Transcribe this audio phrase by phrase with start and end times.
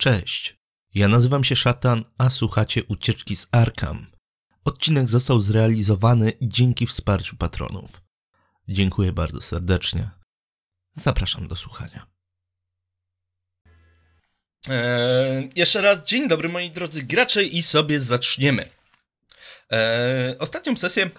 [0.00, 0.56] Cześć,
[0.94, 4.06] ja nazywam się Szatan, a słuchacie Ucieczki z Arkham.
[4.64, 8.02] Odcinek został zrealizowany dzięki wsparciu patronów.
[8.68, 10.10] Dziękuję bardzo serdecznie.
[10.92, 12.06] Zapraszam do słuchania.
[14.68, 18.68] Eee, jeszcze raz dzień dobry moi drodzy gracze i sobie zaczniemy.
[19.70, 21.10] Eee, ostatnią sesję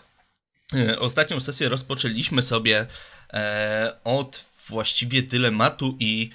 [0.74, 2.88] e, ostatnią sesję rozpoczęliśmy sobie
[3.34, 6.30] e, od właściwie dylematu i,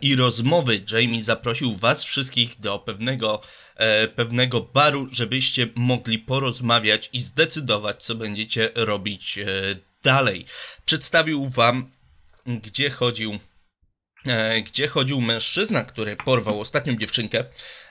[0.00, 0.80] i rozmowy.
[0.92, 3.40] Jamie zaprosił was wszystkich do pewnego,
[3.76, 9.46] e, pewnego baru, żebyście mogli porozmawiać i zdecydować, co będziecie robić e,
[10.02, 10.44] dalej.
[10.84, 11.90] Przedstawił wam,
[12.46, 13.38] gdzie chodził
[14.26, 17.44] e, gdzie chodził mężczyzna, który porwał ostatnią dziewczynkę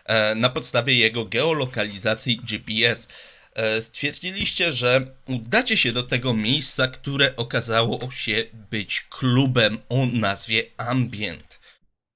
[0.05, 3.07] e, na podstawie jego geolokalizacji GPS.
[3.57, 10.63] E, stwierdziliście, że udacie się do tego miejsca, które okazało się być klubem o nazwie
[10.77, 11.59] Ambient.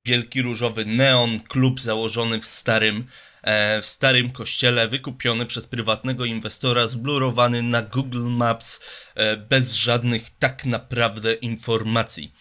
[0.06, 3.08] Wielki różowy neon, klub założony w starym,
[3.42, 8.80] e, w starym kościele, wykupiony przez prywatnego inwestora, zblurowany na Google Maps,
[9.16, 12.34] e, bez żadnych tak naprawdę informacji.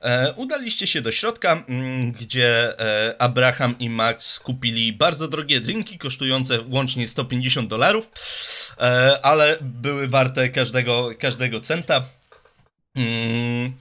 [0.00, 5.98] E, udaliście się do środka, mm, gdzie e, Abraham i Max kupili bardzo drogie drinki,
[5.98, 8.10] kosztujące łącznie 150 dolarów,
[8.78, 12.02] e, ale były warte każdego, każdego centa.
[12.94, 13.72] Mm,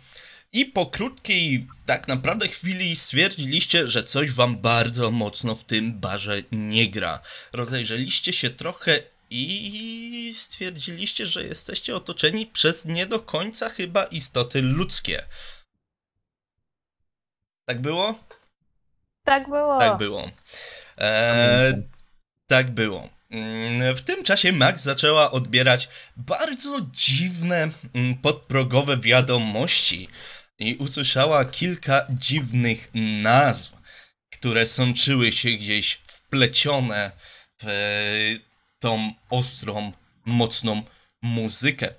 [0.53, 6.43] I po krótkiej, tak naprawdę chwili stwierdziliście, że coś wam bardzo mocno w tym barze
[6.51, 7.19] nie gra.
[7.53, 15.23] Rozejrzeliście się trochę i stwierdziliście, że jesteście otoczeni przez nie do końca chyba istoty ludzkie.
[17.69, 18.19] Tak było?
[19.23, 19.79] Tak było.
[19.79, 20.29] Tak było.
[20.97, 21.73] E,
[22.47, 23.09] tak było.
[23.31, 30.07] Mm, W tym czasie Max zaczęła odbierać bardzo dziwne mm, podprogowe wiadomości
[30.59, 32.89] i usłyszała kilka dziwnych
[33.23, 33.73] nazw,
[34.33, 37.11] które sączyły się gdzieś wplecione
[37.61, 37.73] w e,
[38.79, 39.91] tą ostrą,
[40.25, 40.81] mocną
[41.21, 41.93] muzykę.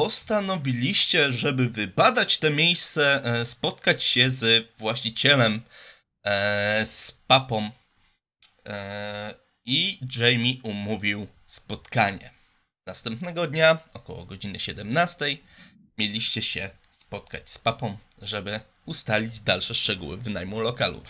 [0.00, 5.62] Postanowiliście, żeby wybadać te miejsce, e, spotkać się z właścicielem,
[6.24, 7.70] e, z papą
[8.66, 9.34] e,
[9.64, 12.30] i Jamie umówił spotkanie.
[12.86, 15.36] Następnego dnia, około godziny 17,
[15.98, 21.02] mieliście się spotkać z papą, żeby ustalić dalsze szczegóły wynajmu lokalu.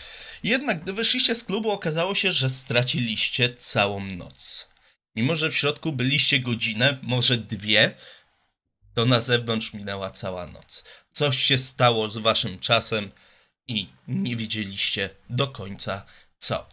[0.43, 4.67] Jednak gdy wyszliście z klubu, okazało się, że straciliście całą noc.
[5.15, 7.93] Mimo, że w środku byliście godzinę, może dwie,
[8.93, 10.83] to na zewnątrz minęła cała noc.
[11.11, 13.11] Coś się stało z waszym czasem
[13.67, 16.05] i nie wiedzieliście do końca
[16.37, 16.69] co.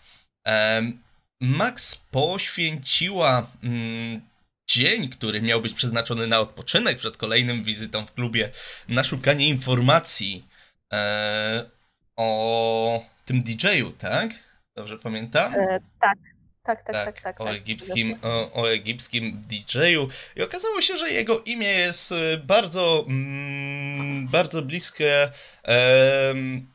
[1.41, 4.21] Max poświęciła mm,
[4.67, 8.51] dzień, który miał być przeznaczony na odpoczynek przed kolejnym wizytą w klubie,
[8.89, 10.45] na szukanie informacji
[10.93, 11.71] e,
[12.17, 14.31] o tym DJ-u, tak?
[14.75, 15.55] Dobrze pamiętam?
[15.55, 16.19] E, tak,
[16.63, 17.41] tak, tak, tak, tak.
[17.41, 22.39] o, tak, egipskim, o, o egipskim DJ-u i okazało się, że jego imię jest y,
[22.39, 25.31] bardzo, mm, bardzo bliskie
[25.63, 26.67] em,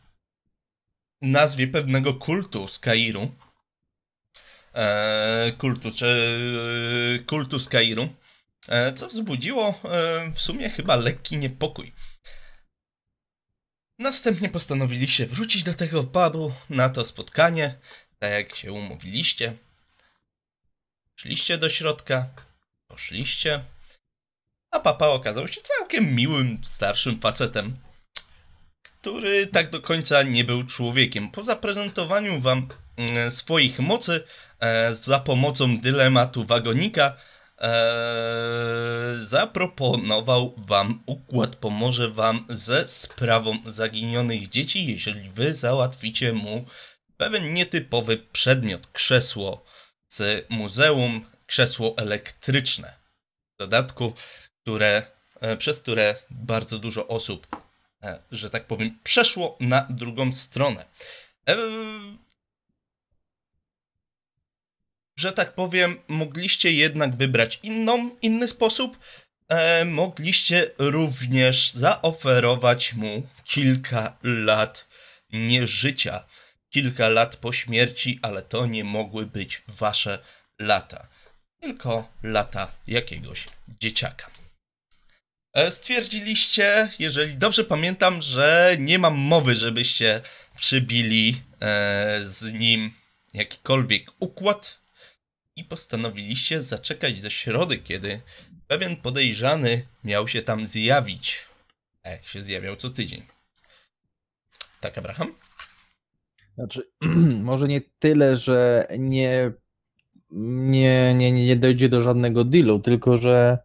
[1.22, 3.32] nazwie pewnego kultu z Kairu.
[4.76, 8.10] E, kultu, czy kultu z Kairu,
[8.68, 11.94] e, co wzbudziło e, w sumie chyba lekki niepokój.
[14.00, 17.76] Następnie postanowiliście wrócić do tego pubu na to spotkanie,
[18.20, 19.54] tak jak się umówiliście.
[21.24, 22.26] Szliście do środka,
[22.88, 23.60] poszliście,
[24.72, 27.78] a papa okazał się całkiem miłym, starszym facetem,
[29.02, 31.32] który tak do końca nie był człowiekiem.
[31.32, 32.68] Po zaprezentowaniu wam
[32.98, 34.24] mm, swoich mocy
[34.60, 37.18] e, za pomocą dylematu wagonika,
[37.58, 46.66] e, zaproponował wam układ, pomoże wam ze sprawą zaginionych dzieci, jeżeli wy załatwicie mu
[47.18, 49.73] pewien nietypowy przedmiot, krzesło
[50.16, 52.94] z muzeum, krzesło elektryczne.
[53.56, 54.14] W dodatku,
[54.62, 55.02] które,
[55.42, 57.48] e, przez które bardzo dużo osób,
[58.04, 60.86] e, że tak powiem, przeszło na drugą stronę.
[61.50, 61.56] E,
[65.16, 68.98] że tak powiem, mogliście jednak wybrać inną, inny sposób.
[69.86, 74.88] Mogliście również zaoferować mu kilka lat
[75.34, 76.26] nieżycia
[76.74, 80.20] kilka lat po śmierci, ale to nie mogły być wasze
[80.60, 81.08] lata,
[81.62, 83.46] tylko lata jakiegoś
[83.80, 84.30] dzieciaka.
[85.54, 90.22] E, Stwierdziliście, jeżeli dobrze pamiętam, że nie mam mowy, żebyście
[90.56, 92.92] przybili e, z nim
[93.34, 94.80] jakikolwiek układ
[95.56, 98.22] i postanowiliście zaczekać do środy, kiedy
[98.68, 101.46] pewien podejrzany miał się tam zjawić,
[102.04, 103.24] a jak się zjawiał co tydzień.
[104.80, 105.36] Tak, Abraham?
[106.56, 106.82] Znaczy,
[107.44, 109.52] może nie tyle, że nie,
[110.32, 113.58] nie, nie, nie dojdzie do żadnego dealu, tylko że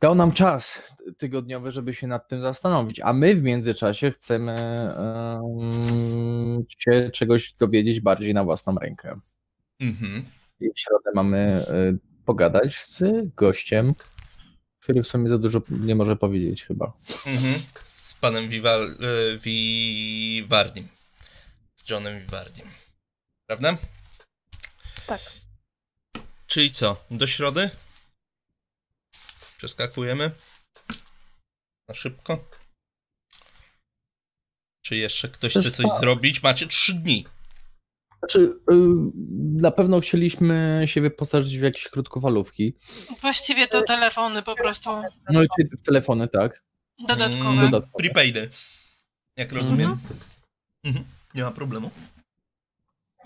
[0.00, 4.56] dał nam czas tygodniowy, żeby się nad tym zastanowić, a my w międzyczasie chcemy
[4.98, 9.18] um, się czegoś dowiedzieć bardziej na własną rękę.
[9.80, 10.24] Mhm.
[10.60, 13.02] I w środę mamy y, pogadać z
[13.36, 13.92] gościem,
[14.80, 16.92] który w sumie za dużo nie może powiedzieć chyba.
[17.26, 17.54] Mhm.
[17.82, 20.88] Z panem Vival, y, Vivardim.
[21.84, 22.70] Z Johnem Vivardim.
[23.48, 23.76] Prawda?
[25.06, 25.20] Tak.
[26.46, 27.04] Czyli co?
[27.10, 27.70] Do środy?
[29.58, 30.30] Przeskakujemy?
[31.88, 32.44] Na szybko?
[34.84, 36.00] Czy jeszcze ktoś chce coś tak.
[36.00, 36.42] zrobić?
[36.42, 37.26] Macie trzy dni.
[38.18, 38.74] Znaczy, y,
[39.62, 42.74] na pewno chcieliśmy się wyposażyć w jakieś krótkofalówki.
[43.20, 44.90] Właściwie to telefony po prostu.
[45.30, 45.46] No i
[45.78, 46.62] w telefony, tak.
[47.08, 47.50] Dodatkowe.
[47.50, 47.98] Mm, Dodatkowe.
[47.98, 48.50] Prepaidy.
[49.36, 49.90] Jak rozumiem.
[49.90, 50.20] Mhm.
[50.84, 51.04] Mhm.
[51.34, 51.90] Nie ma problemu.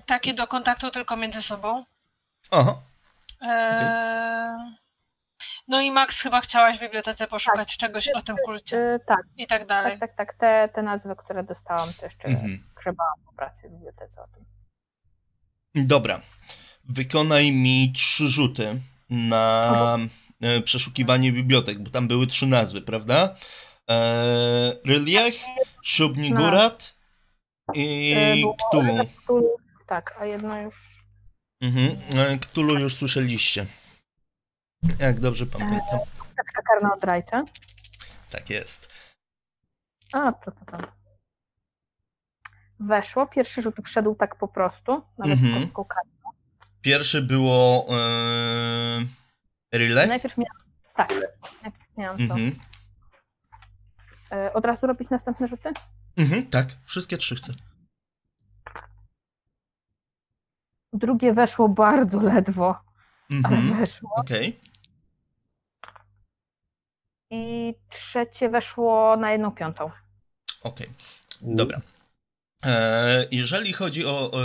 [0.07, 1.85] Takie do kontaktu tylko między sobą.
[2.51, 2.77] Aha.
[3.41, 4.79] Eee...
[5.69, 7.79] No i Max, chyba chciałaś w bibliotece poszukać tak.
[7.79, 8.77] czegoś o tym kulcie.
[8.77, 9.21] Yy, tak.
[9.37, 9.99] I tak dalej.
[9.99, 10.35] Tak, tak, tak.
[10.35, 12.65] Te, te nazwy, które dostałam, to jeszcze mhm.
[12.77, 14.45] grzebałam po pracy w bibliotece o tym.
[15.75, 16.21] Dobra.
[16.85, 19.99] Wykonaj mi trzy rzuty na
[20.43, 23.35] e, przeszukiwanie bibliotek, bo tam były trzy nazwy, prawda?
[23.91, 25.35] E, Ryliech,
[25.83, 26.98] Szubnigurat
[27.75, 28.37] i e,
[28.69, 29.57] Ktulu.
[29.87, 31.05] Tak, a jedno już...
[31.61, 31.97] Mhm.
[32.19, 33.67] E, Ktulu już słyszeliście.
[34.99, 35.99] Jak dobrze pamiętam.
[36.37, 37.45] Kaczka karna od Rajcza.
[38.31, 38.89] Tak jest.
[40.13, 40.83] A, to, to tam.
[42.81, 45.61] Weszło, pierwszy rzut wszedł tak po prostu, nawet mhm.
[45.61, 46.31] z kostką karną.
[46.81, 49.07] Pierwszy było yy,
[49.79, 50.09] relay?
[50.09, 50.63] Najpierw miałam,
[50.97, 51.09] tak,
[51.63, 52.23] najpierw miałam to.
[52.23, 52.59] Mhm.
[54.31, 55.73] Yy, od razu robić następne rzuty?
[56.19, 57.53] Mhm, tak, wszystkie trzy chcę.
[60.93, 62.85] Drugie weszło bardzo ledwo,
[63.45, 63.79] ale mhm.
[63.79, 64.11] weszło.
[64.17, 64.49] Okej.
[64.49, 64.69] Okay
[67.31, 69.85] i trzecie weszło na jedną piątą.
[70.63, 71.55] Okej, okay.
[71.55, 71.81] dobra.
[72.65, 74.43] E, jeżeli chodzi o, o,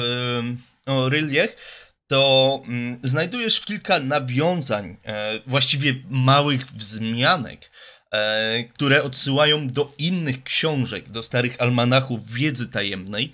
[0.85, 1.55] o Ryliech,
[2.07, 7.72] to mm, znajdujesz kilka nawiązań, e, właściwie małych wzmianek, e,
[8.73, 13.33] które odsyłają do innych książek, do starych almanachów wiedzy tajemnej,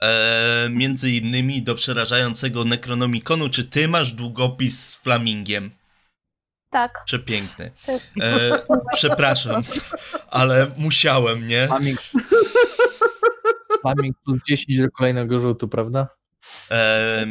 [0.00, 3.48] e, między innymi do przerażającego Necronomiconu.
[3.48, 5.70] Czy ty masz długopis z flamingiem?
[6.70, 7.02] Tak.
[7.04, 7.70] Przepiękny.
[8.22, 8.58] E,
[8.92, 9.62] przepraszam,
[10.30, 11.68] ale musiałem, nie?
[11.68, 12.10] Pamięć.
[13.82, 16.08] Pamięć plus 10 do kolejnego rzutu, prawda?
[16.70, 17.26] E,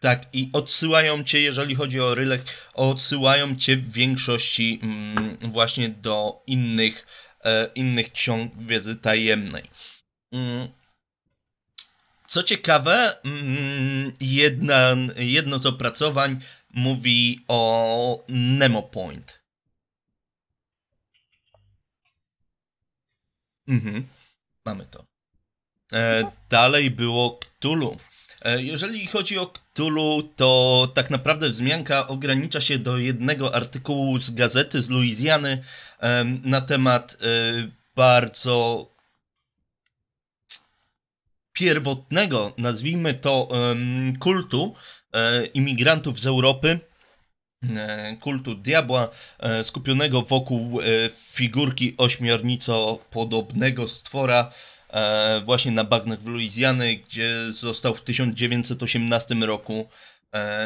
[0.00, 2.42] tak, i odsyłają cię, jeżeli chodzi o Rylek,
[2.74, 7.06] odsyłają cię w większości mm, właśnie do innych,
[7.44, 9.70] e, innych ksiąg wiedzy tajemnej.
[10.32, 10.68] Mm.
[12.28, 16.40] Co ciekawe, mm, jedna, jedno z opracowań
[16.70, 19.38] mówi o Nemo Point.
[23.68, 24.08] Mhm,
[24.64, 25.04] mamy to.
[25.92, 27.98] E, dalej było Cthulhu.
[28.42, 34.30] E, jeżeli chodzi o Cthulhu, to tak naprawdę wzmianka ogranicza się do jednego artykułu z
[34.30, 35.62] gazety z Luizjany
[36.44, 37.16] na temat e,
[37.96, 38.86] bardzo
[41.52, 43.48] pierwotnego, nazwijmy to,
[44.18, 44.74] kultu,
[45.12, 46.78] E, imigrantów z Europy,
[47.76, 49.08] e, kultu diabła,
[49.62, 50.80] skupionego wokół
[51.32, 54.52] figurki ośmiornico-podobnego stwora,
[55.44, 59.88] właśnie na bagnach w Luizjany, gdzie został w 1918 roku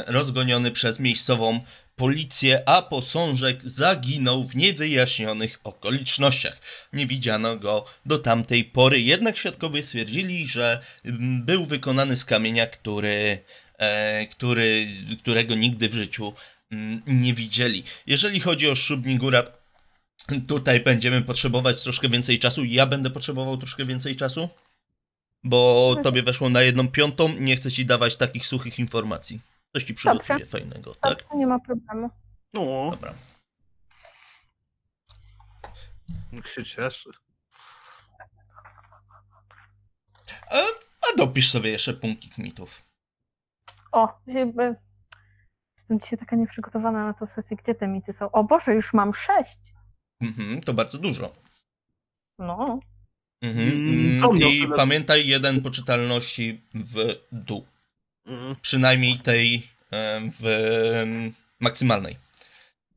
[0.07, 1.61] rozgoniony przez miejscową
[1.97, 6.59] policję, a posążek zaginął w niewyjaśnionych okolicznościach.
[6.93, 12.67] Nie widziano go do tamtej pory, jednak świadkowie stwierdzili, że mm, był wykonany z kamienia,
[12.67, 13.39] który
[13.83, 14.87] E, który,
[15.19, 16.33] którego nigdy w życiu
[16.73, 17.85] mm, nie widzieli.
[18.07, 19.62] Jeżeli chodzi o Szubnigurat,
[20.49, 22.65] tutaj będziemy potrzebować troszkę więcej czasu.
[22.65, 24.49] Ja będę potrzebował troszkę więcej czasu,
[25.45, 27.29] bo tobie weszło na jedną piątą.
[27.39, 29.41] Nie chcę ci dawać takich suchych informacji.
[29.73, 30.47] Coś ci przygotuję Dobrze.
[30.47, 31.19] fajnego, tak?
[31.19, 32.11] Dobrze, nie ma problemu.
[32.55, 32.91] No.
[32.91, 33.15] Dobra.
[36.33, 37.11] Niech się cieszy.
[40.51, 40.57] A,
[41.03, 42.83] a dopisz sobie jeszcze punktik mitów.
[43.93, 44.77] O, jakby...
[45.77, 47.57] Jestem dzisiaj taka nieprzygotowana na tę sesję.
[47.57, 48.31] Gdzie te mity są?
[48.31, 49.61] O Boże, już mam sześć.
[50.23, 51.33] Mhm, to bardzo dużo.
[52.39, 52.81] No.
[53.43, 53.69] Mhm.
[53.69, 57.67] Mm, mm I pamiętaj jeden poczytalności w dół.
[58.27, 58.57] Mm.
[58.63, 59.63] Przynajmniej tej
[60.41, 60.45] w
[61.61, 62.17] maksymalnej.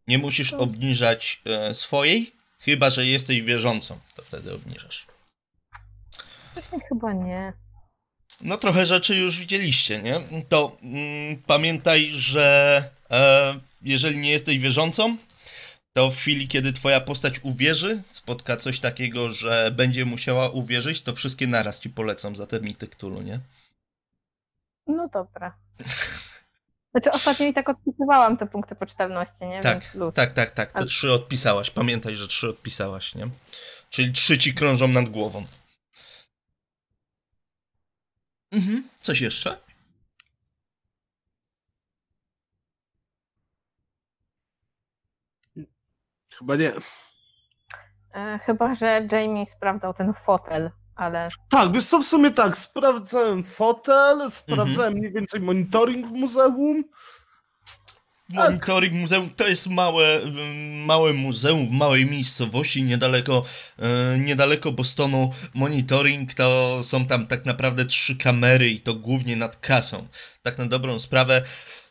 [0.08, 4.00] Nie musisz obniżać e, swojej, chyba że jesteś wierzącą.
[4.16, 5.06] To wtedy obniżasz.
[6.52, 7.54] Wcześniej chyba nie.
[8.42, 10.20] No trochę rzeczy już widzieliście, nie?
[10.50, 15.18] To mm, pamiętaj, że e, jeżeli nie jesteś wierzącą,
[15.96, 21.16] to w chwili, kiedy twoja postać uwierzy, spotka coś takiego, że będzie musiała uwierzyć, to
[21.16, 23.40] wszystkie naraz ci polecą za te mity Cthulhu, nie?
[24.88, 25.58] No dobra.
[26.92, 29.60] Znaczy ostatnio i tak odpisywałam te punkty poczytalności, nie?
[29.62, 30.74] Tak, tak, tak, tak.
[30.74, 31.70] Te trzy odpisałaś.
[31.70, 33.30] Pamiętaj, że trzy odpisałaś, nie?
[33.90, 35.46] Czyli trzy ci krążą nad głową.
[38.52, 38.90] Mhm.
[39.02, 39.58] Coś jeszcze?
[46.40, 46.74] Chyba nie.
[48.14, 51.30] E, chyba, że Jamie sprawdzał ten fotel, ale...
[51.50, 54.98] Tak, wiesz co, w sumie tak, sprawdzałem fotel, sprawdzałem mhm.
[54.98, 56.84] mniej więcej monitoring w muzeum.
[58.30, 60.22] Monitoring muzeum to jest małe,
[60.86, 63.46] małe muzeum w małej miejscowości niedaleko,
[63.80, 65.34] e, niedaleko Bostonu.
[65.54, 70.08] Monitoring to są tam tak naprawdę trzy kamery i to głównie nad kasą.
[70.42, 71.42] Tak na dobrą sprawę.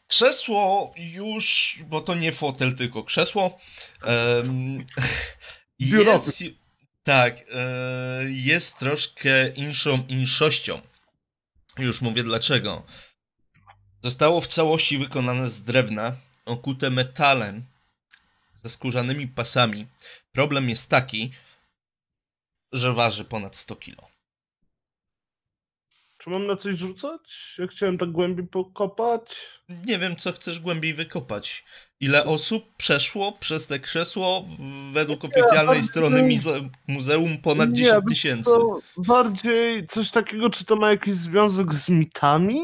[0.06, 3.58] Krzesło już, bo to nie fotel, tylko krzesło.
[4.06, 4.84] Um,
[5.78, 6.44] jest,
[7.02, 10.80] tak, e, jest troszkę inszą inszością.
[11.78, 12.82] Już mówię dlaczego.
[14.02, 17.64] Zostało w całości wykonane z drewna, okute metalem,
[18.64, 19.86] ze skórzanymi pasami.
[20.32, 21.30] Problem jest taki,
[22.72, 24.13] że waży ponad 100 kg.
[26.24, 27.54] Czy mam na coś rzucać?
[27.58, 29.60] Ja chciałem tak głębiej pokopać.
[29.86, 31.64] Nie wiem, co chcesz głębiej wykopać.
[32.00, 34.44] Ile osób przeszło przez te krzesło
[34.92, 36.70] według oficjalnej nie, strony bardziej...
[36.88, 38.50] muzeum ponad nie, 10 tysięcy.
[38.96, 42.60] Bardziej coś takiego, czy to ma jakiś związek z mitami?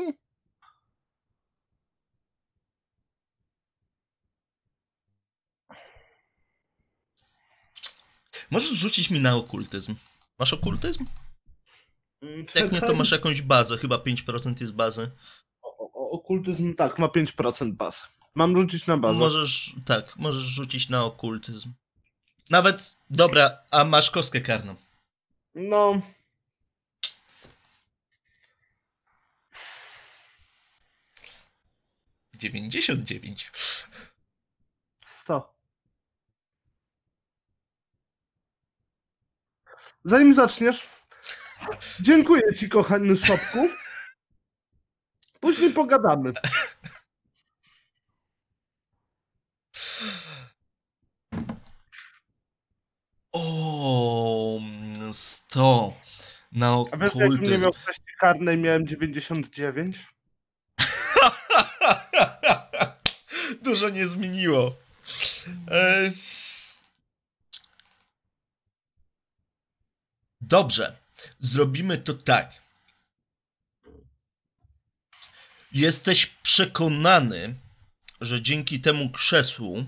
[8.50, 9.94] Możesz rzucić mi na okultyzm.
[10.38, 11.04] Masz okultyzm?
[12.22, 15.10] Mm, Jak nie, to masz jakąś bazę, chyba 5% jest bazy.
[15.62, 18.02] O, o, okultyzm, tak, ma 5% bazy.
[18.34, 19.18] Mam rzucić na bazę.
[19.18, 21.72] Możesz, tak, możesz rzucić na okultyzm.
[22.50, 24.74] Nawet, dobra, a masz kostkę karną.
[25.54, 26.00] No.
[32.34, 33.50] Dziewięćdziesiąt dziewięć.
[35.04, 35.54] Sto.
[40.04, 40.88] Zanim zaczniesz,
[42.00, 43.68] dziękuję ci, kochany szopku.
[45.40, 46.32] Później pogadamy.
[53.32, 54.60] O,
[55.12, 55.94] 100
[56.52, 57.04] na okultyzm.
[57.04, 59.96] A wiesz, jak nie miał kwestii karnej, miałem 99?
[63.62, 64.74] Dużo nie zmieniło.
[65.70, 66.10] E...
[70.40, 70.96] Dobrze,
[71.40, 72.60] zrobimy to tak.
[75.72, 77.54] Jesteś przekonany,
[78.20, 79.84] że dzięki temu krzesłu,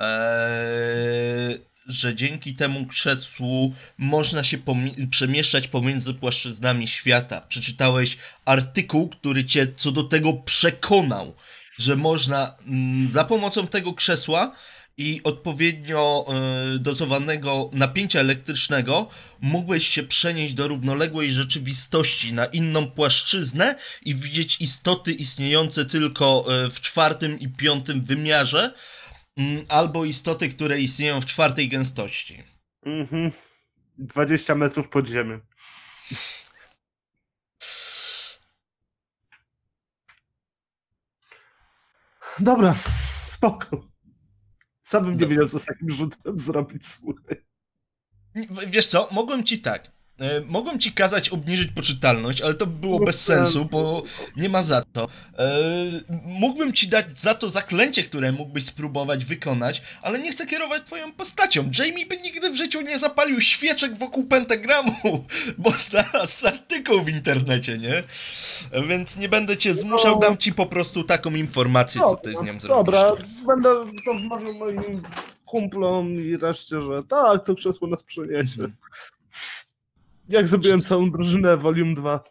[0.00, 4.58] ee, że dzięki temu krzesłu można się
[5.10, 7.40] przemieszczać pomiędzy płaszczyznami świata.
[7.40, 11.34] Przeczytałeś artykuł, który cię co do tego przekonał,
[11.78, 14.56] że można mm, za pomocą tego krzesła
[14.96, 16.26] i odpowiednio
[16.74, 19.08] y, dozowanego napięcia elektrycznego
[19.40, 26.70] mógłbyś się przenieść do równoległej rzeczywistości na inną płaszczyznę i widzieć istoty istniejące tylko y,
[26.70, 28.74] w czwartym i piątym wymiarze,
[29.40, 32.42] y, albo istoty, które istnieją w czwartej gęstości.
[32.86, 33.32] Mhm.
[33.98, 35.40] 20 metrów pod ziemią.
[42.38, 42.74] Dobra,
[43.26, 43.93] spoko.
[44.84, 47.44] Sam bym nie wiedział, co z takim rzutem zrobić, słuchaj.
[48.68, 49.92] Wiesz co, mogłem ci tak.
[50.20, 54.02] E, mogłem ci kazać obniżyć poczytalność, ale to było no bez sensu, bo
[54.36, 55.08] nie ma za to.
[55.38, 55.56] E,
[56.24, 61.12] mógłbym ci dać za to zaklęcie, które mógłbyś spróbować wykonać, ale nie chcę kierować twoją
[61.12, 61.70] postacią.
[61.78, 64.94] Jamie by nigdy w życiu nie zapalił świeczek wokół pentagramu,
[65.58, 68.02] bo znalazł artykuł w internecie, nie?
[68.88, 72.60] Więc nie będę cię zmuszał, dam ci po prostu taką informację, co ty z nią
[72.60, 72.68] zrobisz.
[72.68, 73.12] Dobra,
[73.46, 73.68] będę
[74.04, 75.02] to wmawiał moim
[75.46, 78.62] kumplom i reszcie, że tak, to krzesło nas przeniesie.
[80.28, 82.24] Jak zrobiłem całą drużynę Volume 2.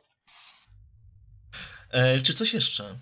[1.89, 2.97] E, czy coś jeszcze?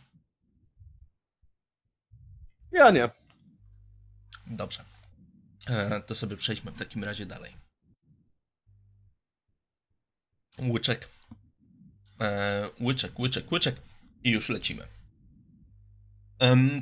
[2.72, 3.10] Ja nie.
[4.48, 4.84] Dobrze.
[5.68, 7.54] E, to sobie przejdźmy w takim razie dalej.
[10.60, 11.08] Łyczek.
[12.22, 13.76] E, łyczek, łyczek, łyczek.
[14.24, 14.88] I już lecimy.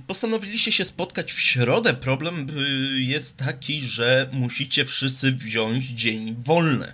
[0.08, 1.94] Postanowiliście się spotkać w środę.
[1.94, 6.94] Problem y, jest taki, że musicie wszyscy wziąć dzień wolny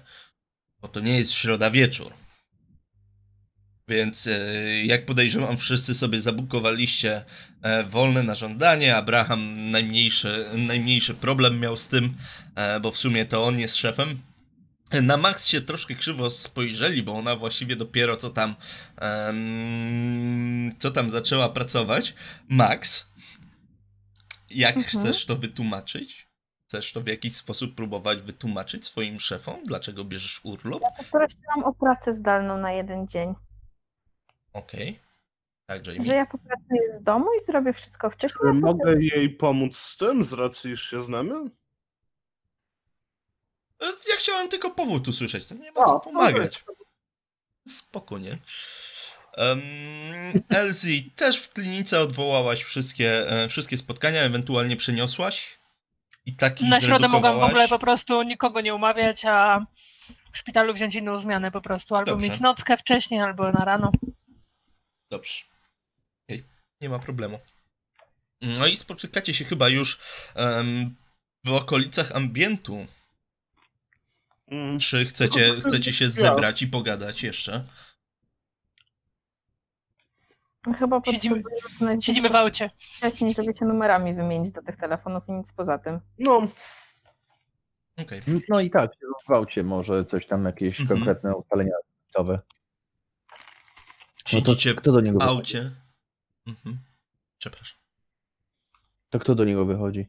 [0.86, 2.14] Bo to nie jest środa wieczór.
[3.88, 7.26] Więc e, jak podejrzewam, wszyscy sobie zabukowaliście
[7.62, 8.96] e, wolne na żądanie.
[8.96, 12.14] Abraham najmniejszy, najmniejszy problem miał z tym,
[12.56, 14.22] e, bo w sumie to on jest szefem.
[15.02, 18.56] Na Max się troszkę krzywo spojrzeli, bo ona właściwie dopiero co tam
[19.02, 22.14] um, co tam zaczęła pracować.
[22.50, 23.10] Max,
[24.50, 25.04] jak mhm.
[25.04, 26.25] chcesz to wytłumaczyć?
[26.76, 29.56] Chcesz to w jakiś sposób próbować wytłumaczyć swoim szefom?
[29.66, 30.82] Dlaczego bierzesz urlop?
[30.82, 33.34] Ja poprosiłam o pracę zdalną na jeden dzień.
[34.54, 34.90] Okej.
[34.90, 35.00] Okay.
[35.66, 36.06] Tak, Jamie.
[36.06, 38.54] Że ja popracuję z domu i zrobię wszystko wcześniej.
[38.54, 39.02] Mogę potem...
[39.02, 41.36] jej pomóc z tym, z racji, iż się znamy?
[43.82, 46.66] E, ja chciałem tylko powód usłyszeć, to nie ma co pomagać.
[47.68, 48.38] Spoko, nie?
[49.38, 49.62] Um,
[50.50, 55.55] Elsie, też w klinice odwołałaś wszystkie, e, wszystkie spotkania, ewentualnie przeniosłaś?
[56.26, 59.66] I taki Na środę mogłam w ogóle po prostu nikogo nie umawiać, a
[60.32, 61.96] w szpitalu wziąć inną zmianę po prostu.
[61.96, 62.30] Albo Dobrze.
[62.30, 63.92] mieć nockę wcześniej, albo na rano.
[65.12, 65.44] Dobrze.
[66.30, 66.44] Okay.
[66.82, 67.40] Nie ma problemu.
[68.42, 70.00] No i spotykacie się chyba już
[70.36, 70.96] um,
[71.44, 72.86] w okolicach ambientu.
[74.48, 74.80] Mm.
[74.80, 77.64] Czy chcecie, chcecie się zebrać i pogadać jeszcze?
[80.74, 81.44] Chyba siedzimy,
[82.02, 82.70] siedzimy w aucie.
[82.98, 86.00] Wcześniej, żeby się numerami wymienić do tych telefonów i nic poza tym.
[86.20, 86.48] No.
[88.02, 88.20] Okay.
[88.50, 88.92] No i tak,
[89.28, 91.00] w aucie może coś tam, jakieś mhm.
[91.00, 91.72] konkretne ustalenia
[92.14, 92.40] końcowe.
[94.34, 95.72] No to kto do niego w aucie.
[96.48, 96.78] Mhm.
[97.38, 97.80] Przepraszam.
[99.10, 100.08] To kto do niego wychodzi?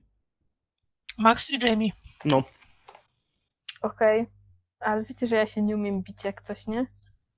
[1.18, 1.90] Max i Jamie.
[2.24, 2.44] No.
[3.82, 4.20] Okej.
[4.20, 4.32] Okay.
[4.80, 6.86] Ale wiecie, że ja się nie umiem bić jak coś, nie?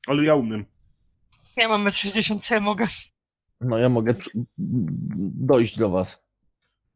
[0.07, 0.65] Ale ja umiem.
[1.59, 2.87] Ja mam 60, co ja mogę?
[3.61, 4.15] No ja mogę
[4.59, 6.23] dojść do was.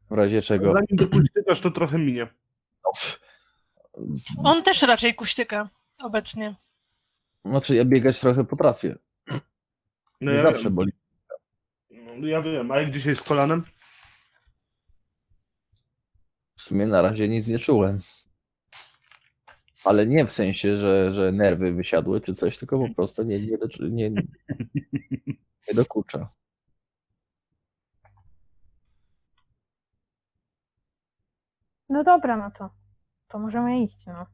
[0.09, 0.71] W razie czego.
[0.71, 2.27] Zanim do kuśtykasz, to trochę minie.
[2.83, 2.91] No.
[4.43, 6.55] On też raczej kuśtyka obecnie.
[7.45, 8.95] Znaczy ja biegać trochę potrafię.
[10.21, 10.75] No ja Zawsze wiem.
[10.75, 10.91] boli.
[11.91, 13.63] No, ja wiem, a jak dzisiaj z kolanem?
[16.57, 17.99] W sumie na razie nic nie czułem.
[19.85, 23.57] Ale nie w sensie, że, że nerwy wysiadły czy coś, tylko po prostu nie, nie,
[23.57, 24.09] do, nie,
[25.67, 26.29] nie dokucza.
[31.89, 32.69] No dobra, no to,
[33.27, 34.25] to możemy iść, no.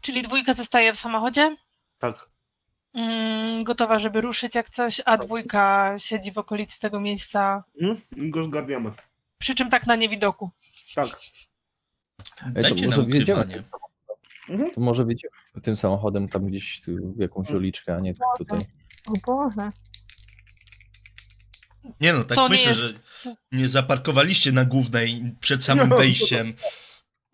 [0.00, 1.56] Czyli dwójka zostaje w samochodzie?
[1.98, 2.30] Tak.
[2.94, 7.64] Mm, gotowa, żeby ruszyć jak coś, a dwójka siedzi w okolicy tego miejsca.
[7.80, 8.92] Mm, go zgarniamy.
[9.38, 10.50] Przy czym tak na niewidoku.
[10.94, 11.20] Tak.
[12.46, 13.62] Dajcie to może.
[14.48, 14.70] Mhm.
[14.70, 15.26] To może być
[15.62, 16.80] tym samochodem tam gdzieś
[17.16, 18.58] w jakąś uliczkę, a nie tak tutaj.
[19.08, 19.68] O Boże.
[22.00, 22.80] Nie no, tak to myślę, jest...
[22.80, 22.94] że
[23.52, 26.52] nie zaparkowaliście na głównej przed samym wejściem.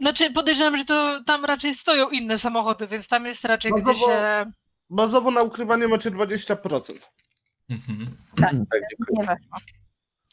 [0.00, 4.00] Znaczy podejrzewam, że to tam raczej stoją inne samochody, więc tam jest raczej bazowo, gdzie
[4.00, 4.52] się...
[4.90, 7.00] Bazowo na ukrywanie macie 20%.
[7.70, 8.16] Mhm.
[8.36, 9.58] Tak, tak nie weszło.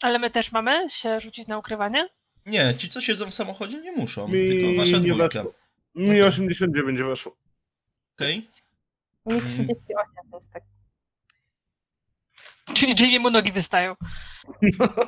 [0.01, 2.09] Ale my też mamy się rzucić na ukrywanie?
[2.45, 5.27] Nie, ci co siedzą w samochodzie nie muszą, Mi tylko wasza nie dwójka.
[5.27, 5.53] Weszło.
[5.95, 6.25] Mi okay.
[6.25, 7.35] 89 weszło.
[8.15, 8.49] Okej.
[9.25, 9.37] Okay.
[9.37, 9.85] Mi 38
[10.33, 10.63] jest tak.
[12.73, 13.95] Czyli jemu nogi wystają.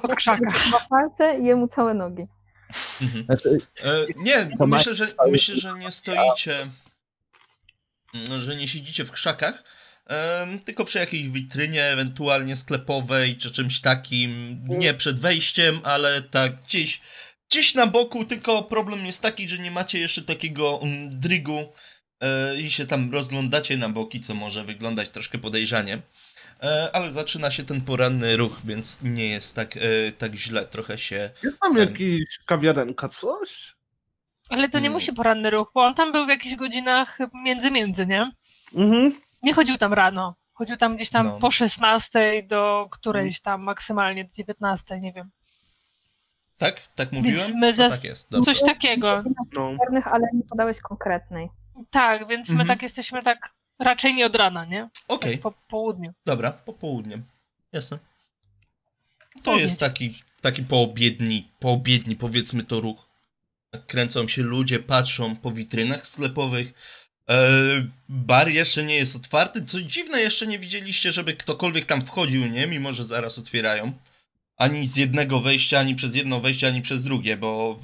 [0.01, 0.67] Po krzakach.
[0.71, 2.27] Ma palce i jemu całe nogi.
[3.01, 3.25] Mhm.
[3.83, 6.67] E, nie, myślę że, myślę, że nie stoicie,
[8.37, 9.63] że nie siedzicie w krzakach,
[10.65, 17.01] tylko przy jakiejś witrynie, ewentualnie sklepowej, czy czymś takim, nie przed wejściem, ale tak gdzieś,
[17.49, 21.73] gdzieś na boku, tylko problem jest taki, że nie macie jeszcze takiego um, drygu
[22.21, 25.99] e, i się tam rozglądacie na boki, co może wyglądać troszkę podejrzanie.
[26.63, 30.97] E, ale zaczyna się ten poranny ruch, więc nie jest tak, e, tak źle, trochę
[30.97, 31.29] się...
[31.43, 33.75] Jest tam jakiś kawiarenka, coś?
[34.49, 34.93] Ale to nie hmm.
[34.93, 38.31] musi poranny ruch, bo on tam był w jakichś godzinach między między, nie?
[38.73, 39.22] Mhm.
[39.43, 40.35] Nie chodził tam rano.
[40.53, 41.37] Chodził tam gdzieś tam no.
[41.39, 45.29] po 16 do którejś tam maksymalnie do 19, nie wiem.
[46.57, 46.87] Tak?
[46.95, 47.51] Tak mówiłem?
[47.55, 47.89] my ze...
[47.89, 48.31] tak jest.
[48.31, 48.51] Dobrze.
[48.51, 49.23] Coś takiego.
[49.53, 49.77] No.
[50.05, 51.49] Ale nie podałeś konkretnej.
[51.91, 52.67] Tak, więc my mhm.
[52.67, 54.83] tak jesteśmy tak raczej nie od rana, nie?
[54.83, 55.17] Okej.
[55.17, 55.31] Okay.
[55.31, 56.13] Tak po południu.
[56.25, 57.23] Dobra, po południem.
[57.71, 57.97] Jasne.
[59.43, 63.09] To jest taki, taki poobiedni, poobiedni powiedzmy to ruch.
[63.87, 66.73] Kręcą się ludzie, patrzą po witrynach sklepowych
[68.09, 69.65] bar jeszcze nie jest otwarty.
[69.65, 72.67] Co dziwne, jeszcze nie widzieliście, żeby ktokolwiek tam wchodził, nie?
[72.67, 73.93] Mimo, że zaraz otwierają.
[74.57, 77.79] Ani z jednego wejścia, ani przez jedno wejście, ani przez drugie, bo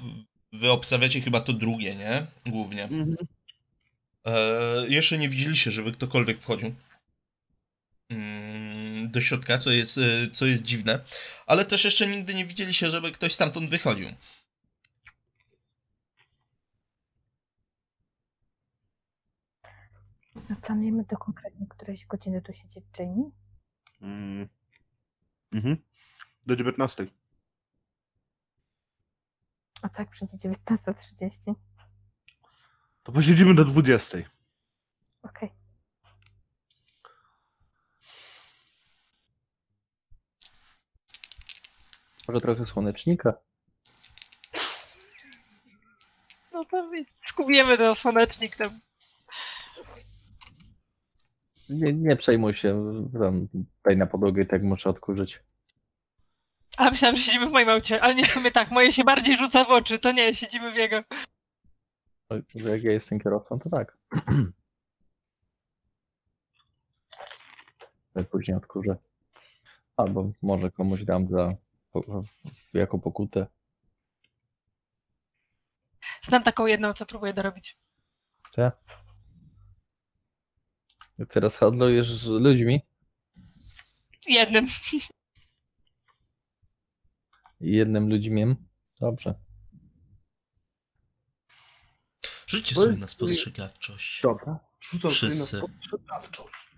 [0.53, 2.25] wy obstawiacie chyba to drugie, nie?
[2.45, 2.83] Głównie.
[2.83, 3.15] Mhm.
[4.25, 6.75] E, jeszcze nie widzieliście, żeby ktokolwiek wchodził
[8.09, 10.01] mm, do środka, co jest, e,
[10.33, 10.99] co jest dziwne.
[11.45, 14.09] Ale też jeszcze nigdy nie widzieliście, żeby ktoś stamtąd wychodził.
[20.49, 23.31] My planujemy do konkretnie którejś godziny tu siedzieć Jamie?
[24.01, 24.49] Mm.
[25.53, 25.77] Mhm.
[26.47, 27.07] Do 19.
[29.81, 31.55] A co jak przyjdzie 19.30?
[33.03, 34.17] To posiedzimy do 20.
[35.23, 35.49] Okej.
[42.27, 43.33] Może trochę słonecznika?
[46.53, 46.91] No to
[47.27, 48.79] skubniemy ten słonecznik tam.
[51.69, 53.47] Nie, nie przejmuj się, tam,
[53.83, 55.43] daj na podłogę i tak muszę odkurzyć.
[56.77, 59.37] A myślałam, że siedzimy w moim aucie, ale nie w sumie tak, moje się bardziej
[59.37, 61.03] rzuca w oczy, to nie, siedzimy w jego.
[62.55, 63.97] Że Jak ja jestem kierowcą, to tak.
[68.31, 68.97] Później odkurzę.
[69.97, 71.53] Albo może komuś dam za,
[72.73, 73.47] jako pokutę.
[76.21, 77.77] Znam taką jedną, co próbuję dorobić.
[81.19, 81.25] Te.
[81.25, 82.81] Teraz handlujesz z ludźmi
[84.27, 84.67] Jednym.
[87.59, 88.55] jednym ludźmiem.
[88.99, 89.33] Dobrze.
[92.47, 94.21] Rzućcie sobie na spostrzegawczość.
[94.21, 94.59] Dobra.
[94.81, 95.57] Rzucam sobie na Wszyscy.
[95.57, 96.69] spostrzegawczość.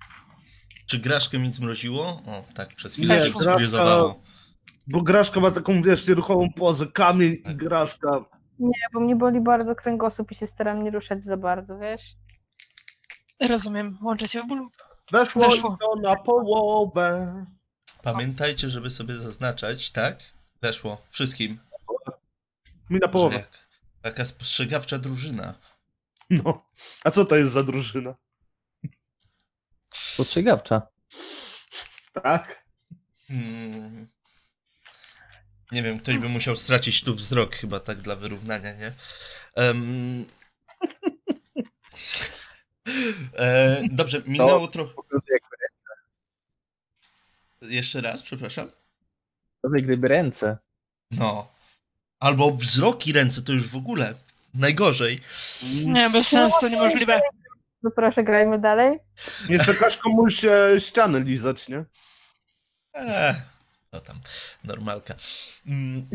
[0.85, 2.05] Czy graszkę mi zmroziło?
[2.07, 4.23] O, tak, przez chwilę się sfrizowało.
[4.87, 6.87] Bo Graszka ma taką, wiesz, nieruchomą pozę.
[6.87, 8.25] Kamień i Graszka.
[8.59, 12.01] Nie, bo mnie boli bardzo kręgosłup i się staram nie ruszać za bardzo, wiesz?
[13.41, 14.69] Rozumiem, łączę się w bólu.
[15.11, 15.77] Weszło, Weszło.
[15.81, 17.43] to na połowę.
[18.03, 20.19] Pamiętajcie, żeby sobie zaznaczać, tak?
[20.61, 21.01] Weszło.
[21.09, 21.59] Wszystkim.
[22.89, 23.35] Mi na Że połowę.
[23.35, 23.67] jak,
[24.01, 25.53] taka spostrzegawcza drużyna.
[26.29, 26.65] No.
[27.03, 28.15] A co to jest za drużyna?
[29.95, 30.81] Spostrzegawcza.
[32.23, 32.65] Tak?
[33.27, 34.07] Hmm.
[35.71, 38.93] Nie wiem, ktoś by musiał stracić tu wzrok chyba tak dla wyrównania, nie?
[39.55, 40.25] Em,
[43.33, 44.93] e, dobrze, minęło trochę...
[47.61, 48.71] Jeszcze raz, przepraszam.
[49.63, 50.57] Nawet gdyby ręce.
[51.11, 51.51] No.
[52.19, 54.13] Albo wzrok i ręce to już w ogóle
[54.53, 55.19] najgorzej.
[55.85, 57.21] Nie, bez sensu, niemożliwe.
[57.83, 58.99] No proszę, grajmy dalej.
[59.49, 61.85] Jeszcze każ komuś e, ścianę lizać, nie?
[62.93, 63.35] Eee,
[63.91, 64.19] co tam,
[64.63, 65.15] normalka.
[65.67, 66.09] Mm.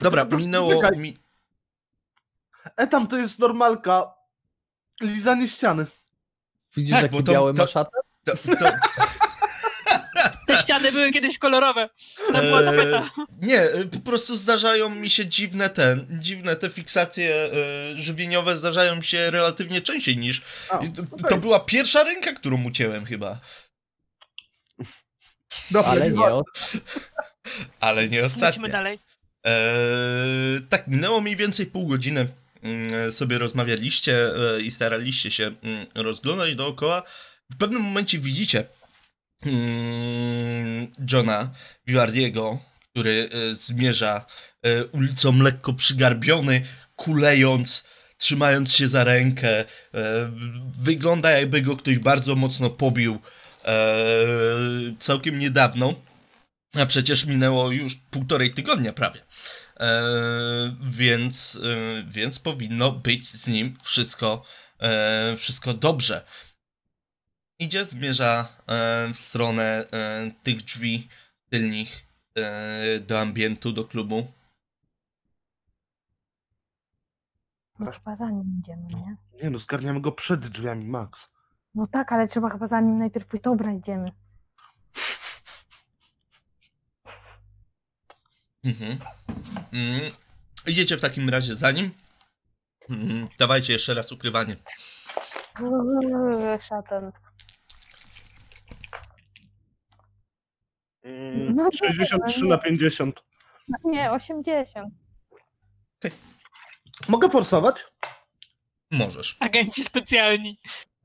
[0.00, 0.90] Dobra, minęło...
[0.96, 1.14] Mi...
[2.78, 4.14] E tam to jest normalka.
[5.00, 5.86] Lizanie ściany.
[6.76, 7.90] Widzisz, Tak, jakie to- białe to- maszaty?
[8.24, 8.70] To, to,
[10.46, 11.88] Te ściany były kiedyś kolorowe.
[12.32, 12.98] Tam była tapeta.
[12.98, 13.10] Eee,
[13.42, 19.02] nie, e, po prostu zdarzają mi się dziwne ten, dziwne te fiksacje e, żywieniowe zdarzają
[19.02, 20.42] się relatywnie częściej niż...
[20.70, 21.28] A, to, okej.
[21.28, 23.38] to była pierwsza ręka, którą ucięłem chyba,
[25.86, 26.42] Ale nie, o,
[27.80, 28.68] ale nie Lecimy ostatnia.
[28.68, 28.98] dalej.
[29.44, 32.26] Eee, tak, minęło mniej więcej pół godziny.
[32.62, 37.02] Mm, sobie rozmawialiście e, i staraliście się mm, rozglądać dookoła.
[37.50, 38.64] W pewnym momencie widzicie
[39.46, 41.50] mm, Johna
[41.86, 42.58] Vivardiego,
[42.90, 44.26] który e, zmierza
[44.62, 46.62] e, ulicą lekko przygarbiony,
[46.96, 47.84] kulejąc,
[48.18, 49.64] trzymając się za rękę.
[50.78, 53.18] Wygląda jakby go ktoś bardzo mocno pobił
[54.98, 55.94] całkiem niedawno.
[56.74, 59.20] A przecież minęło już półtorej tygodnia prawie.
[59.80, 60.02] E,
[60.80, 64.42] więc, e, więc powinno być z nim wszystko,
[64.80, 66.24] e, wszystko dobrze.
[67.58, 71.08] Idzie, zmierza e, w stronę e, tych drzwi
[71.50, 71.88] tylnych
[72.34, 74.32] e, do ambientu, do klubu.
[77.78, 79.16] No chyba za nim idziemy, nie?
[79.42, 81.32] Nie no, zgarniamy go przed drzwiami, Max.
[81.74, 83.44] No tak, ale trzeba chyba za nim najpierw pójść.
[83.44, 84.12] Dobra, idziemy.
[88.64, 88.98] Mhm.
[89.72, 90.00] Mm.
[90.66, 91.90] Idziecie w takim razie za nim.
[92.90, 93.28] Mm.
[93.38, 94.56] Dawajcie jeszcze raz ukrywanie.
[95.60, 97.12] Uuu, Szatan.
[101.04, 103.22] Mm, No 63 dobra, na 50.
[103.84, 104.94] Nie, 80.
[107.08, 107.76] Mogę forsować?
[108.90, 109.36] Możesz.
[109.40, 110.60] Agenci specjalni.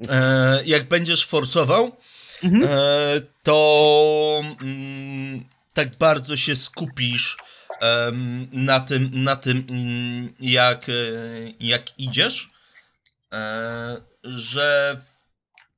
[0.10, 1.92] E, jak będziesz forsował,
[2.44, 2.64] Mhm.
[2.64, 2.68] e,
[3.44, 7.38] to mm, tak bardzo się skupisz
[7.80, 10.94] em, na tym, na tym mm, jak, e,
[11.60, 12.50] jak idziesz,
[13.34, 15.02] e, że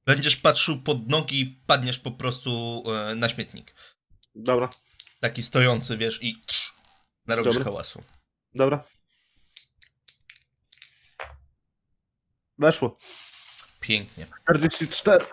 [0.06, 3.76] będziesz patrzył pod nogi i wpadniesz po prostu e, na śmietnik.
[4.36, 4.70] Dobra,
[5.20, 6.74] Taki stojący, wiesz, i trz,
[7.28, 7.64] narobisz Dobra.
[7.72, 8.04] hałasu.
[8.54, 8.84] dobra.
[12.58, 12.98] Weszło.
[13.80, 14.28] Pięknie.
[14.50, 15.26] 44.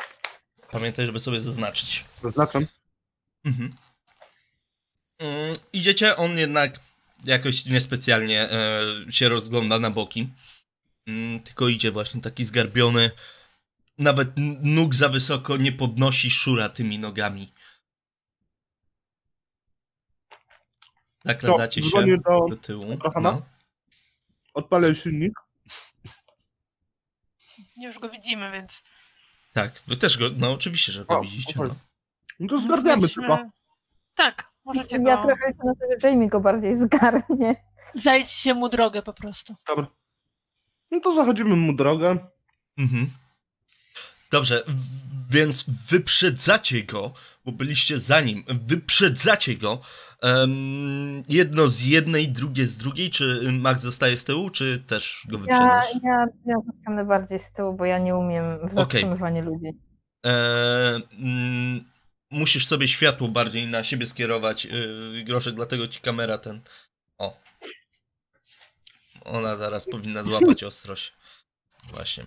[0.70, 2.04] Pamiętaj, żeby sobie zaznaczyć.
[2.22, 2.66] Zaznaczam.
[3.44, 3.74] Mhm.
[5.22, 6.80] Mm, idziecie, on jednak
[7.24, 10.28] jakoś niespecjalnie e, się rozgląda na boki.
[11.06, 13.10] Mm, ty tylko idzie właśnie taki zgarbiony.
[13.98, 14.28] Nawet
[14.62, 17.52] nóg za wysoko nie podnosi, szura tymi nogami.
[21.24, 22.98] Tak radacie się do, do tyłu.
[23.20, 23.42] No.
[24.54, 25.32] Odpalę silnik.
[27.76, 28.82] Już go widzimy, więc...
[29.52, 31.54] Tak, wy też go, no oczywiście, że go o, widzicie.
[31.56, 31.74] No.
[32.40, 33.50] no to zgarniamy chyba.
[34.14, 35.10] Tak, możecie go...
[35.10, 37.64] Ja trochę na to, że Jamie go bardziej zgarnie.
[37.94, 39.54] Zajdźcie mu drogę po prostu.
[39.68, 39.86] Dobra.
[40.90, 42.16] No to zachodzimy mu drogę.
[42.78, 43.10] Mhm.
[44.32, 44.64] Dobrze,
[45.30, 47.12] więc wyprzedzacie go,
[47.44, 49.80] bo byliście za nim, wyprzedzacie go.
[50.22, 53.10] Um, jedno z jednej, drugie z drugiej.
[53.10, 55.84] Czy Max zostaje z tyłu, czy też go wyprzedasz?
[55.94, 59.52] Ja, ja, ja zostanę bardziej z tyłu, bo ja nie umiem w zatrzymywanie okay.
[59.52, 59.78] ludzi.
[60.26, 60.30] E,
[61.18, 61.91] mm,
[62.32, 66.60] musisz sobie światło bardziej na siebie skierować, yy, Groszek, dlatego ci kamera ten...
[67.18, 67.40] O.
[69.24, 71.12] Ona zaraz powinna złapać ostrość.
[71.92, 72.26] Właśnie.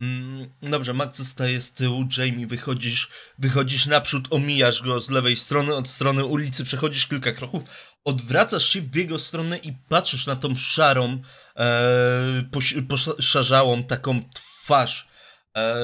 [0.00, 5.74] Mm, dobrze, Max zostaje z tyłu, Jamie wychodzisz, wychodzisz naprzód, omijasz go z lewej strony,
[5.74, 7.62] od strony ulicy, przechodzisz kilka kroków,
[8.04, 11.22] odwracasz się w jego stronę i patrzysz na tą szarą,
[11.56, 12.44] e,
[12.88, 15.08] poszarzałą taką twarz,
[15.56, 15.74] e,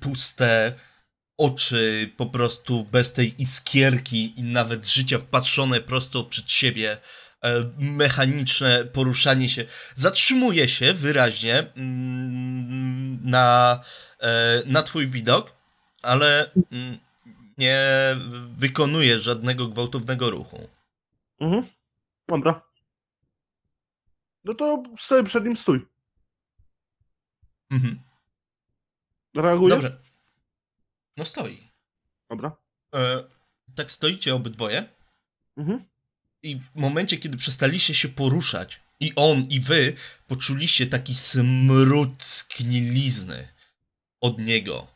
[0.00, 0.74] puste
[1.40, 6.98] oczy, po prostu bez tej iskierki i nawet życia wpatrzone prosto przed siebie.
[7.42, 13.80] E, mechaniczne poruszanie się zatrzymuje się wyraźnie mm, na,
[14.20, 15.52] e, na twój widok,
[16.02, 16.98] ale mm,
[17.58, 17.80] nie
[18.56, 20.68] wykonuje żadnego gwałtownego ruchu.
[21.40, 21.66] Mhm.
[22.28, 22.62] Dobra.
[24.44, 25.86] No to sobie przed nim stój.
[27.70, 28.00] Mhm.
[29.34, 29.70] Reaguje?
[29.70, 29.99] Dobrze.
[31.16, 31.70] No stoi.
[32.30, 32.56] Dobra.
[32.94, 33.24] E,
[33.74, 34.88] tak stoicie obydwoje.
[35.56, 35.84] Mhm.
[36.42, 39.94] I w momencie, kiedy przestaliście się poruszać, i on, i wy
[40.26, 43.48] poczuliście taki smród sknilizny
[44.20, 44.86] od niego.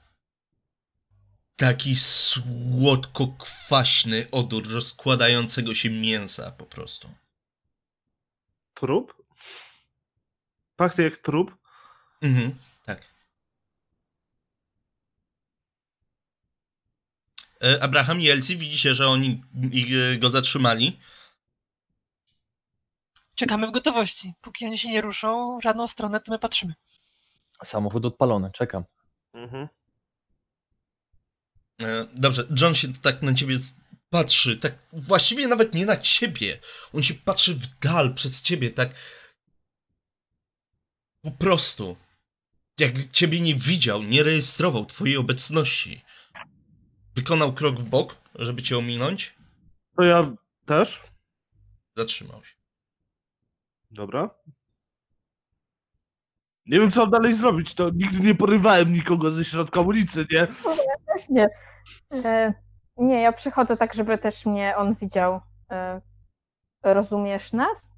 [1.57, 7.14] Taki słodko-kwaśny odór rozkładającego się mięsa po prostu.
[8.74, 9.24] Trup?
[10.77, 11.57] Pachnie jak trup?
[12.22, 13.03] Mhm, tak.
[17.54, 19.42] E, Abraham i Elsie widzicie, że oni
[20.18, 20.98] go zatrzymali.
[23.35, 24.33] Czekamy w gotowości.
[24.40, 26.74] Póki oni się nie ruszą w żadną stronę, to my patrzymy.
[27.64, 28.85] Samochód odpalony, czekam.
[29.33, 29.68] Mhm.
[31.83, 33.57] E, dobrze, John się tak na ciebie
[34.11, 36.59] patrzy, tak właściwie nawet nie na ciebie.
[36.92, 38.88] On się patrzy w dal przez ciebie, tak
[41.22, 41.96] po prostu.
[42.79, 46.03] Jak ciebie nie widział, nie rejestrował twojej obecności.
[47.14, 49.35] Wykonał krok w bok, żeby cię ominąć.
[49.96, 50.33] To ja
[50.66, 51.03] też.
[51.96, 52.55] Zatrzymał się.
[53.90, 54.31] Dobra.
[56.66, 57.74] Nie wiem, co mam dalej zrobić.
[57.74, 60.46] To nigdy nie porywałem nikogo ze środka ulicy, nie?
[60.64, 61.48] No, ja też nie.
[62.24, 62.55] E,
[62.96, 65.40] nie, ja przychodzę tak, żeby też mnie on widział.
[65.70, 66.00] E,
[66.83, 67.94] rozumiesz nas?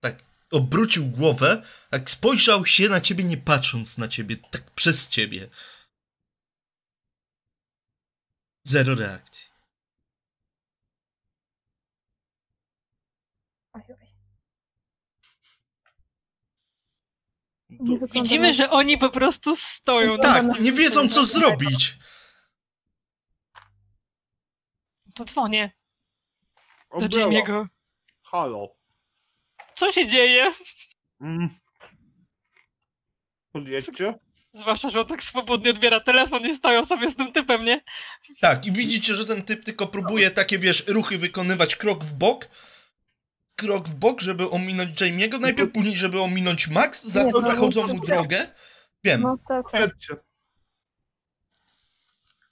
[0.00, 0.16] Tak,
[0.52, 5.48] obrócił głowę, tak spojrzał się na ciebie, nie patrząc na ciebie, tak przez ciebie.
[8.64, 9.50] Zero reakcji.
[18.12, 20.18] Widzimy, że oni po prostu stoją.
[20.18, 21.98] Tak, nie wiedzą co zrobić.
[25.14, 25.72] To dzwonię.
[26.90, 27.66] Do Jimmy'ego.
[28.22, 28.76] Halo.
[29.74, 30.54] Co się dzieje?
[31.20, 31.48] Mm.
[33.52, 34.14] Podjedźcie?
[34.54, 37.84] Zwłaszcza, że on tak swobodnie odbiera telefon i stoją sobie z tym typem, nie?
[38.40, 42.48] Tak, i widzicie, że ten typ tylko próbuje takie, wiesz, ruchy wykonywać krok w bok,
[43.56, 48.00] krok w bok, żeby ominąć Jamie'ego, najpierw później, żeby ominąć Max, za to zachodzą mu
[48.00, 48.46] drogę.
[49.04, 49.20] Wiem.
[49.20, 49.62] No to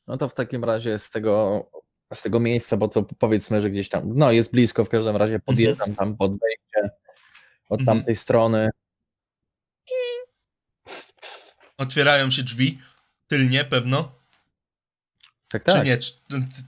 [0.07, 1.65] No to w takim razie z tego,
[2.15, 5.39] z tego miejsca, bo to powiedzmy, że gdzieś tam, no jest blisko, w każdym razie
[5.39, 5.97] podjeżdżam mhm.
[5.97, 6.97] tam pod wejście
[7.69, 7.97] od mhm.
[7.99, 8.71] tamtej strony.
[11.83, 12.79] Otwierają się drzwi,
[13.27, 14.15] tylnie pewno.
[15.49, 15.75] Tak, tak.
[15.75, 15.99] Czy nie,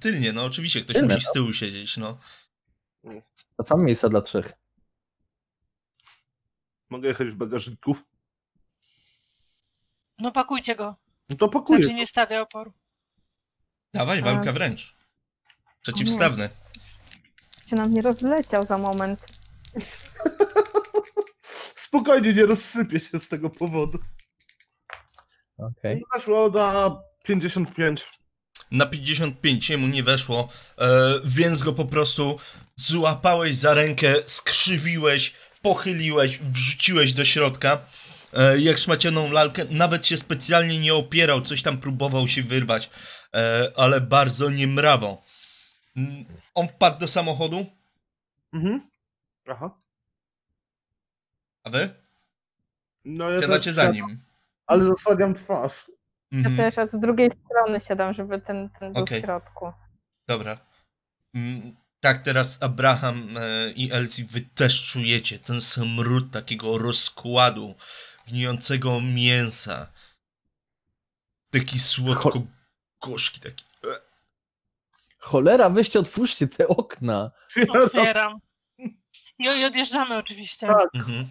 [0.00, 1.32] tylnie, no oczywiście ktoś tylnie, musi z no.
[1.32, 2.18] tyłu siedzieć, no.
[3.56, 4.52] To co miejsca dla trzech.
[6.90, 7.96] Mogę jechać w bagażniku?
[10.18, 10.96] No pakujcie go.
[11.28, 11.78] No to pakuję.
[11.78, 12.72] Znaczy nie stawia oporu.
[13.92, 14.96] Dawaj, walka wręcz.
[15.82, 16.48] Przeciwstawny.
[17.66, 19.20] Się nam nie rozleciał za moment.
[21.86, 23.98] Spokojnie, nie rozsypie się z tego powodu.
[25.64, 26.00] Okay.
[26.14, 28.06] Weszło na 55
[28.70, 30.48] na 55 mu nie weszło,
[30.78, 30.88] e,
[31.24, 32.38] więc go po prostu
[32.76, 37.78] złapałeś za rękę, skrzywiłeś pochyliłeś, wrzuciłeś do środka
[38.32, 42.90] e, jak szmacianą lalkę, nawet się specjalnie nie opierał, coś tam próbował się wyrwać,
[43.34, 45.22] e, ale bardzo nie mrawo.
[45.96, 46.24] Mm,
[46.54, 47.66] on wpadł do samochodu.
[48.52, 48.80] Mhm.
[49.48, 49.70] Aha.
[51.64, 51.90] A wy?
[53.04, 54.20] No ja Siadacie tak za nim.
[54.66, 55.90] Ale zasłaniam twarz.
[56.32, 56.56] Ja Mhm.
[56.56, 59.18] też, a z drugiej strony siadam, żeby ten, ten był Okej.
[59.20, 59.72] w środku.
[60.28, 60.58] Dobra.
[61.34, 67.74] Mm, Tak, teraz Abraham e, i Elsie, wy też czujecie ten smród takiego rozkładu,
[68.28, 69.86] gnijącego mięsa.
[71.50, 73.64] Taki słodko-gorzki, taki.
[75.18, 77.30] Cholera, weźcie, otwórzcie te okna.
[77.84, 78.38] Otwieram.
[79.38, 80.66] I, I odjeżdżamy oczywiście.
[80.66, 80.88] Tak.
[80.94, 81.28] Mhm.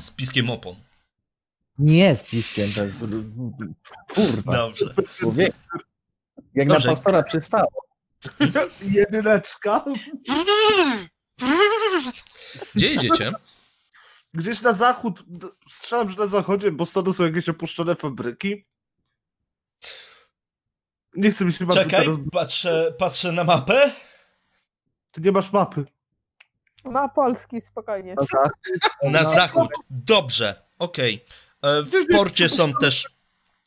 [0.00, 0.74] Z piskiem opon.
[1.78, 2.68] Nie z piskiem.
[2.76, 2.88] Tak.
[4.14, 4.94] Kurwa, Dobrze.
[5.18, 5.54] człowiek.
[6.54, 6.88] Jak Dobrze.
[6.88, 7.70] na pastora przystało.
[8.82, 9.84] Jedyneczka.
[12.74, 13.32] Gdzie jedziecie?
[14.34, 15.24] Gdzieś na zachód,
[15.70, 18.66] strzelam, że na zachodzie, bo stąd są jakieś opuszczone fabryki.
[21.16, 22.16] Nie chcę mi się Czekaj, teraz...
[22.32, 23.92] patrzę, patrzę na mapę.
[25.12, 25.84] Ty nie masz mapy.
[26.84, 28.14] Ma Polski, spokojnie.
[29.02, 29.70] Na zachód.
[29.90, 31.24] Dobrze, okej.
[31.24, 33.06] E, W porcie są też.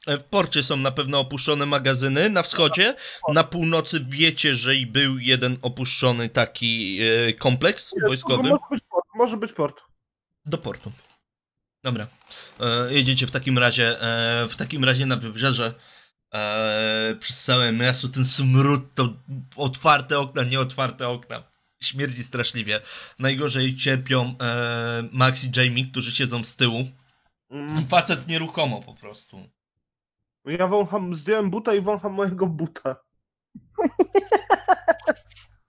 [0.07, 2.29] e, W porcie są na pewno opuszczone magazyny.
[2.29, 2.95] Na wschodzie,
[3.33, 8.49] na północy wiecie, że i był jeden opuszczony taki e, kompleks wojskowy.
[8.49, 9.05] Może być port.
[9.15, 9.81] Może być port.
[10.45, 10.91] Do portu.
[11.83, 12.07] Dobra.
[12.59, 15.73] E, jedziecie w takim razie, e, w takim razie na wybrzeże.
[16.33, 19.13] E, przez całe miasto ten smród, to
[19.55, 21.43] otwarte okna, nieotwarte okna.
[21.81, 22.81] Śmierdzi straszliwie.
[23.19, 26.87] Najgorzej cierpią e, Max i Jamie, którzy siedzą z tyłu.
[27.49, 27.85] Mm.
[27.89, 29.49] Facet nieruchomo po prostu.
[30.45, 32.95] Ja wącham, zdjąłem buta i wącham mojego buta.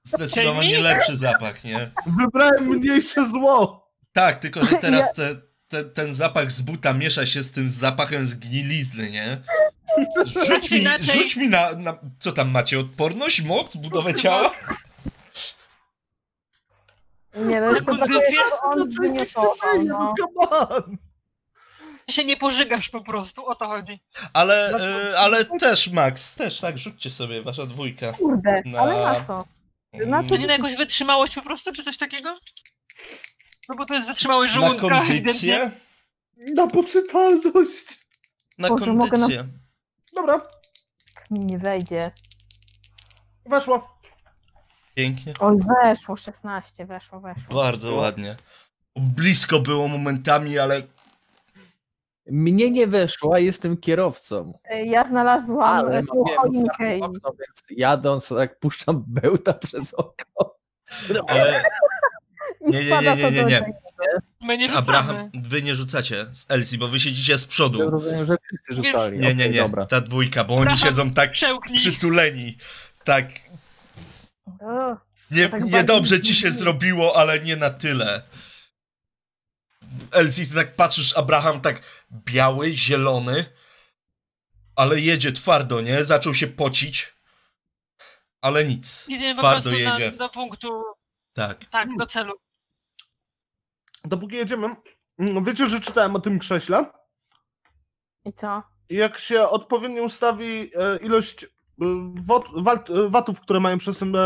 [0.03, 1.90] Zdecydowanie lepszy zapach, nie?
[2.07, 3.90] Wybrałem mniejsze zło.
[4.12, 5.37] Tak, tylko że teraz te,
[5.69, 9.38] te, ten zapach z buta miesza się z tym zapachem zgnilizny, nie?
[10.27, 11.99] Rzuć mi, Inaczej- rzuć mi na, na...
[12.19, 12.79] Co tam macie?
[12.81, 13.43] Odporność?
[13.43, 13.77] Moc?
[13.77, 14.51] Budowę ciała?
[17.37, 18.09] Nie no, jeszcze Kondycja?
[18.19, 20.14] brakuje, żeby on wyniosował, no.
[20.19, 20.97] Come on.
[22.11, 24.03] Ty się nie pożygasz po prostu, o to chodzi.
[24.33, 24.70] Ale,
[25.12, 28.12] e, ale też, Max, też, tak, rzućcie sobie, wasza dwójka.
[28.12, 29.44] Kurde, Na- ale na co?
[30.07, 32.38] Na co To nie na jakąś wytrzymałość po prostu, czy coś takiego?
[33.68, 34.87] No bo to jest wytrzymałość Na żołądka.
[34.87, 35.23] ewidentnie.
[35.23, 35.70] kondycję?
[36.57, 37.99] Na poczytalność.
[38.59, 39.44] Na Boże, mogę na- kondycję.
[40.16, 40.38] Dobra,
[41.31, 42.11] mi nie wejdzie.
[43.46, 44.01] weszło.
[44.94, 45.35] Pięknie.
[45.40, 47.55] Oj, weszło 16, weszło, weszło.
[47.55, 48.37] Bardzo ładnie.
[48.96, 50.83] Blisko było momentami, ale
[52.31, 54.53] Mnie nie weszło, a jestem kierowcą.
[54.64, 59.95] E, Ja znalazłam Ale Ale mam choinkę i okno, więc jadąc, tak puszczam bełta przez
[59.95, 60.55] okno.
[61.29, 61.62] e,
[62.66, 63.51] i nie, nie, spada nie, to nie, nie.
[63.51, 63.73] ziemi.
[64.40, 64.83] My nie rzucamy.
[64.87, 67.90] Abraham, wy nie rzucacie z Elsie, bo wy siedzicie z Ja przodu.
[67.90, 69.19] rozumiem, że wszyscy rzucali.
[69.19, 69.87] Nie, nie, nie, Dobra.
[69.87, 71.77] ta dwójka, bo oni siedzą tak Przełknij.
[71.77, 72.57] przytuleni.
[73.05, 73.27] Tak,
[74.61, 74.97] O,
[75.31, 78.23] nie, tak niedobrze ci się zrobiło, ale nie na tyle.
[80.12, 83.44] Elsie, ty tak patrzysz, Abraham tak biały, zielony,
[84.76, 86.05] ale jedzie twardo, nie?
[86.05, 87.14] Zaczął się pocić,
[88.40, 89.09] ale nic.
[89.09, 90.11] Jedziemy po Twardo prostu jedzie.
[90.11, 90.83] na, do punktu,
[91.33, 91.64] Tak.
[91.64, 92.33] tak, do celu.
[94.05, 94.68] Dopóki jedziemy,
[95.18, 96.85] mm, wiecie, że czytałem o tym krześle?
[98.24, 98.62] I co?
[98.88, 101.48] I Jak się odpowiednio ustawi e, ilość e,
[102.94, 104.16] e, watów, które mają przez tym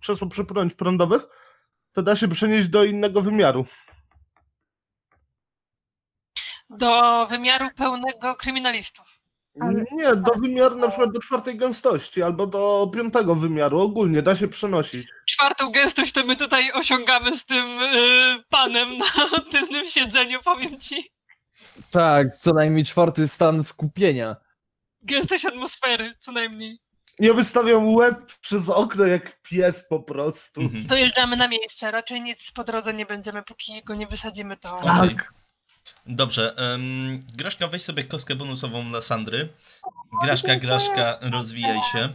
[0.00, 1.22] krzesło przepłynąć prądowych,
[1.92, 3.66] to da się przenieść do innego wymiaru.
[6.76, 9.06] Do wymiaru pełnego kryminalistów.
[9.60, 13.80] Ale- Nie, do wymiaru na przykład do czwartej gęstości albo do piątego wymiaru.
[13.80, 15.08] Ogólnie da się przenosić.
[15.28, 19.06] Czwartą gęstość to my tutaj osiągamy z tym y, panem na
[19.52, 21.10] tylnym siedzeniu, powiem ci.
[21.90, 24.36] Tak, co najmniej czwarty stan skupienia.
[25.02, 26.78] Gęstość atmosfery, co najmniej.
[27.18, 30.60] Ja wystawiam łeb przez okno jak pies po prostu.
[30.60, 30.86] Mhm.
[30.86, 34.76] Dojeżdżamy na miejsce, raczej nic po drodze nie będziemy, póki go nie wysadzimy, to...
[34.78, 35.16] Okej.
[36.06, 39.48] Dobrze, um, Graszka, weź sobie kostkę bonusową dla Sandry.
[40.22, 42.08] Graszka, Graszka, rozwijaj się.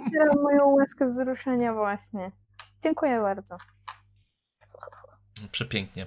[0.00, 2.32] Otwieram moją łezkę wzruszenia właśnie.
[2.82, 3.56] Dziękuję bardzo.
[5.50, 6.06] Przepięknie.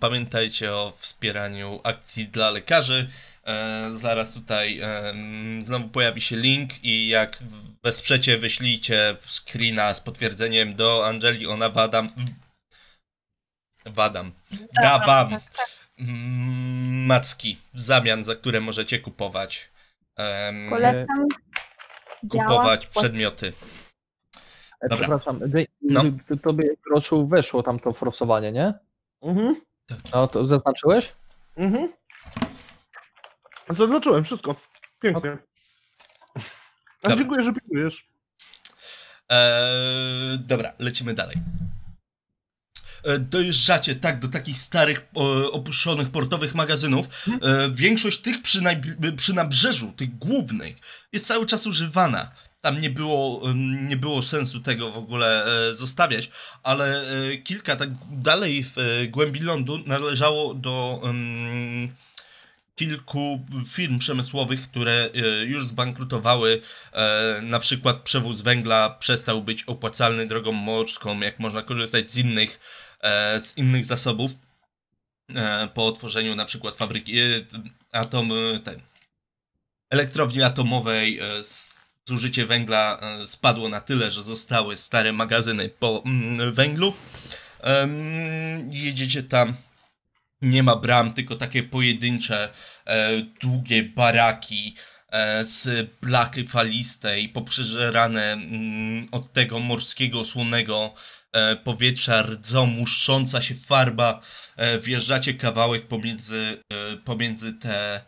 [0.00, 3.08] Pamiętajcie o wspieraniu akcji dla lekarzy.
[3.46, 7.38] E, zaraz tutaj em, znowu pojawi się link i jak
[7.82, 12.08] wesprzecie, wyślijcie screena z potwierdzeniem do Angeli, ona wadam.
[13.86, 14.32] Wadam.
[14.82, 15.68] Da wam tak, tak.
[16.00, 19.70] mm, macki w zamian, za które możecie kupować.
[20.70, 21.28] Polecam.
[22.24, 22.46] działa.
[22.46, 23.52] kupować przedmioty.
[24.80, 24.96] E, Dobra.
[24.96, 25.40] Przepraszam,
[25.82, 26.02] no.
[26.28, 28.72] to tobie Groszu weszło tam to forsowanie, nie?
[29.22, 29.56] Mhm.
[30.14, 31.12] No to zaznaczyłeś?
[31.56, 31.92] Mhm.
[33.70, 34.54] Zaznaczyłem wszystko.
[35.00, 35.38] Pięknie.
[37.02, 38.06] A dziękuję, że pilnujesz.
[39.28, 41.36] Eee, dobra, lecimy dalej.
[43.04, 45.00] E, dojeżdżacie tak do takich starych,
[45.52, 47.06] opuszczonych portowych magazynów.
[47.28, 48.60] E, większość tych przy,
[49.16, 50.76] przy nabrzeżu, tych głównych,
[51.12, 52.30] jest cały czas używana.
[52.60, 53.42] Tam nie było,
[53.88, 56.30] nie było sensu tego w ogóle e, zostawiać,
[56.62, 57.04] ale
[57.44, 61.02] kilka tak dalej w głębi lądu należało do
[62.76, 65.10] kilku firm przemysłowych, które
[65.46, 66.60] już zbankrutowały.
[67.42, 72.83] Na przykład przewóz węgla przestał być opłacalny drogą morską, jak można korzystać z innych E,
[73.38, 74.30] z innych zasobów
[75.34, 77.24] e, po otworzeniu na przykład fabryki e,
[77.92, 78.32] atom,
[78.64, 78.80] ten,
[79.90, 81.20] elektrowni atomowej
[82.06, 86.94] zużycie węgla spadło na tyle, że zostały stare magazyny po mm, węglu.
[88.70, 89.54] Jedziecie tam,
[90.42, 92.48] nie ma bram, tylko takie pojedyncze,
[93.40, 94.74] długie baraki
[95.42, 101.23] z blachy falistej, poprzeżerane mm, od tego morskiego, słonego E,
[101.64, 104.20] powietrza, rdzą, muszcząca się farba,
[104.56, 108.04] e, wjeżdżacie kawałek pomiędzy, e, pomiędzy te,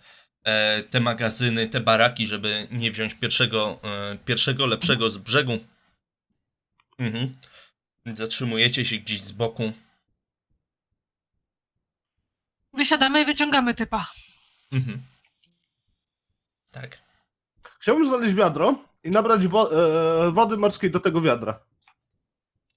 [0.90, 3.80] te magazyny, te baraki, żeby nie wziąć pierwszego,
[4.24, 5.58] pierwszego lepszego z brzegu.
[6.98, 7.32] Mhm.
[8.06, 9.72] Zatrzymujecie się gdzieś z boku.
[12.72, 14.12] Wysiadamy i wyciągamy typa.
[14.72, 15.02] Mhm.
[16.70, 16.98] Tak.
[17.80, 19.70] Chciałbym znaleźć wiadro i nabrać wo
[20.32, 21.60] wody morskiej do tego wiadra.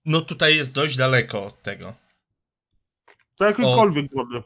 [0.10, 1.94] No tutaj jest dość daleko od tego.
[3.38, 4.44] To jakiekolwiek wody.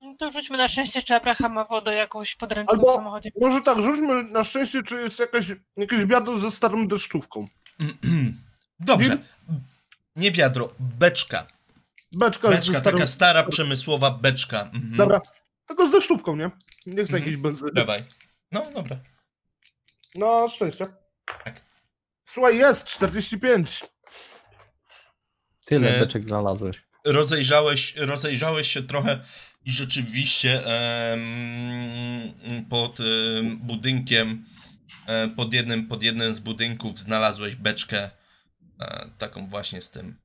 [0.00, 3.30] No to rzućmy na szczęście, czy Abraham ma wodę jakąś podręczną Albo w samochodzie.
[3.40, 7.48] Może tak, rzućmy na szczęście, czy jest jakaś, jakieś wiadro ze starą deszczówką.
[8.80, 9.18] Dobrze.
[10.16, 11.46] Nie wiadro, beczka.
[12.12, 12.96] Beczka, beczka starą...
[12.96, 14.62] taka stara, przemysłowa beczka.
[14.62, 14.96] Mhm.
[14.96, 15.20] Dobra,
[15.66, 16.50] tylko z deszczówką, nie?
[16.86, 17.22] Nie chcę mhm.
[17.22, 17.72] jakiejś benzyny.
[17.72, 18.02] Dawaj.
[18.52, 18.96] No, dobra.
[20.14, 20.84] No, szczęście.
[21.44, 21.61] Tak.
[22.32, 23.84] Słuchaj, jest 45.
[25.64, 26.82] Tyle beczek znalazłeś.
[27.04, 29.20] Rozejrzałeś, rozejrzałeś się trochę
[29.64, 31.22] i rzeczywiście em,
[32.70, 34.44] pod em, budynkiem,
[35.06, 38.10] em, pod, jednym, pod jednym z budynków znalazłeś beczkę
[38.80, 40.18] e, taką właśnie z tym,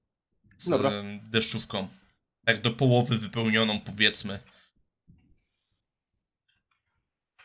[0.58, 0.92] z Dobra.
[1.24, 1.88] deszczówką.
[2.46, 4.40] Tak do połowy wypełnioną powiedzmy.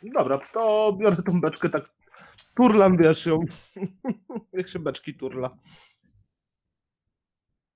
[0.02, 2.01] Dobra, to biorę tą beczkę tak
[2.54, 3.40] Turlam, wiesz ją.
[4.52, 5.50] Jak się beczki turla.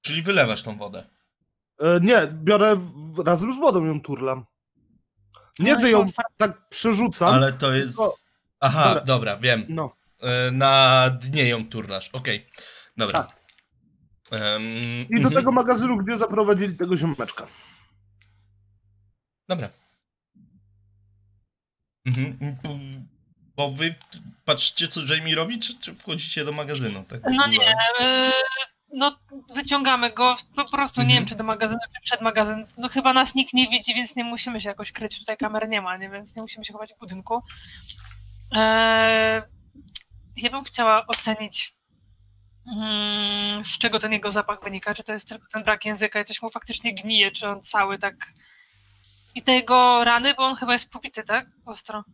[0.01, 1.05] Czyli wylewasz tą wodę?
[1.81, 4.45] E, nie, biorę w, razem z wodą ją turlam.
[5.59, 6.07] Nie, że ją
[6.37, 7.35] tak przerzucam.
[7.35, 7.89] Ale to jest...
[7.89, 8.15] Tylko...
[8.61, 9.65] Aha, dobra, dobra wiem.
[9.69, 9.97] No.
[10.21, 12.37] E, na dnie ją turlasz, okej.
[12.37, 12.65] Okay.
[12.97, 13.23] Dobra.
[13.23, 13.47] Tak.
[14.33, 14.63] Um,
[15.11, 15.35] I do mhm.
[15.35, 17.47] tego magazynu, gdzie zaprowadzili tego ziomeczka.
[19.49, 19.69] Dobra.
[22.07, 22.37] Mhm.
[23.57, 23.95] Bo wy
[24.45, 27.05] patrzcie, co Jamie robi, czy, czy wchodzicie do magazynu?
[27.05, 28.33] Tak no nie, yy,
[28.93, 29.17] no
[29.55, 31.29] wyciągamy go, po prostu nie wiem, mhm.
[31.29, 32.67] czy do magazynu, czy przed magazyn.
[32.79, 35.83] No chyba nas nikt nie widzi, więc nie musimy się jakoś kryć, tutaj kamer nie
[35.83, 36.11] ma, nie?
[36.11, 37.43] więc nie musimy się chować w budynku.
[38.53, 38.59] Yy,
[40.37, 41.75] ja bym chciała ocenić,
[42.67, 46.25] yy, z czego ten jego zapach wynika, czy to jest tylko ten brak języka i
[46.25, 48.33] coś mu faktycznie gnije, czy on cały tak...
[49.35, 51.47] I te jego rany, bo on chyba jest pobity, tak?
[51.67, 52.05] Ostro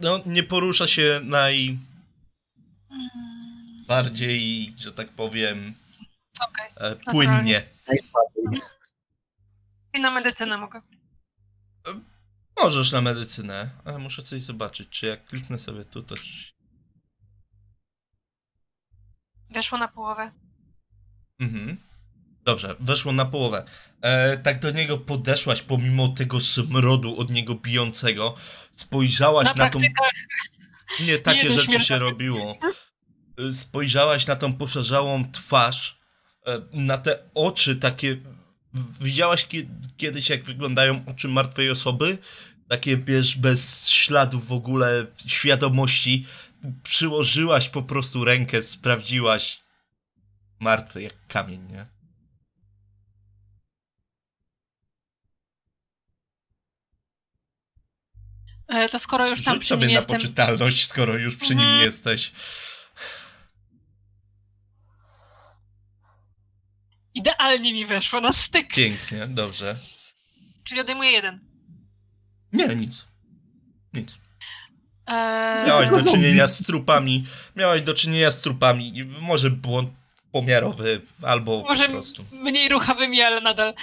[0.00, 1.78] no, nie porusza się naj...
[3.86, 5.74] bardziej, że tak powiem,
[6.48, 6.66] okay.
[6.76, 7.62] e, płynnie.
[9.94, 10.82] I na medycynę mogę.
[11.88, 12.00] E,
[12.62, 16.14] możesz na medycynę, ale muszę coś zobaczyć, czy jak kliknę sobie tu, to...
[19.50, 20.30] Weszło na połowę.
[21.40, 21.76] Mhm.
[22.46, 23.64] Dobrze, weszło na połowę.
[24.02, 28.34] E, tak do niego podeszłaś pomimo tego smrodu od niego bijącego.
[28.72, 29.80] Spojrzałaś na, na tą.
[31.00, 32.58] Nie takie Nie rzeczy się robiło.
[33.38, 35.98] E, spojrzałaś na tą poszarzałą twarz,
[36.46, 38.16] e, na te oczy takie.
[39.00, 39.46] Widziałaś
[39.96, 42.18] kiedyś, jak wyglądają oczy martwej osoby?
[42.68, 46.26] Takie, wiesz, bez śladów w ogóle świadomości.
[46.82, 49.60] Przyłożyłaś po prostu rękę, sprawdziłaś.
[50.60, 51.95] Martwy jak kamień, nie?
[58.90, 60.16] To skoro już tam Rzuć przy sobie nim na jestem...
[60.16, 61.84] poczytalność, skoro już przy nim mhm.
[61.84, 62.32] jesteś.
[67.14, 68.74] Idealnie mi weszło na styk.
[68.74, 69.76] Pięknie, dobrze.
[70.64, 71.40] Czyli odejmuję jeden.
[72.52, 73.06] Nie, nic.
[73.92, 74.18] Nic.
[75.06, 79.90] Eee, Miałaś do czynienia z trupami, miałaś do czynienia z trupami, może błąd
[80.32, 82.24] pomiarowy, albo Może po prostu.
[82.32, 83.74] mniej ruchawymi, ale nadal.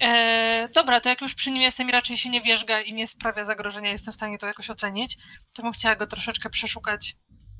[0.00, 3.06] Eee, dobra, to jak już przy nim jestem i raczej się nie wierzga i nie
[3.06, 5.18] sprawia zagrożenia, jestem w stanie to jakoś ocenić,
[5.52, 7.16] to bym chciała go troszeczkę przeszukać.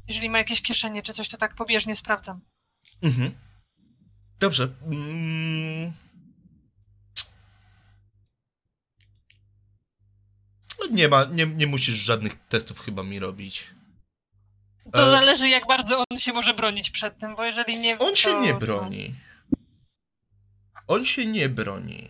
[0.08, 2.40] Jeżeli ma jakieś kieszenie czy coś, to tak pobieżnie sprawdzam.
[3.02, 3.34] Mhm.
[4.40, 4.68] Dobrze.
[4.86, 5.92] Mm.
[10.80, 13.70] No Nie ma, nie, nie musisz żadnych testów chyba mi robić.
[14.92, 15.10] To E.
[15.10, 17.98] zależy, jak bardzo on się może bronić przed tym, bo jeżeli nie.
[17.98, 19.14] On się to- nie to- broni.
[20.88, 22.08] On się nie broni.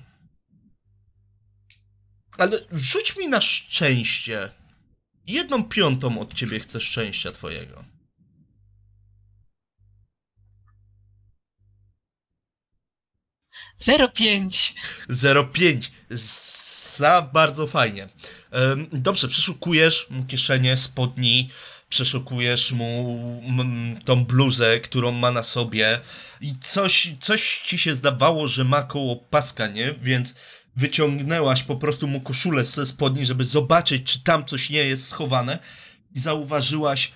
[2.40, 4.50] Ale rzuć mi na szczęście.
[5.26, 7.84] Jedną piątą od ciebie chcę szczęścia twojego.
[13.78, 14.74] Zero pięć.
[15.10, 15.90] 0,5.
[16.96, 18.08] Za bardzo fajnie.
[18.92, 21.50] Dobrze, przeszukujesz mu kieszenie, spodni,
[21.88, 23.42] przeszukujesz mu
[24.04, 26.00] tą bluzę, którą ma na sobie
[26.40, 29.92] i coś, coś ci się zdawało, że ma koło paska, nie?
[29.92, 30.34] Więc
[30.80, 35.58] wyciągnęłaś po prostu mu koszulę ze spodni, żeby zobaczyć, czy tam coś nie jest schowane
[36.14, 37.12] i zauważyłaś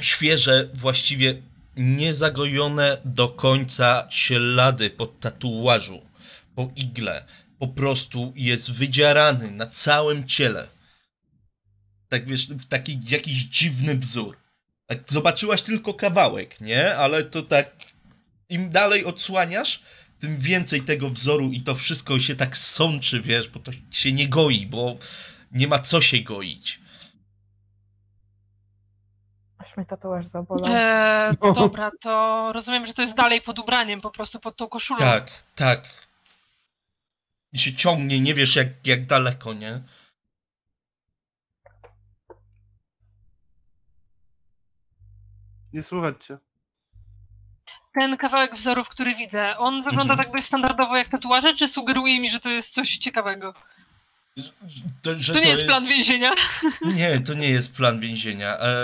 [0.00, 1.42] świeże, właściwie
[1.76, 6.02] niezagojone do końca ślady po tatuażu,
[6.54, 7.24] po igle.
[7.58, 10.68] Po prostu jest wydzierany na całym ciele.
[12.08, 14.36] Tak wiesz, w taki jakiś dziwny wzór.
[14.86, 16.96] Tak zobaczyłaś tylko kawałek, nie?
[16.96, 17.76] Ale to tak
[18.48, 19.82] im dalej odsłaniasz,
[20.20, 24.28] tym więcej tego wzoru i to wszystko się tak sączy, wiesz, bo to się nie
[24.28, 24.96] goi, bo
[25.52, 26.80] nie ma co się goić.
[29.58, 30.72] Aż mnie tatuaż zabolał.
[30.74, 31.52] Eee, No.
[31.52, 34.98] dobra, to rozumiem, że to jest dalej pod ubraniem, po prostu pod tą koszulą.
[34.98, 35.84] Tak, tak.
[37.52, 39.80] I się ciągnie, nie wiesz jak, jak daleko, nie?
[45.72, 46.38] Nie słychać cię.
[47.94, 50.18] Ten kawałek wzorów, który widzę, on wygląda Mhm.
[50.26, 53.54] tak dość standardowo jak tatuaże, czy sugeruje mi, że to jest coś ciekawego?
[55.02, 56.32] To, że To nie jest plan więzienia.
[56.84, 58.58] Nie, to nie jest plan więzienia.
[58.58, 58.74] E,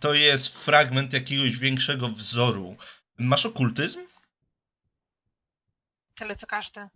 [0.00, 2.76] to jest fragment jakiegoś większego wzoru.
[3.18, 4.00] Masz okultyzm?
[6.14, 6.88] Tyle co każdy.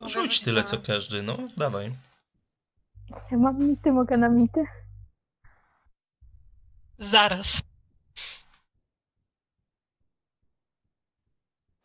[0.00, 1.92] Mogę Rzuć tyle na- co każdy, no dawaj.
[3.30, 4.64] Ja mam mity, mogę na mity.
[6.98, 7.60] Zaraz.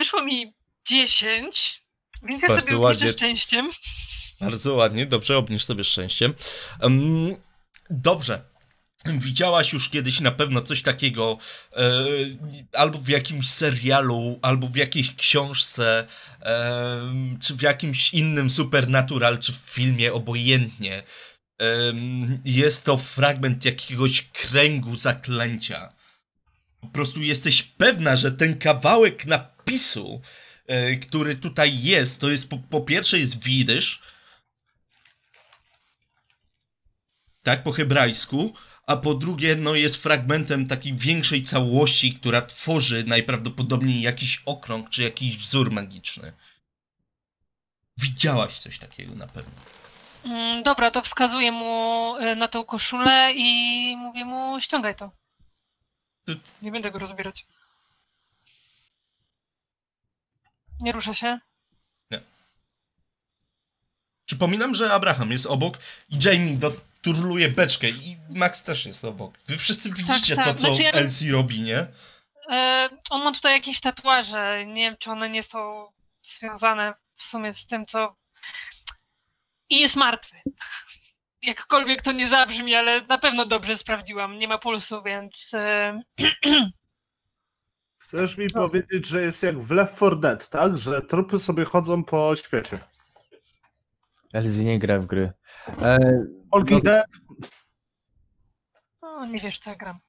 [0.04, 0.54] Wyszło mi
[0.90, 1.84] 10,
[2.24, 3.12] więc ja Bardzo sobie ładnie.
[3.12, 3.72] szczęściem.
[4.42, 6.34] Bardzo ładnie, dobrze, obniż sobie szczęściem.
[6.80, 7.36] Em,
[7.90, 8.42] dobrze.
[9.06, 11.38] Widziałaś już kiedyś na pewno coś takiego,
[11.76, 12.06] e,
[12.74, 16.08] albo w jakimś serialu, albo w jakiejś książce,
[16.40, 21.04] em, czy w jakimś innym supernatural, czy w filmie, obojętnie.
[21.58, 25.94] Em, jest to fragment jakiegoś kręgu zaklęcia.
[26.82, 29.53] Po prostu jesteś pewna, że ten kawałek napisu,
[30.68, 34.02] e, który tutaj jest, to jest po, po pierwsze jest widysz,
[37.44, 38.54] tak, po hebrajsku,
[38.88, 45.04] a po drugie, no jest fragmentem takiej większej całości, która tworzy najprawdopodobniej jakiś okrąg, czy
[45.04, 46.34] jakiś wzór magiczny.
[47.98, 49.52] Widziałaś coś takiego na pewno.
[50.26, 55.12] Mm, Dobra, to wskazuję mu e, na tą koszulę i mówię mu ściągaj to.
[56.62, 57.46] Nie będę go rozbierać.
[60.84, 61.40] Nie rusza się.
[64.26, 65.78] Przypominam, że Abraham jest obok
[66.10, 69.38] i Jamie doturluje beczkę i Max też jest obok.
[69.48, 70.46] Wy wszyscy widzicie tak.
[70.46, 71.88] to, co Znaczy ja- Elsie robi, nie?
[72.52, 74.66] E, on ma tutaj jakieś tatuaże.
[74.66, 75.88] Nie wiem, czy one nie są
[76.24, 78.16] związane w sumie z tym, co.
[79.70, 80.36] I jest martwy.
[81.42, 84.40] Jakkolwiek to nie zabrzmi, ale na pewno dobrze sprawdziłam.
[84.40, 85.52] Nie ma pulsu, więc.
[85.54, 86.02] E,
[88.04, 90.78] Chcesz mi powiedzieć, że jest jak w Left 4 Dead, tak?
[90.78, 92.80] Że trupy sobie chodzą po świecie.
[94.34, 95.32] Elzy nie gra w gry.
[95.82, 96.00] E,
[96.54, 97.06] Walking No- Dead?
[99.02, 100.00] no, nie wiesz, co ja gram.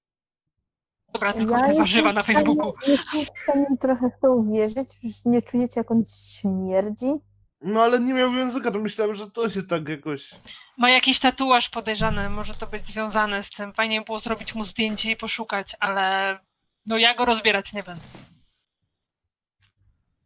[1.13, 2.73] Dobra, tylko Ja warzywa jestem na Facebooku.
[2.87, 4.89] Jestem w stanie trochę w to uwierzyć.
[5.03, 6.03] że Nie czujecie, jak on
[6.41, 7.13] śmierdzi?
[7.61, 10.31] No ale nie miał języka, to myślałem, że to się tak jakoś...
[10.79, 13.73] Ma jakiś tatuaż podejrzany, może to być związane z tym.
[13.73, 16.39] Fajnie było zrobić mu zdjęcie i poszukać, ale
[16.87, 18.03] no ja go rozbierać nie będę.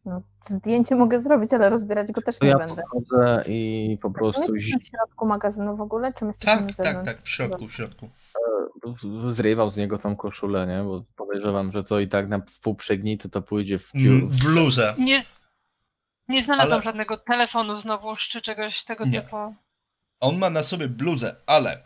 [0.05, 2.83] No, zdjęcie mogę zrobić, ale rozbierać go też to nie ja będę.
[2.93, 6.53] podchodzę i po Czy my prostu jesteśmy w środku magazynu w ogóle, czy my jesteśmy
[6.57, 7.13] Tak, na tak, zewnątrz?
[7.15, 8.11] tak, w środku, w środku.
[9.01, 10.83] zi- zrywał z niego tą koszulę, nie?
[10.85, 14.29] Bo podejrzewam, że to i tak na wpół przegnity to pójdzie w Mm, kiu.
[14.29, 14.95] W bluzę.
[14.99, 15.25] Nie,
[16.29, 19.23] nie znalazłam Ale- żadnego telefonu znowuż, czy czegoś tego Nie.
[19.23, 19.37] typu.
[20.21, 21.83] On ma na sobie bluzę, ale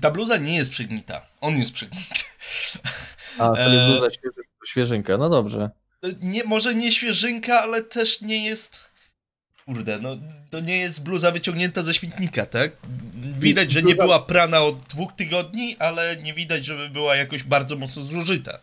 [0.00, 1.20] Ta bluza nie jest przygnita.
[1.40, 2.14] On jest przygnity.
[3.38, 5.70] A, to jest E, bluza świeży, świeżynka, no dobrze.
[6.20, 8.92] Nie, może nie świeżynka, ale też nie jest...
[9.66, 10.16] Kurde, no
[10.50, 12.72] to nie jest bluza wyciągnięta ze śmietnika, tak?
[13.38, 17.76] Widać, że nie była prana od dwóch tygodni, ale nie widać, żeby była jakoś bardzo
[17.76, 18.58] mocno zużyta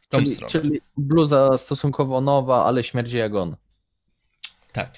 [0.00, 0.52] w tą Czyli, stronę.
[0.52, 3.56] czyli bluza stosunkowo nowa, ale śmierdzi jak on.
[4.72, 4.90] Tak.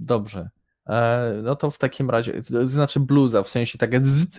[0.00, 0.48] Dobrze.
[0.86, 3.98] E, no to w takim razie, to znaczy bluza, w sensie taka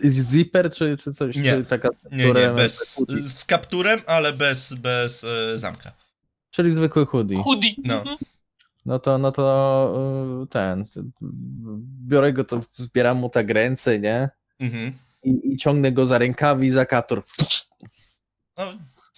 [0.09, 1.35] zipper, czy, czy coś?
[1.35, 1.43] Nie.
[1.43, 3.03] Czy taka, Nie, nie, bez,
[3.37, 5.91] z kapturem, ale bez, bez e, zamka.
[6.51, 7.43] Czyli zwykły hoodie.
[7.43, 7.75] Hoodie.
[7.83, 7.99] No.
[7.99, 8.17] Mhm.
[8.85, 10.85] No to, no to y, ten,
[12.07, 14.29] biorę go, to zbieram mu tak ręce, nie?
[14.59, 14.93] Mhm.
[15.23, 17.23] I, I ciągnę go za rękawi, za kator.
[18.57, 18.73] No,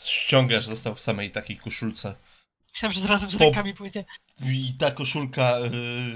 [0.05, 2.15] ściągasz, został w samej takiej koszulce.
[2.73, 4.05] Myślałam, że zarazem z Po- rękami pójdzie.
[4.45, 5.57] I ta koszulka,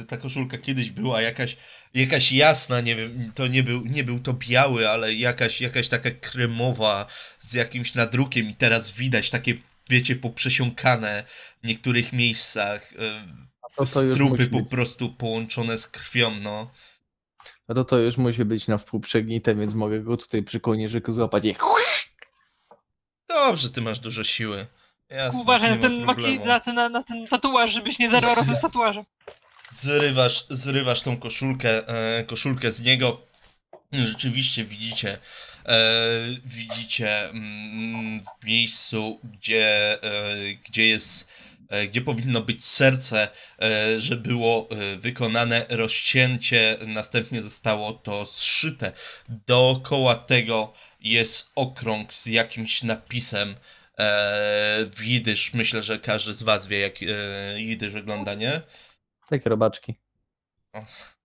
[0.01, 1.57] y, ta koszulka kiedyś była jakaś,
[1.93, 6.11] jakaś jasna, nie wiem, to nie był, nie był to biały, ale jakaś, jakaś taka
[6.11, 7.07] kremowa
[7.39, 9.53] z jakimś nadrukiem i teraz widać takie,
[9.89, 11.23] wiecie, poprzesiąkane
[11.63, 12.97] w niektórych miejscach y,
[13.75, 16.71] To, to, strupy po prostu połączone z krwią, no.
[17.67, 21.13] no to to już musi być na wpół przegnite, więc mogę go tutaj przy kołnierzyku
[21.13, 21.55] złapać i
[23.27, 24.67] Dobrze, ty masz dużo siły.
[25.13, 26.35] Jasne, Uważaj nie na ma ten, problemu.
[26.35, 29.03] maki, na, ten, na, na ten tatuaż, żebyś nie zerwał razem z tatuażem.
[29.69, 33.21] zrywasz, zrywasz tą koszulkę, e, koszulkę z niego.
[33.91, 35.17] Rzeczywiście widzicie,
[35.65, 35.77] e,
[36.45, 40.35] widzicie mm, w miejscu, gdzie, e,
[40.65, 41.27] gdzie jest,
[41.69, 43.27] e, gdzie powinno być serce,
[43.61, 48.91] e, że było e, wykonane rozcięcie, następnie zostało to zszyte.
[49.47, 53.55] Dookoła tego jest okrąg z jakimś napisem
[53.99, 55.53] e, w jidysz.
[55.53, 58.61] Myślę, że każdy z was wie, jak e, jidysz wygląda, nie?
[59.29, 59.95] takie robaczki.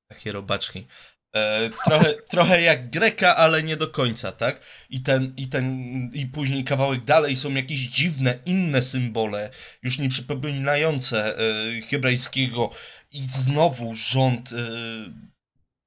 [0.09, 0.87] Takie robaczki.
[1.35, 4.61] E, trochę, trochę jak Greka, ale nie do końca, tak?
[4.91, 5.75] I ten, i ten,
[6.13, 9.51] i później kawałek dalej są jakieś dziwne, inne symbole,
[9.83, 11.43] już nie przypominające e,
[11.81, 12.71] hebrajskiego
[13.11, 14.57] i znowu rząd e,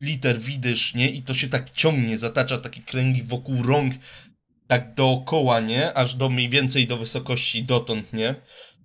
[0.01, 1.09] liter widysz, nie?
[1.09, 3.93] I to się tak ciągnie, zatacza takie kręgi wokół rąk,
[4.71, 5.93] tak dookoła, nie?
[5.97, 8.35] Aż do mniej więcej do wysokości dotąd, nie?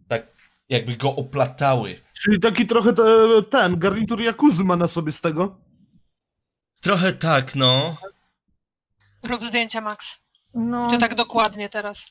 [0.09, 0.27] Tak
[0.69, 2.01] jakby go oplatały.
[2.23, 3.03] Czyli taki trochę te,
[3.51, 5.57] ten garnitur Jakuzy ma na sobie z tego.
[6.81, 7.97] Trochę tak, no.
[9.23, 10.17] Rób zdjęcia, Max.
[10.55, 12.05] No, To tak dokładnie teraz.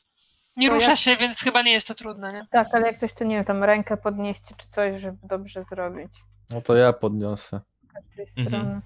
[0.56, 2.46] Nie To rusza jak- się, więc chyba nie jest to trudne, nie?
[2.50, 6.12] tak, ale jak ktoś to, nie wiem, tam rękę podnieść czy coś, żeby dobrze zrobić.
[6.50, 7.60] No to ja podniosę.
[7.82, 8.82] Z każdej Mhm.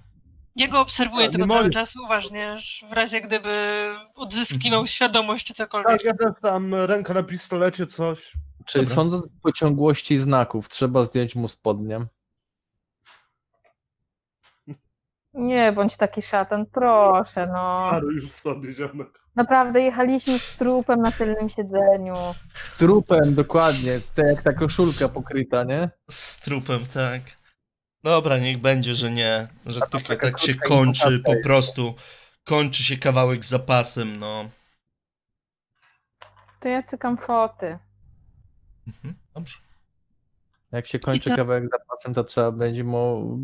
[0.55, 1.69] Ja go obserwuję A, tylko cały mogę.
[1.69, 3.53] czas uważnie, aż w razie gdyby
[4.15, 5.91] odzyskiwał świadomość czy cokolwiek.
[5.91, 8.33] Tak, ja też tam ręka na pistolecie, coś.
[8.65, 8.95] Czyli Dobra.
[8.95, 11.99] sądząc po ciągłości znaków, trzeba zdjąć mu spodnie.
[15.33, 17.87] Nie bądź taki szatan, proszę, no.
[17.91, 19.21] Paru już sobie, ziomek.
[19.35, 22.13] Naprawdę jechaliśmy z trupem na tylnym siedzeniu.
[22.53, 23.99] Z trupem, dokładnie.
[24.15, 25.89] To jak ta koszulka pokryta, nie?
[26.09, 27.21] Z trupem, tak.
[28.03, 29.47] Dobra, niech będzie, że nie.
[29.65, 31.43] Że tylko tak się kończy, po jest.
[31.43, 31.95] prostu.
[32.43, 34.49] Kończy się kawałek z zapasem, no.
[36.59, 37.77] To ja cykam foty.
[38.87, 39.57] Mhm, Dobrze.
[40.71, 41.35] Jak się kończy co?
[41.35, 43.37] kawałek zapasem, to trzeba będzie mu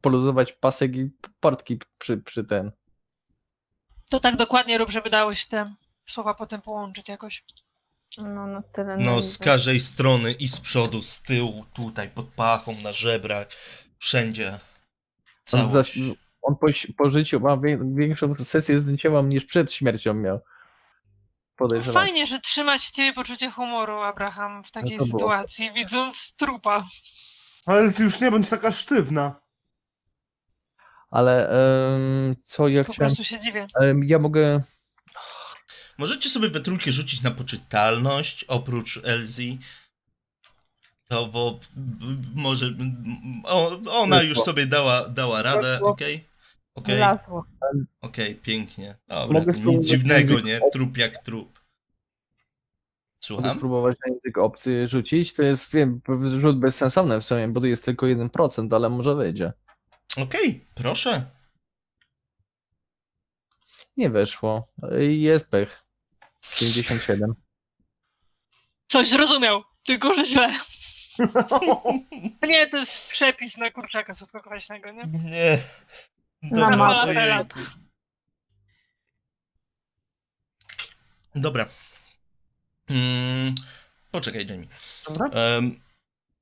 [0.00, 2.72] poluzować pasek i portki przy, przy ten.
[4.08, 5.74] To tak dokładnie rób, żeby dało się te
[6.06, 7.44] słowa potem połączyć jakoś.
[8.18, 8.96] No, no tyle.
[8.96, 13.48] No, z każdej strony i z przodu, z tyłu, tutaj, pod pachą, na żebrach,
[13.98, 14.58] wszędzie.
[15.52, 15.98] On, zaś,
[16.42, 16.66] on po,
[16.98, 17.56] po życiu ma
[17.94, 20.40] większą sesję zdjęciową niż przed śmiercią miał.
[21.56, 21.94] Podejrzewam.
[22.04, 25.18] Fajnie, że trzyma się ciebie poczucie humoru, Abraham, w takiej No było.
[25.18, 26.88] sytuacji, widząc trupa.
[27.66, 29.40] Ale już nie bądź taka sztywna.
[31.10, 31.50] Ale
[32.44, 33.08] co ja Po chciałem...
[33.10, 33.66] prostu się dziwię.
[34.06, 34.60] ja mogę...
[35.98, 39.42] Możecie sobie we trójkę rzucić na poczytalność, oprócz Elzy.
[41.08, 41.58] To bo
[42.34, 42.74] może.
[43.44, 46.28] O, ona już sobie dała, dała radę, okej?
[46.74, 47.44] Okej, Wlazło.
[48.00, 48.96] okej, pięknie.
[49.08, 50.60] Dobra, Mogę to nic dziwnego, nie?
[50.72, 51.48] Trup jak trup.
[51.48, 53.56] Mogę Słucham?
[53.56, 55.34] spróbować na język obcy rzucić.
[55.34, 56.00] To jest, wiem,
[56.40, 59.52] rzut bezsensowny w sumie, bo to jest tylko 1%, ale może wyjdzie.
[60.16, 61.30] Okej, proszę.
[63.96, 64.68] Nie weszło.
[65.00, 65.82] Jest pech.
[66.58, 67.34] 57.
[68.88, 70.54] Coś zrozumiał, tylko że źle.
[72.48, 75.02] Nie, to jest przepis na kurczaka słodko-kwaśnego, nie?
[75.24, 75.58] Nie.
[76.42, 76.70] Na
[81.34, 81.66] Dobra.
[82.90, 83.54] Mm,
[84.10, 84.66] poczekaj, Jamie.
[85.08, 85.28] Dobra.
[85.28, 85.80] Em,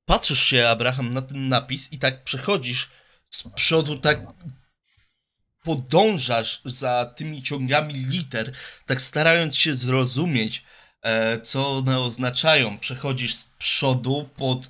[0.05, 2.91] patrzysz się, Abraham, na ten napis i tak przechodzisz
[3.29, 4.19] z przodu tak
[5.63, 8.51] podążasz za tymi ciągami liter,
[8.85, 10.63] tak starając się zrozumieć,
[11.43, 12.77] co one oznaczają.
[12.77, 14.69] Przechodzisz z przodu, pod,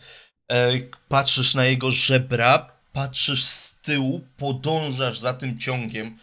[0.51, 0.71] e,
[1.07, 6.17] patrzysz na jego żebra, patrzysz z tyłu, podążasz za tym ciągiem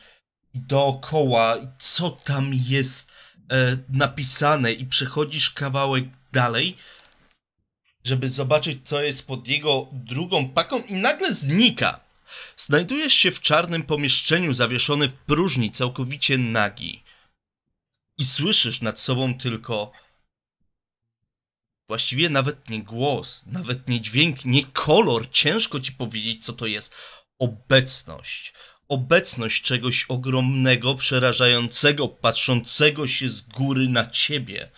[0.54, 3.12] i dookoła, co tam jest
[3.52, 6.76] e, napisane i przechodzisz kawałek dalej,
[8.04, 12.00] żeby zobaczyć, co jest pod jego drugą paką i nagle znika.
[12.56, 17.02] Znajdujesz się w czarnym pomieszczeniu zawieszony w próżni, całkowicie nagi.
[18.18, 19.92] I słyszysz nad sobą tylko
[21.92, 26.94] właściwie nawet nie głos, nawet nie dźwięk, nie kolor, ciężko ci powiedzieć, co to jest.
[27.38, 28.52] Obecność.
[28.88, 34.70] Obecność czegoś ogromnego, przerażającego, patrzącego się z góry na ciebie,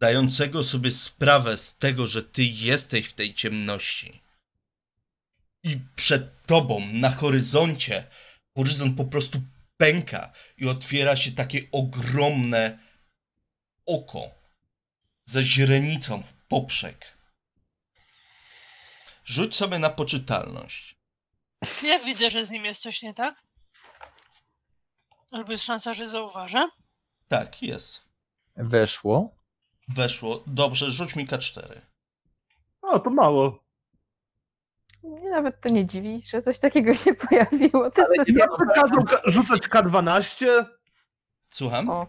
[0.00, 4.22] dającego sobie sprawę z tego, że ty jesteś w tej ciemności.
[5.64, 8.04] I przed tobą, na horyzoncie,
[8.56, 9.40] horyzont po prostu
[9.76, 12.78] pęka i otwiera się takie ogromne
[13.86, 14.39] oko
[15.30, 17.16] ze źrenicą w poprzek.
[19.24, 20.96] Rzuć sobie na poczytalność.
[21.82, 23.34] Jak widzę, że z nim jest coś nie tak?
[25.30, 26.68] Albo jest szansa, że zauważę?
[27.28, 28.08] Tak, jest.
[28.56, 29.36] Weszło.
[29.88, 30.42] Weszło.
[30.46, 31.80] Dobrze, rzuć mi K4.
[32.82, 33.64] O, to mało.
[35.04, 37.90] Mnie nawet to nie dziwi, że coś takiego się pojawiło.
[37.90, 40.64] To jest Ja bym kazał ka- rzucać K12.
[41.50, 41.90] Słucham?
[41.90, 42.06] O.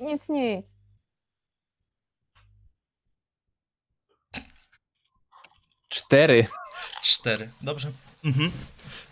[0.00, 0.77] Nic, nic.
[6.08, 6.46] Cztery.
[7.02, 7.50] Cztery.
[7.62, 7.92] Dobrze.
[8.24, 8.52] Mhm.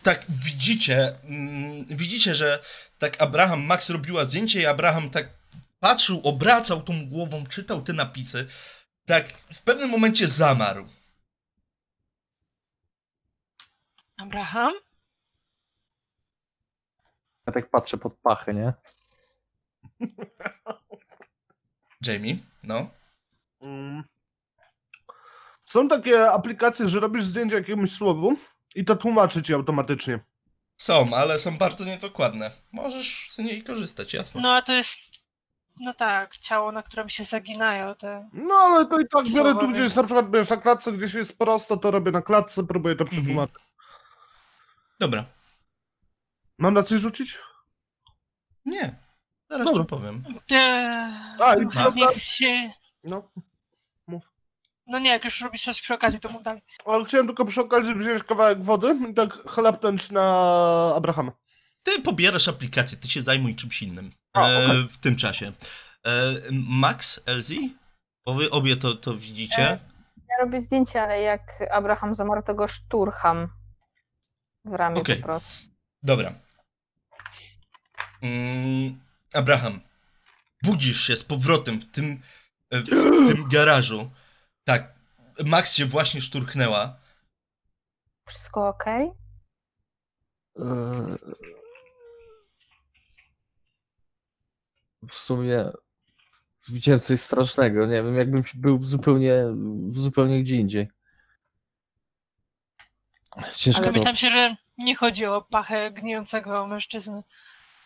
[0.03, 2.65] Tak, widzicie, mm, widzicie, że
[2.99, 5.29] tak Abraham, Max robiła zdjęcie i Abraham tak
[5.81, 8.49] patrzył, obracał tą głową, czytał te napisy.
[9.05, 10.87] Tak, w pewnym momencie zamarł.
[14.17, 14.75] Abraham?
[17.47, 18.73] Ja tak patrzę pod pachę, nie?
[22.07, 22.91] Jamie, no.
[23.61, 24.05] Mm.
[25.67, 28.37] Są takie aplikacje, że robisz zdjęcie jakiemuś słowu
[28.75, 30.21] i to tłumaczy ci automatycznie.
[30.77, 32.51] Są, ale są bardzo niedokładne.
[32.73, 34.41] Możesz z niej korzystać, jasno.
[34.41, 34.99] No a to jest.
[35.81, 38.29] No tak, ciało, na którym się zaginają te.
[38.33, 40.93] No ale to i tak biorę tu, Słowa, gdzie jest na przykład wiesz, na klatce,
[40.93, 43.57] gdzieś jest prosto, to robię na klatce, próbuję to przetłumaczyć.
[45.01, 45.25] Dobra.
[46.59, 47.39] Mam na coś rzucić?
[48.65, 48.95] Nie.
[49.51, 49.83] Zaraz Dobra.
[49.83, 50.25] ci powiem.
[50.51, 52.73] Eee, A, i niech się.
[53.05, 53.29] No.
[54.87, 56.63] No nie, jak już robisz coś przy okazji, to mów dalej.
[56.87, 60.25] Ale chciałem tylko przy okazji wziąć kawałek wody i tak chlapnąć na
[60.97, 61.33] Abrahama.
[61.83, 65.53] Ty pobierasz aplikację, ty się zajmuj czymś innym A, e, w tym czasie.
[66.07, 66.13] E,
[66.53, 67.75] Max, Elsie?
[68.25, 69.63] Bo wy obie to, to widzicie.
[70.29, 71.41] Ja robię zdjęcie, ale jak
[71.73, 73.49] Abraham zamarł, to go szturcham
[74.65, 75.17] w ramię Okej.
[75.17, 75.49] po prostu.
[76.03, 76.33] Dobra.
[78.23, 79.01] Mm,
[79.33, 79.81] Abraham,
[80.63, 82.23] budzisz się z powrotem w tym,
[82.71, 82.89] e, w
[83.29, 84.11] tym garażu.
[84.67, 84.95] Tak,
[85.45, 87.01] Max się właśnie szturchnęła.
[88.29, 88.85] Wszystko ok?
[88.87, 89.17] Eee,
[95.09, 95.71] W sumie
[96.69, 97.87] widziałem coś strasznego.
[97.87, 99.35] Nie wiem, jakbym był zupełnie,
[99.89, 100.89] zupełnie gdzie indziej.
[103.57, 103.93] Ciężko Ale to...
[103.93, 107.23] Domyślam się, że nie chodzi o pachę gnijącego mężczyzny,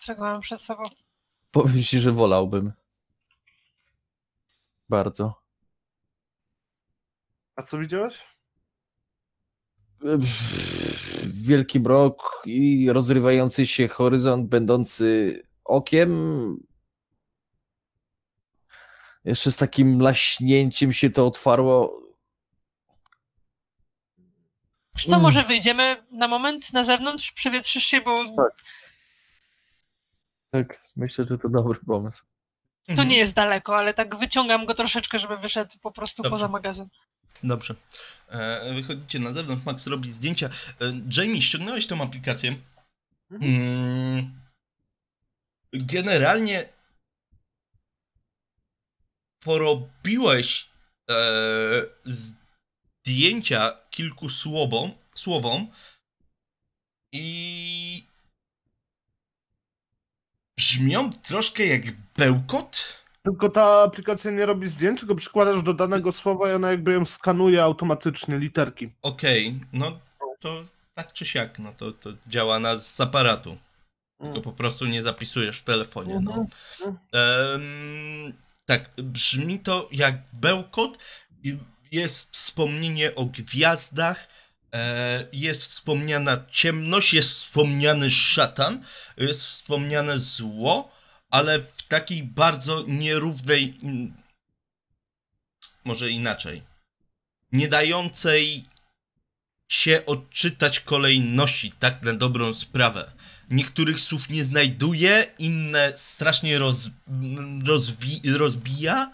[0.00, 0.82] którego mam przed sobą.
[1.50, 2.72] Powiem ci, że wolałbym.
[4.88, 5.42] Bardzo.
[7.60, 8.36] A co widziałeś?
[11.46, 16.10] Wielki mrok i rozrywający się horyzont będący okiem.
[19.24, 22.02] Jeszcze z takim laśnięciem się to otwarło.
[24.96, 28.24] Wiesz co, może wyjdziemy na moment na zewnątrz, przewietrzysz się, bo
[30.50, 32.24] Tak, myślę, że to dobry pomysł.
[32.96, 36.30] to nie jest daleko, ale tak wyciągam go troszeczkę, żeby wyszedł po prostu Dobrze.
[36.30, 36.88] poza magazyn.
[37.42, 37.74] Dobrze.
[38.28, 40.50] E, wychodzicie na zewnątrz, Max robi zdjęcia.
[40.80, 42.56] E, Jamie, ściągnąłeś tą aplikację.
[43.30, 44.40] Mm,
[45.72, 46.68] generalnie
[49.40, 50.68] porobiłeś
[51.10, 51.16] e,
[52.04, 55.66] zdjęcia kilku słowom, słowom
[57.12, 58.04] i
[60.58, 61.82] brzmią troszkę jak
[62.18, 62.99] bełkot.
[63.22, 67.04] Tylko ta aplikacja nie robi zdjęć, tylko przykładasz do danego słowa i ona jakby ją
[67.04, 68.90] skanuje automatycznie, literki.
[69.02, 70.00] Okej, no
[70.40, 70.64] to
[70.94, 73.56] tak czy siak, no to, to działa na z aparatu.
[74.22, 76.32] Tylko po prostu nie zapisujesz w telefonie, no.
[76.32, 76.98] Mhm.
[77.12, 78.32] Em,
[78.66, 80.98] tak, brzmi to jak bełkot.
[81.44, 81.58] i
[81.92, 84.28] Jest wspomnienie o gwiazdach,
[84.74, 88.84] E, jest wspomniana ciemność, jest wspomniany szatan,
[89.16, 90.90] jest wspomniane zło,
[91.30, 93.78] ale w takiej bardzo nierównej.
[93.82, 94.14] mm,
[95.84, 96.62] Może inaczej.
[97.52, 98.64] Nie dającej
[99.68, 103.12] się odczytać kolejności, tak na dobrą sprawę.
[103.50, 106.90] Niektórych słów nie znajduje, inne strasznie roz,
[107.66, 109.12] rozwi, rozbija.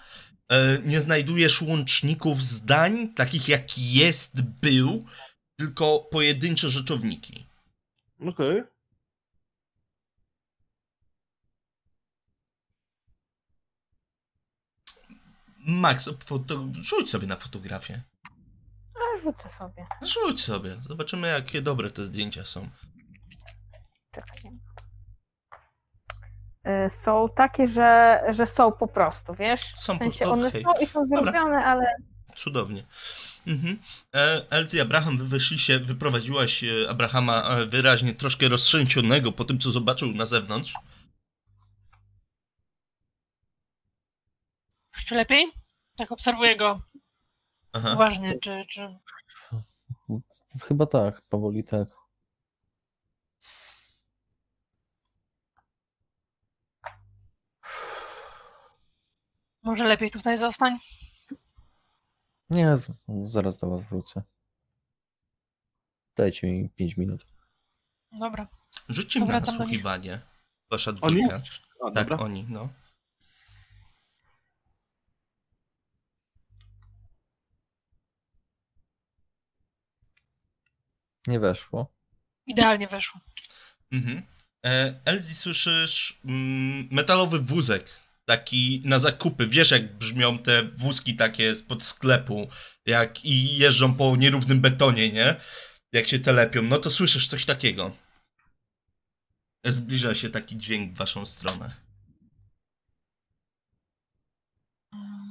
[0.49, 5.05] E, nie znajdujesz łączników zdań, takich jak jest, był,
[5.59, 7.47] tylko pojedyncze rzeczowniki.
[8.21, 8.62] Okej.
[15.67, 16.64] Max, foto...
[16.73, 18.03] rzuć sobie na fotografię.
[18.95, 19.87] A rzucę sobie.
[20.03, 20.77] Rzuć sobie.
[20.89, 22.69] Zobaczymy, jakie dobre te zdjęcia są.
[24.11, 24.51] Czekaj.
[26.67, 29.61] Y, Są takie, że, że są po prostu, wiesz?
[29.77, 30.62] Są w po- sensie one okej.
[30.62, 31.87] są i są zrobione, ale
[32.37, 32.85] Cudownie.
[33.47, 33.79] Mhm.
[34.51, 39.71] Elzy i Abraham, wy wyszliście, wyprowadziłaś e, Abrahama e, wyraźnie troszkę roztrzęsionego po tym, co
[39.71, 40.75] zobaczył na zewnątrz.
[44.97, 45.53] Jeszcze lepiej?
[45.97, 46.80] Tak obserwuję go
[47.72, 47.92] Aha.
[47.94, 48.99] uważnie, czy, czy...
[50.62, 51.88] Chyba tak, powoli tak.
[59.62, 60.78] Może lepiej tutaj zostań?
[62.51, 62.76] Nie,
[63.22, 64.22] zaraz do was wrócę.
[66.16, 67.26] Dajcie mi 5 minut.
[68.12, 68.49] Dobra.
[68.88, 70.20] Rzućcie mi na nasłuchiwanie.
[70.70, 71.16] Wasza Oni?
[71.16, 71.40] dwójka.
[71.86, 72.24] A, Tak, dobra.
[72.24, 72.68] oni, no.
[81.27, 81.95] Nie weszło.
[82.47, 83.20] Idealnie weszło.
[83.93, 84.22] Mhm.
[84.66, 87.91] E, Elzy, słyszysz mm, metalowy wózek,
[88.24, 89.47] taki na zakupy.
[89.47, 92.49] Wiesz, jak brzmią te wózki takie spod sklepu,
[92.87, 95.37] jak i jeżdżą po nierównym betonie, nie?
[95.93, 97.97] Jak się telepią, no to słyszysz coś takiego.
[99.64, 101.70] Zbliża się taki dźwięk w waszą stronę.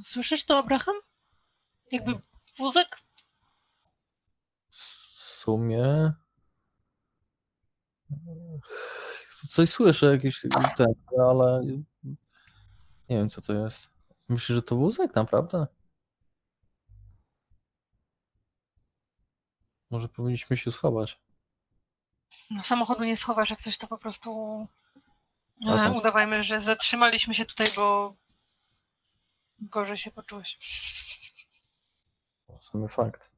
[0.04, 0.96] Słyszysz to, Abraham?
[1.92, 2.14] Jakby
[2.58, 2.98] wózek?
[5.46, 6.12] Sumie.
[9.48, 11.60] Coś słyszę, jakieś ten, ale
[13.08, 13.90] nie wiem co to jest.
[14.28, 15.66] Myślisz, że to wózek naprawdę?
[19.90, 21.20] Może powinniśmy się schować.
[22.50, 24.60] No, samochodu nie schowasz, jak coś to po prostu
[25.66, 25.94] e, tak.
[25.94, 28.14] udawajmy, że zatrzymaliśmy się tutaj, bo
[29.60, 30.58] gorzej się poczułeś.
[32.60, 33.35] W sumie fakt.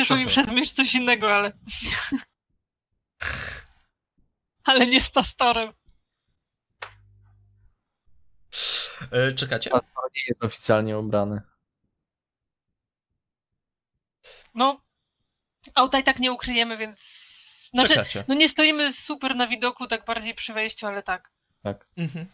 [0.00, 1.52] Przeszło mi przez myśl coś innego, ale...
[4.64, 5.72] ale nie z pastorem.
[9.12, 9.70] E, czekacie?
[9.70, 11.42] Pastor nie jest oficjalnie ubrany.
[14.54, 14.80] No,
[15.74, 17.00] auta i tak nie ukryjemy, więc...
[17.70, 18.24] Znaczy, Czekacie.
[18.28, 21.30] no nie stoimy super na widoku, tak bardziej przy wejściu, ale tak.
[21.62, 21.86] Tak.
[21.96, 22.26] Mhm.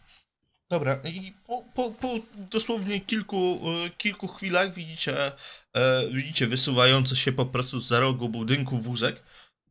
[0.69, 5.31] Dobra, i po, po, po dosłownie kilku, e, kilku chwilach widzicie,
[5.73, 9.23] e, widzicie wysuwający się po prostu za rogu budynku wózek,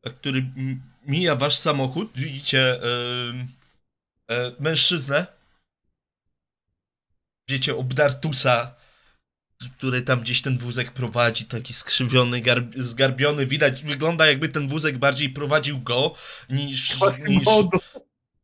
[0.02, 0.46] który
[1.06, 2.10] mija wasz samochód.
[2.14, 2.88] Widzicie e,
[4.30, 5.26] e, mężczyznę.
[7.48, 8.74] Widzicie obdartusa,
[9.78, 13.46] który tam gdzieś ten wózek prowadzi, taki skrzywiony, garb, zgarbiony.
[13.46, 16.14] Widać, wygląda jakby ten wózek bardziej prowadził go
[16.50, 17.44] niż, niż.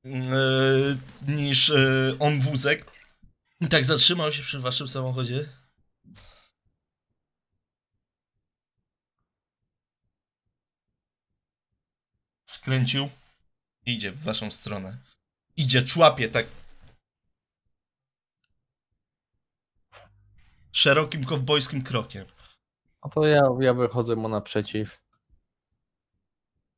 [0.05, 0.11] E,
[1.29, 2.93] niż e, on wózek.
[3.61, 5.49] I tak zatrzymał się przy waszym samochodzie.
[12.45, 13.09] Skręcił.
[13.87, 14.99] Idzie w waszą stronę.
[15.57, 16.47] Idzie, człapie tak.
[20.73, 22.27] Szerokim kowbojskim krokiem.
[23.05, 25.03] No to ja, ja wychodzę mu naprzeciw.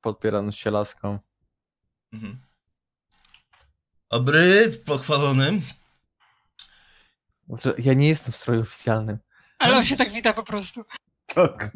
[0.00, 1.18] Podpierając się laską.
[2.12, 2.40] Mhm.
[4.14, 5.62] Dobry, pochwalonym.
[7.78, 9.18] Ja nie jestem w stroju oficjalnym.
[9.58, 10.84] Ale on się tak wita po prostu.
[11.26, 11.70] Tak.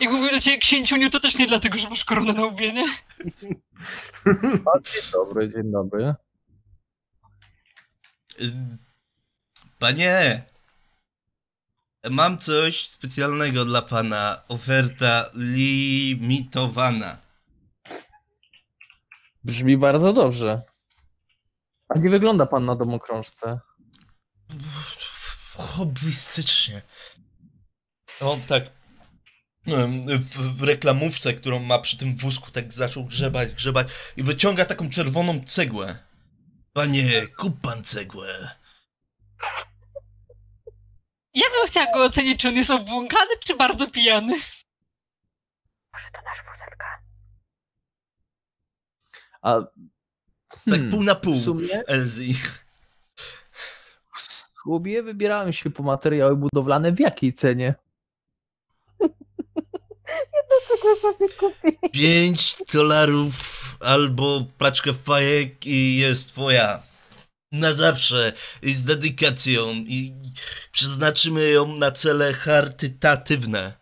[0.00, 2.86] Jak mówię do ciebie księciuniu, to też nie dlatego, że masz koronę na łbie, nie?
[3.36, 6.14] Dzień dobry, dzień dobry.
[9.78, 10.42] Panie,
[12.10, 14.42] mam coś specjalnego dla pana.
[14.48, 17.16] Oferta limitowana.
[19.44, 20.62] Brzmi bardzo dobrze.
[21.88, 23.58] A nie wygląda pan na domokrążce.
[25.56, 26.82] Hobbystycznie.
[28.20, 28.62] On tak
[29.66, 34.90] em, w, reklamówce, którą ma przy tym wózku, tak zaczął grzebać, grzebać i wyciąga taką
[34.90, 35.98] czerwoną cegłę.
[36.72, 38.50] Panie, kup pan cegłę.
[41.34, 44.32] Ja bym chciała go ocenić, czy on jest obłąkany, czy bardzo pijany.
[45.92, 47.02] Może to nasz wuzetka.
[49.42, 49.60] A
[50.54, 52.34] Tak Hmm, pół na pół, w sumie, Elzi.
[54.16, 54.22] w
[54.64, 57.74] sumie wybierałem się po materiały budowlane w jakiej cenie?
[60.48, 61.90] Dlaczego sobie kupi?
[61.92, 63.34] 5 dolarów
[63.80, 66.82] albo paczkę fajek i jest twoja.
[67.52, 68.32] Na zawsze
[68.62, 70.14] i z dedykacją i
[70.72, 73.72] przeznaczymy ją na cele charytatywne.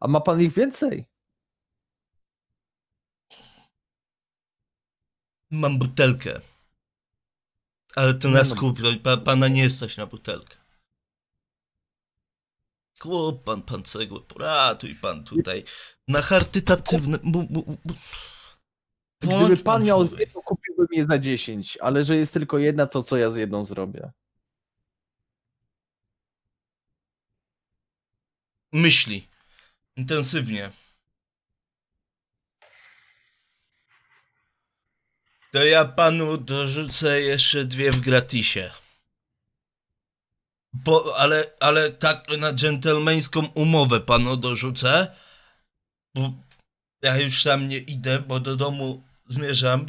[0.00, 1.04] A ma pan ich więcej?
[5.50, 6.40] Mam butelkę.
[7.96, 8.56] Ale to No, nas no.
[8.56, 10.56] kupi, pa, pana nie stać na butelkę.
[13.00, 15.64] Kup pan, pan cegłę, poratuj pan tutaj.
[16.08, 17.18] Na charytatywne...
[17.24, 17.94] Bu, bu, bu.
[19.20, 23.02] Gdyby pan miał dwie, to kupiłbym je za 10, ale że jest tylko jedna, to
[23.02, 24.12] co ja z jedną zrobię?
[28.72, 29.28] Myśli.
[29.96, 30.70] Intensywnie.
[35.52, 38.70] To ja panu dorzucę jeszcze dwie w gratisie.
[40.72, 45.16] Bo, ale, ale tak na dżentelmeńską umowę panu dorzucę.
[46.14, 46.32] Bo
[47.02, 49.86] ja już tam nie idę, bo do domu zmierzam.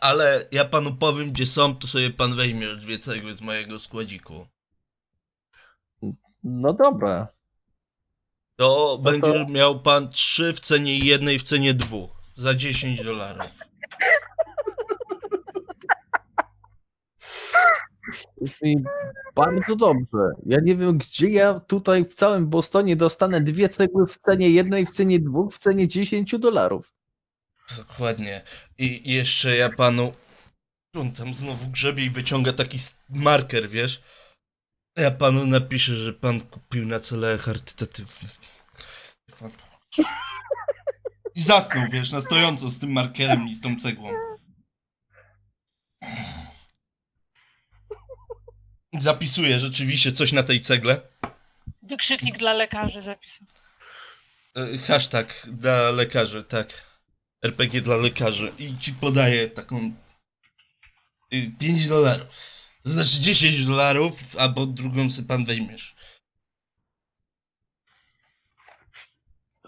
[0.00, 4.46] Ale ja panu powiem, gdzie są, to sobie pan weźmie dwie cegły z mojego składziku.
[6.42, 7.28] No dobra.
[8.56, 12.22] To to- będzie miał pan trzy w cenie jednej, w cenie dwóch.
[12.36, 13.58] Za 10 dolarów.
[19.34, 20.18] Bardzo dobrze.
[20.46, 24.86] Ja nie wiem, gdzie ja tutaj w całym Bostonie dostanę dwie cegły w cenie jednej,
[24.86, 26.92] w cenie dwóch, w cenie 10 dolarów.
[27.76, 28.42] Dokładnie.
[28.78, 30.12] I jeszcze ja panu.
[30.96, 32.78] On tam znowu grzebie i wyciąga taki
[33.08, 34.02] marker, wiesz?
[34.96, 38.28] Ja panu napiszę, że pan kupił na cele charytatywne.
[41.34, 44.10] I zasnął, wiesz, na stojąco z tym markerem i z tą cegłą.
[49.00, 51.00] Zapisuję rzeczywiście coś na tej cegle.
[51.82, 53.46] Wykrzyknik dla lekarzy zapisał.
[54.56, 56.86] E, Hashtag dla lekarzy, tak.
[57.42, 58.52] RPG dla lekarzy.
[58.58, 59.92] I ci podaję taką.
[61.34, 62.26] y, 5 dolarów.
[62.82, 65.96] To znaczy 10 dolarów, albo drugą sobie pan weźmiesz.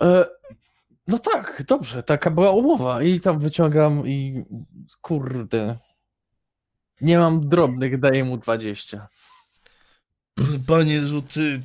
[0.00, 0.24] E,
[1.08, 3.02] no tak, dobrze, taka była umowa.
[3.02, 4.44] I tam wyciągam i
[5.00, 5.76] kurde.
[7.00, 9.08] Nie mam drobnych, daję mu 20.
[10.66, 11.60] Panie złoty.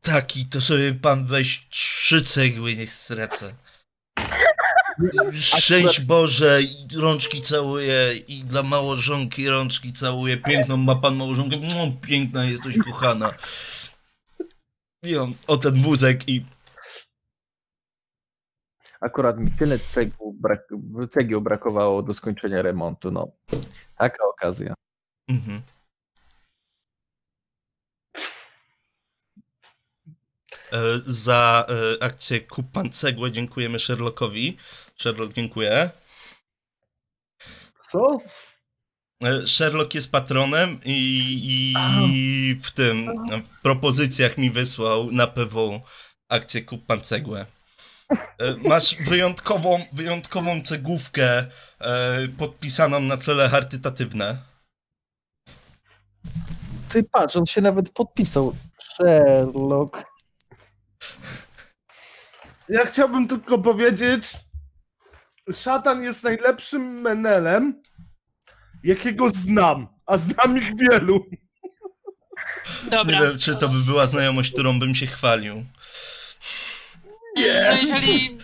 [0.00, 3.54] Taki, to sobie pan weź trzy cegły, niech stracę.
[5.40, 6.60] Szczęść Boże,
[6.96, 10.36] rączki całuję i dla małżonki rączki całuję.
[10.36, 11.56] Piękną ma pan małżonkę.
[11.56, 13.34] No, piękna jesteś, kochana.
[15.02, 16.44] I on, o ten wózek i
[19.00, 20.68] Akurat mi tyle cegł brak,
[21.10, 23.10] cegieł brakowało do skończenia remontu.
[23.10, 23.30] No,
[23.96, 24.74] taka okazja.
[25.28, 25.62] Mhm.
[30.72, 34.56] E, Za e, akcję Kup Pan Cegłę dziękujemy Sherlockowi.
[34.96, 35.90] Sherlock, dziękuję.
[37.90, 38.18] Co?
[39.24, 43.06] E, Sherlock jest patronem i, i w tym,
[43.42, 45.80] w propozycjach mi wysłał na PW
[46.28, 47.46] akcję Kup Pan Cegłę.
[48.10, 51.46] E, Masz wyjątkową, wyjątkową cegłówkę
[51.80, 54.36] e, podpisaną na cele charytatywne.
[56.88, 58.56] Ty patrz, on się nawet podpisał.
[58.96, 60.04] Sherlock.
[62.68, 64.36] Ja chciałbym tylko powiedzieć,
[65.52, 67.82] szatan jest najlepszym menelem,
[68.84, 71.26] jakiego znam, a znam ich wielu.
[72.90, 73.20] Dobra.
[73.20, 75.64] Nie wiem, czy to by była znajomość, którą bym się chwalił.
[77.36, 77.42] No
[77.82, 78.38] jeżeli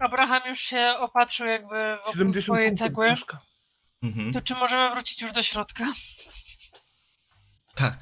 [0.00, 3.14] Abraham już się opatrzył jakby wokół 70 swojej cegły.
[4.02, 4.32] Mhm.
[4.32, 5.84] to czy możemy wrócić już do środka?
[7.74, 7.98] Tak,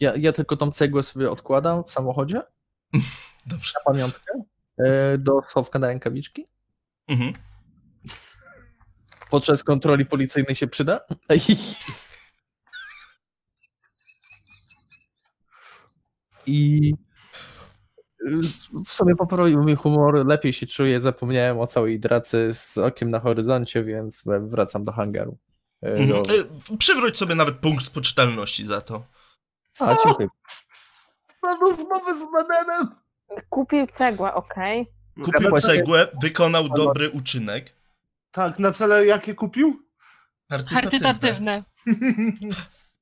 [0.00, 2.42] Ja, ja tylko tą cegłę sobie odkładam w samochodzie
[3.46, 3.72] dobrze.
[3.74, 4.32] na pamiątkę
[4.78, 6.46] e, do schowka na rękawiczki.
[7.08, 7.32] Mhm.
[9.30, 11.00] Podczas kontroli policyjnej się przyda.
[16.46, 16.92] I
[18.84, 23.20] w sobie poprawił mi humor, lepiej się czuję, zapomniałem o całej dracy z okiem na
[23.20, 25.38] horyzoncie, więc wracam do hangaru.
[25.82, 26.08] E, Mhm.
[26.08, 26.18] Do...
[26.74, 29.04] E, Przywróć sobie nawet punkt poczytalności za to.
[29.80, 30.28] A, dziękuję.
[31.26, 32.88] Co rozmowy z menelem?
[33.50, 34.86] Kupił cegłę, okej.
[35.24, 37.72] Kupił Zapłaciłem- cegłę, wykonał dobry uczynek.
[38.30, 39.82] Tak, na cele jakie kupił?
[40.70, 41.62] Charytatywne.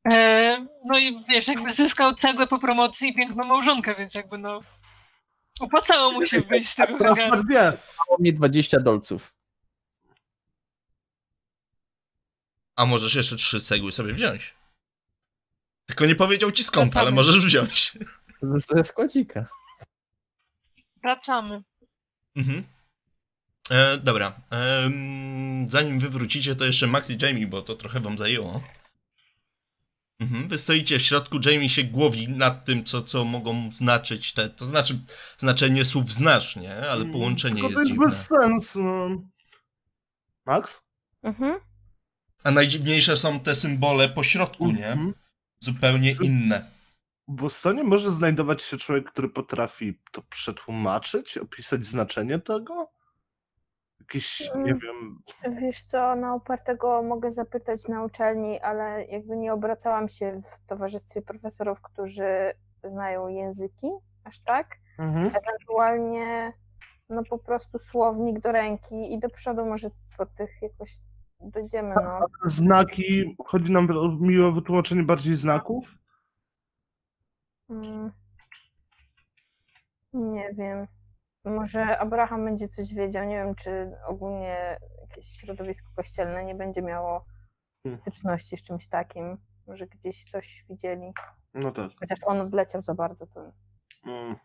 [0.08, 4.60] E, no i wiesz, jakby zyskał cegłę po promocji i piękną małżonkę, więc jakby no...
[5.60, 7.42] Opłacało mu się wyjść z tego Teraz hangaru.
[7.44, 7.54] dwie.
[7.62, 9.34] Dało mnie 20 dolców.
[12.76, 14.54] A możesz jeszcze trzy cegły sobie wziąć.
[15.86, 17.92] Tylko nie powiedział ci skąd, ale możesz wziąć.
[18.42, 19.44] Ze składzika.
[21.02, 21.62] Wracamy.
[22.36, 22.64] Mhm.
[23.70, 24.32] E, dobra.
[24.50, 28.62] Em, zanim wy wrócicie, to jeszcze Max i Jamie, bo to trochę wam zajęło.
[30.20, 30.48] Mhm.
[30.48, 34.48] Wy stoicie w środku, Jamie się głowi nad tym, co, co mogą znaczyć te.
[34.50, 34.98] To znaczy,
[35.38, 36.76] znaczenie słów znasz, nie?
[36.90, 38.06] Ale połączenie Tylko jest to jest dziwne.
[38.06, 38.82] bez sensu.
[38.82, 39.22] no.
[40.46, 40.80] Max?
[41.22, 41.60] Mhm.
[42.44, 44.86] A najdziwniejsze są te symbole po środku, nie?
[44.88, 45.14] Mhm.
[45.60, 46.70] Zupełnie Czy- inne.
[47.28, 52.93] W Bostonie może znajdować się człowiek, który potrafi to przetłumaczyć, opisać znaczenie tego?
[54.04, 54.78] Jakiś, nie Mm.
[54.78, 55.22] wiem,
[55.60, 61.22] Wiesz co, na upartego mogę zapytać na uczelni, ale jakby nie obracałam się w towarzystwie
[61.22, 62.52] profesorów, którzy
[62.84, 63.90] znają języki,
[64.24, 64.76] aż tak.
[64.98, 65.26] mhm.
[65.26, 66.52] Ewentualnie
[67.08, 69.88] no po prostu słownik do ręki i do przodu może
[70.18, 70.90] po tych jakoś
[71.40, 72.20] dojdziemy, no.
[72.46, 75.98] znaki, chodzi nam o miłe wytłumaczenie bardziej znaków?
[77.70, 78.12] Mm.
[80.12, 80.86] Nie wiem.
[81.44, 83.24] Może Abraham będzie coś wiedział.
[83.24, 87.24] Nie wiem, czy ogólnie jakieś środowisko kościelne nie będzie miało
[87.82, 88.00] Hmm.
[88.02, 89.38] styczności z czymś takim.
[89.66, 91.12] Może gdzieś coś widzieli.
[91.54, 91.90] No tak.
[92.00, 93.26] Chociaż on odleciał za bardzo.
[93.26, 93.52] To...
[94.06, 94.36] Mm.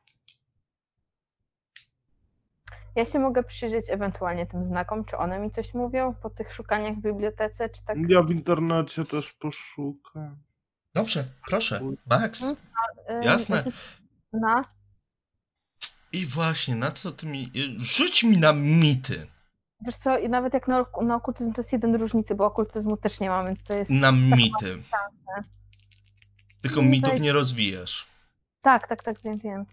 [2.95, 6.95] Ja się mogę przyjrzeć ewentualnie tym znakom, czy one mi coś mówią po tych szukaniach
[6.95, 7.97] w bibliotece, czy tak.
[8.07, 10.37] Ja w internecie też poszukam.
[10.93, 11.81] Dobrze, proszę.
[12.09, 12.43] Max.
[12.43, 12.55] Ym,
[13.23, 13.61] Jasne.
[13.61, 13.77] znaczy-
[14.33, 14.61] No,
[16.11, 17.51] I właśnie, na co ty mi...
[17.77, 19.27] Rzuć mi na mity.
[19.85, 23.19] wiesz co, i nawet jak na, na okultyzm to jest jeden różnicy, bo okultyzmu też
[23.19, 23.91] nie mam, więc to jest...
[23.91, 24.79] Na mity.
[26.61, 28.07] Tylko mitów nie rozwijasz.
[28.61, 29.63] Tak, tak, tak, wiem, wiem.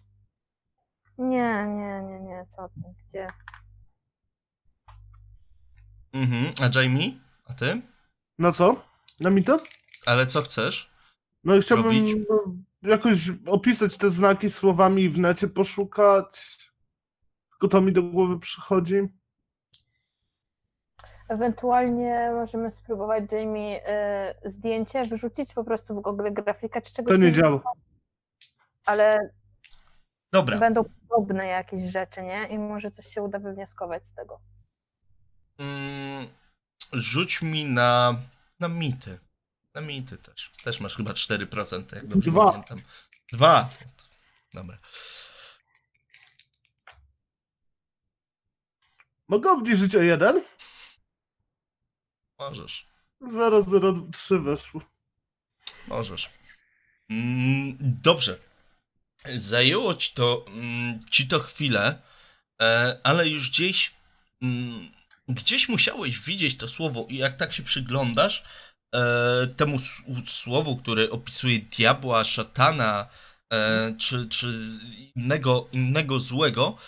[1.18, 3.28] Nie, nie, nie, nie, co ty, gdzie?
[6.12, 6.52] Mhm.
[6.62, 7.10] A Jamie?
[7.46, 7.80] A ty?
[8.38, 8.84] Na co?
[9.20, 9.56] Na mitę?
[10.06, 10.90] Ale co chcesz?
[11.44, 12.26] No i chciałbym Robić?
[12.82, 16.58] Jakoś opisać te znaki słowami i w necie poszukać.
[17.50, 19.08] Tylko to mi do głowy przychodzi.
[21.28, 23.88] Ewentualnie możemy spróbować, Jamie,
[24.44, 27.62] y, zdjęcie wyrzucić po prostu w Google grafika, czy czegoś To nie działa.
[28.86, 29.30] ale
[30.32, 30.58] Dobra.
[30.58, 32.46] będą podobne jakieś rzeczy, nie?
[32.48, 34.40] I może coś się uda wywnioskować z tego.
[35.58, 36.26] Mm,
[36.92, 38.14] rzuć mi na,
[38.60, 39.18] na mity.
[39.76, 40.50] Na mity też.
[40.64, 42.50] Też masz chyba 4%, jak dobrze Dwa.
[42.50, 42.82] pamiętam.
[43.32, 43.68] Dwa.
[44.54, 44.78] Dobra.
[49.28, 50.42] Mogę obniżyć o jeden?
[52.38, 52.86] Możesz.
[54.12, 54.80] 003 weszło.
[55.88, 56.30] Możesz.
[57.10, 58.38] Mm, dobrze.
[59.36, 62.02] Zajęło ci to, mm, ci to chwilę,
[62.62, 63.94] e, ale już gdzieś,
[64.42, 64.92] mm,
[65.28, 68.44] gdzieś musiałeś widzieć to słowo i jak tak się przyglądasz
[68.94, 69.78] e, temu
[70.26, 73.06] słowu, które opisuje diabła, szatana,
[73.52, 74.54] e, czy, czy
[75.16, 76.78] innego, innego złego,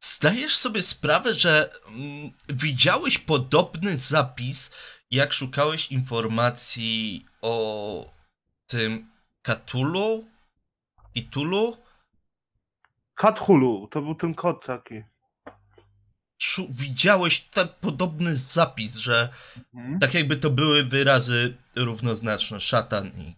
[0.00, 4.70] zdajesz sobie sprawę, że mm, widziałeś podobny zapis,
[5.10, 8.14] jak szukałeś informacji o
[8.66, 9.10] tym
[9.42, 10.28] Katulu?
[11.14, 11.76] Itulu?
[13.14, 15.13] Kathulu, to był ten kod taki.
[16.70, 19.28] Widziałeś ten podobny zapis, że
[20.00, 23.34] tak jakby to były wyrazy równoznaczne, szatan i...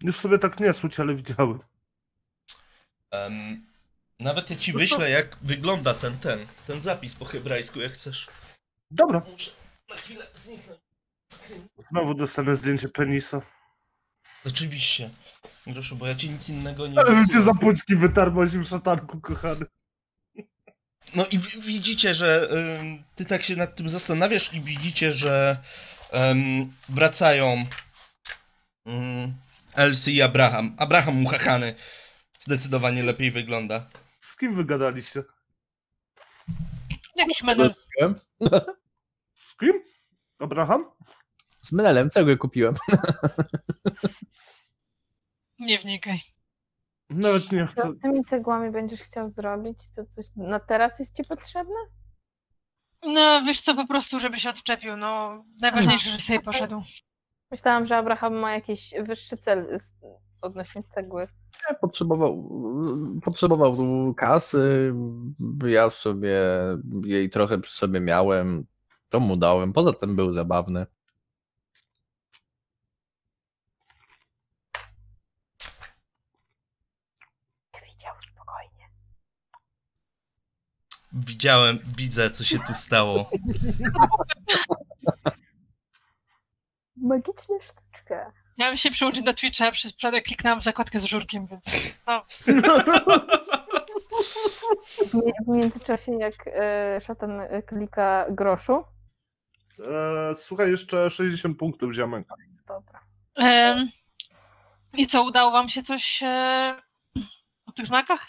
[0.00, 1.58] Już sobie tak nie słyć, ale widziałem.
[3.10, 3.66] Em,
[4.20, 8.28] nawet ja ci wyślę, jak wygląda ten, ten, ten zapis po hebrajsku, jak chcesz.
[8.90, 9.50] Dobra, Muszę
[9.88, 10.80] na chwilę zniknąć.
[11.90, 13.42] znowu dostanę zdjęcie penisa.
[14.46, 15.10] Oczywiście.
[15.66, 19.66] Groszu, bo ja ci nic innego nie Ale bym cię za płuczki wytarmosił, szatanku kochany.
[21.14, 22.48] No i wi- widzicie, że
[22.80, 25.56] ym, ty tak się nad tym zastanawiasz i widzicie, że
[26.30, 27.66] ym, wracają
[28.86, 29.34] ym,
[29.74, 30.74] Elsie i Abraham.
[30.78, 31.74] Abraham muchachany
[32.40, 33.86] zdecydowanie lepiej wygląda.
[34.20, 35.22] Z kim wygadaliście?
[37.16, 37.74] Jakiś menel.
[39.36, 39.72] Z kim?
[40.40, 40.84] Abraham?
[41.62, 42.74] Z menelem cegły kupiłem.
[45.70, 46.20] Nie wnikaj.
[47.10, 47.82] Nawet nie chcę.
[47.82, 49.78] Co tymi cegłami będziesz chciał zrobić?
[49.96, 51.74] To coś na teraz jest ci potrzebne?
[53.06, 55.44] No, wiesz co, po prostu, żeby się odczepił, no.
[55.60, 56.82] Najważniejsze, że sobie poszedł.
[57.50, 59.92] Myślałam, że Abraham ma jakiś wyższy cel z-
[60.42, 61.26] odnośnie cegły.
[61.80, 62.50] Potrzebował,
[63.24, 63.76] potrzebował
[64.14, 64.94] kasy,
[65.66, 66.40] ja sobie
[67.04, 68.66] jej trochę przy sobie miałem,
[69.08, 70.86] to mu dałem, poza tym był zabawny.
[81.12, 83.30] Widziałem, widzę, co się tu stało.
[86.96, 88.32] Magiczna sztuczka.
[88.58, 92.24] Miałem się przyłączyć do Twitcha, przez przypadek kliknęłam w zakładkę z żurkiem, więc no,
[95.10, 98.84] W mi- W międzyczasie, jak e, szatan e, klika groszu,
[99.92, 102.26] E, słuchaj, jeszcze 60 punktów, ziomek.
[102.66, 103.00] dobra.
[103.34, 103.88] Em,
[104.92, 106.82] I co, udało wam się coś e,
[107.66, 108.26] o tych znakach?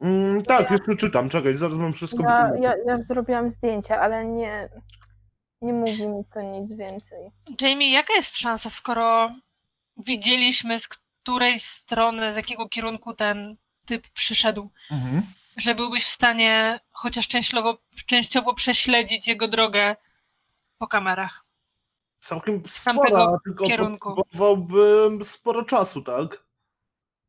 [0.00, 2.64] Mm, tak, jeszcze czytam, czekaj, zaraz mam wszystko Ja, wytłumaczyć.
[2.86, 4.68] ja, ja zrobiłam zdjęcia, ale nie,
[5.62, 7.30] nie mówi mi to nic więcej.
[7.60, 9.30] Jamie, jaka jest szansa, skoro
[9.96, 13.56] widzieliśmy z której strony, z jakiego kierunku ten
[13.86, 15.22] typ przyszedł, Mhm.
[15.56, 19.96] że byłbyś w stanie chociaż częściowo, częściowo prześledzić jego drogę
[20.78, 21.44] po kamerach?
[22.18, 24.14] Całkiem tamtego spora, tylko kierunku.
[24.14, 26.45] potrzebowałbym sporo czasu, tak?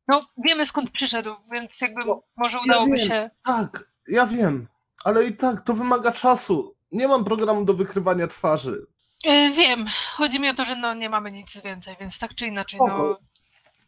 [0.08, 3.08] No, wiemy skąd przyszedł, więc jakby No, może ja udałoby wiem.
[3.08, 3.30] się.
[3.44, 4.66] Tak, ja wiem,
[5.04, 6.74] ale i tak to wymaga czasu.
[6.92, 8.86] Nie mam programu do wykrywania twarzy.
[9.24, 12.46] E, wiem, chodzi mi o to, że no nie mamy nic więcej, więc tak czy
[12.46, 12.86] inaczej, no.
[12.86, 13.18] Spoko.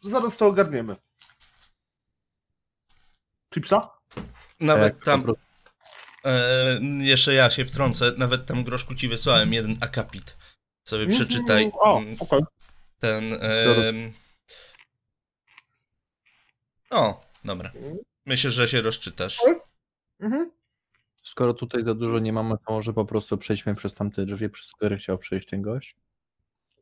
[0.01, 0.95] Zaraz to ogarniemy.
[3.53, 3.89] Chipsa?
[4.59, 5.23] Nawet Tak, tam,
[6.25, 10.37] e, jeszcze ja się wtrącę, nawet tam Groszku ci wysłałem jeden akapit.
[10.83, 11.81] Sobie przeczytaj Mhm.
[11.83, 12.41] O, mm, okej.
[12.99, 13.33] ten...
[13.33, 14.13] em,
[16.91, 17.71] O, dobra.
[18.25, 19.39] Myślę, że się rozczytasz.
[20.19, 20.51] Mhm.
[21.23, 24.71] Skoro tutaj za dużo nie mamy, to może po prostu przejdźmy przez tamte drzwi, przez
[24.71, 25.95] które chciał przejść ten gość.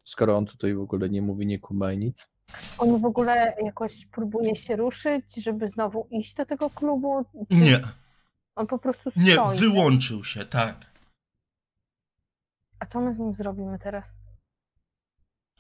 [0.06, 2.30] Skoro on tutaj w ogóle nie mówi, nie kuma i nic.
[2.77, 7.26] On w ogóle jakoś próbuje się ruszyć, żeby znowu iść do tego klubu?
[7.52, 7.81] Czy Nie,
[8.56, 9.23] On po prostu stoi.
[9.23, 10.76] nie, wyłączył się, tak.
[12.80, 14.15] A co my z nim zrobimy teraz?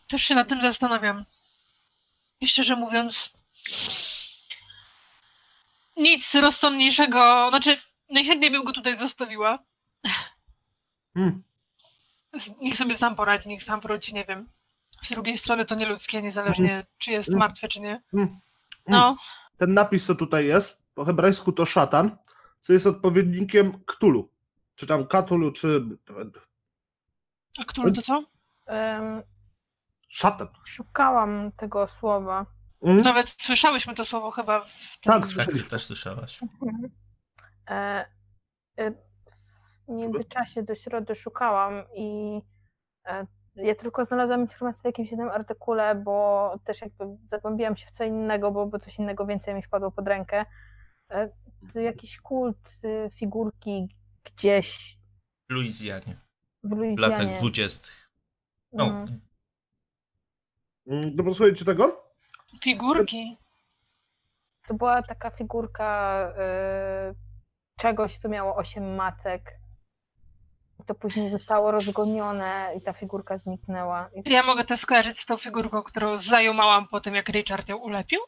[0.07, 1.25] Też się nad tym zastanawiam.
[2.41, 3.33] I szczerze mówiąc,
[5.99, 7.77] nic rozsądniejszego, znaczy
[8.09, 9.59] najchętniej bym go tutaj zostawiła.
[11.15, 11.43] Mm.
[12.61, 14.47] Niech sobie sam poradzi, niech sam wróci, nie wiem.
[15.01, 18.01] Z drugiej strony to nieludzkie, niezależnie czy jest martwy, czy nie.
[18.13, 18.39] Mm.
[18.87, 19.17] No,
[19.57, 22.17] Ten napis, co tutaj jest, po hebrajsku to szatan,
[22.61, 24.29] co jest odpowiednikiem Ktulu.
[24.75, 25.81] Czy tam Katulu, czy...
[27.59, 28.23] a który to co?
[28.65, 29.23] Em,
[30.07, 30.47] Szatan.
[30.65, 32.45] szukałam tego słowa.
[32.81, 33.01] Mm?
[33.01, 35.13] Nawet słyszałyśmy to słowo chyba w tym...
[35.13, 35.63] Tak, Tak, słyszeliśmy.
[35.63, 36.39] ty też słyszałaś.
[36.43, 36.91] Mhm.
[37.69, 38.05] E,
[38.77, 42.39] e, w międzyczasie do środy szukałam i
[43.05, 47.91] e, ja tylko znalazłam informację w jakimś jednym artykule, bo też jakby zagłębiłam się w
[47.91, 50.45] co innego, bo, bo coś innego więcej mi wpadło pod rękę.
[51.73, 54.97] To jakiś kult y, figurki gdzieś
[55.49, 56.15] W Luizjanie,
[56.63, 57.09] w w Luizjanie.
[57.15, 58.11] latach dwudziestych.
[58.71, 59.21] No, Mhm.
[60.87, 62.08] Mm, Dobra, słuchajcie tego?
[62.63, 63.37] Figurki.
[64.67, 66.19] To była taka figurka
[67.11, 67.15] y,
[67.77, 69.59] czegoś, co miało osiem macek.
[70.79, 74.09] I to później zostało rozgonione i ta figurka zniknęła.
[74.25, 77.77] I Ja mogę to skojarzyć z tą figurką, którą zajumałam po tym, jak Richard ją
[77.77, 78.19] ulepił?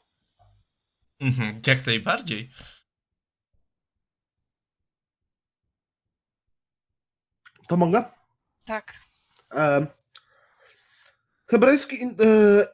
[1.21, 2.49] mhm, jak najbardziej.
[7.67, 8.03] To mogę?
[8.65, 8.93] Tak.
[9.55, 9.87] E,
[11.51, 12.07] hebrajski, e,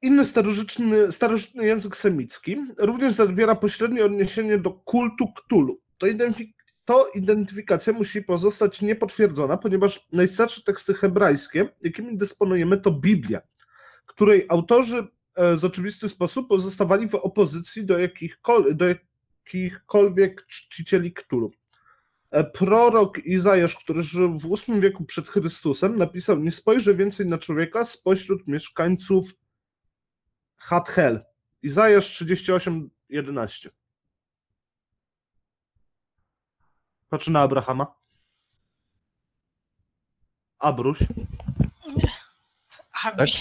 [0.01, 5.81] inny starożytny, starożytny język semicki również zawiera pośrednie odniesienie do kultu Ktulu.
[5.99, 6.53] To, identyfik-
[6.85, 13.41] to identyfikacja musi pozostać niepotwierdzona, ponieważ najstarsze teksty hebrajskie, jakimi dysponujemy, to Biblia,
[14.05, 17.97] której autorzy e, z oczywisty sposób pozostawali w opozycji do,
[18.73, 21.51] do jakichkolwiek czcicieli Ktulu.
[22.31, 27.37] E, Prorok Izajasz, który żył w VIII wieku przed Chrystusem, napisał: Nie spojrzę więcej na
[27.37, 29.33] człowieka spośród mieszkańców
[30.57, 31.25] Hathel.
[31.61, 33.69] Izajasz 38, 11.
[37.09, 37.95] Patrzę na Abrahama.
[40.59, 40.99] Abruś.
[43.03, 43.31] Abi.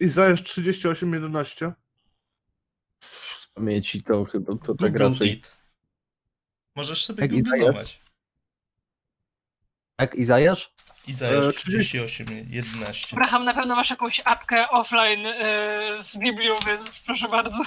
[0.00, 1.72] Izajasz 38, 11.
[3.00, 5.32] Z pamięci to chyba to tak raczej.
[5.32, 5.61] it.
[6.76, 8.00] Możesz sobie Jak googlować.
[10.00, 10.72] Jak Izajasz?
[11.06, 13.08] Izajasz E, 38, 11.
[13.12, 17.64] Abraham, na pewno masz jakąś apkę offline e, z Biblią, więc proszę bardzo.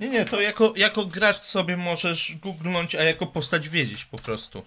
[0.00, 4.66] Nie, nie, to jako, jako gracz sobie możesz googlnąć, a jako postać wiedzieć po prostu.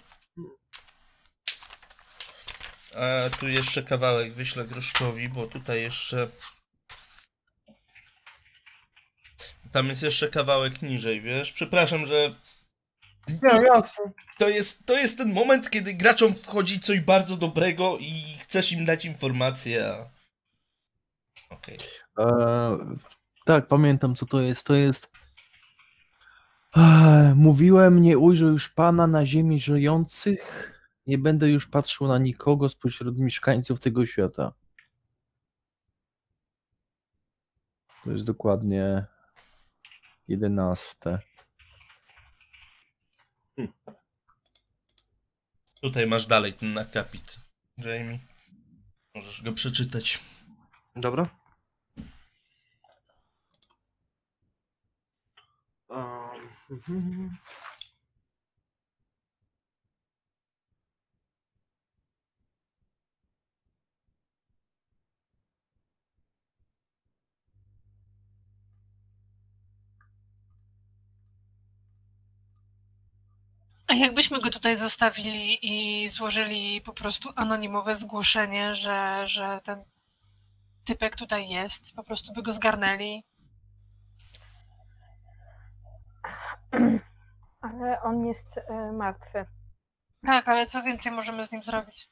[2.96, 6.28] A tu jeszcze kawałek wyślę Groszkowi, bo tutaj jeszcze...
[9.72, 11.52] Tam jest jeszcze kawałek niżej, wiesz?
[11.52, 12.32] Przepraszam, że
[13.44, 14.04] Nie, jasne.
[14.40, 18.86] to jest, to jest ten moment, kiedy graczom wchodzi coś bardzo dobrego i chcesz im
[18.86, 20.10] dać informację, a...
[21.50, 21.78] Okej.
[22.20, 22.78] E,
[23.46, 24.68] Tak, pamiętam co to jest.
[24.68, 25.12] To jest.
[26.78, 30.74] Ech, Mówiłem, nie ujrzę już pana na ziemi żyjących.
[31.08, 34.54] Nie będę już patrzył na nikogo spośród mieszkańców tego świata.
[38.04, 39.06] To jest dokładnie
[40.28, 41.20] jedenaste.
[45.82, 47.40] Tutaj masz dalej ten akapit,
[47.78, 48.20] Jamie.
[49.16, 50.20] Możesz go przeczytać.
[50.96, 51.30] Dobra.
[55.90, 57.30] Um,
[73.88, 79.84] A jakbyśmy go tutaj zostawili i złożyli po prostu anonimowe zgłoszenie, że, że ten
[80.86, 83.24] typek tutaj jest, po prostu by go zgarnęli.
[87.62, 89.46] Ale on jest e, martwy.
[90.26, 92.10] Tak, ale co więcej możemy z nim zrobić?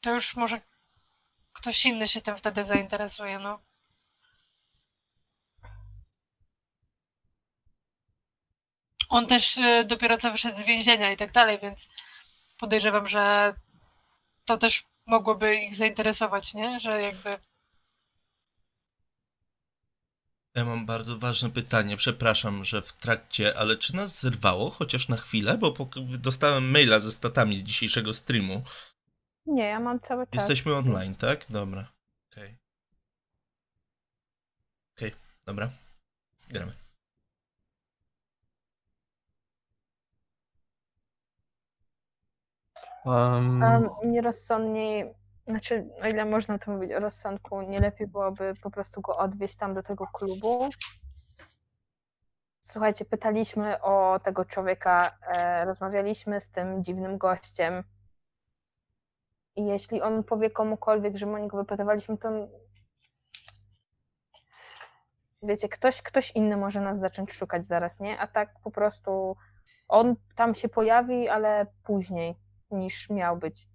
[0.00, 0.60] To już może
[1.52, 3.58] ktoś inny się tym wtedy zainteresuje, no.
[9.10, 11.88] On też e, dopiero co wyszedł z więzienia i tak dalej, więc
[12.58, 13.54] podejrzewam, że
[14.44, 16.80] to też mogłoby ich zainteresować, nie?
[16.80, 17.38] Że jakby
[20.54, 21.96] Ja mam bardzo ważne pytanie.
[21.96, 25.58] Przepraszam, że w trakcie, ale czy nas zerwało chociaż na chwilę?
[25.58, 25.74] Bo
[26.18, 28.62] dostałem maila ze statami z dzisiejszego streamu.
[29.46, 30.34] Nie, ja mam cały czas.
[30.34, 31.46] Jesteśmy online, tak?
[31.48, 31.92] Dobra.
[32.32, 32.56] Okej.
[34.96, 35.14] Okej,
[35.46, 35.70] dobra.
[36.48, 36.72] Gramy.
[43.04, 45.14] Um, Um, nierozsądniej,
[45.46, 49.56] znaczy, o ile można to mówić o rozsądku, nie lepiej byłoby po prostu go odwieźć
[49.56, 50.68] tam do tego klubu.
[52.62, 57.84] Słuchajcie, pytaliśmy o tego człowieka, e, rozmawialiśmy z tym dziwnym gościem.
[59.56, 62.28] I jeśli on powie komukolwiek, że my o niego wypytywaliśmy, to
[65.42, 68.18] wiecie, ktoś, ktoś inny może nas zacząć szukać zaraz, nie?
[68.18, 69.36] A tak po prostu
[69.88, 72.36] on tam się pojawi, ale później
[72.70, 73.68] niż miał być.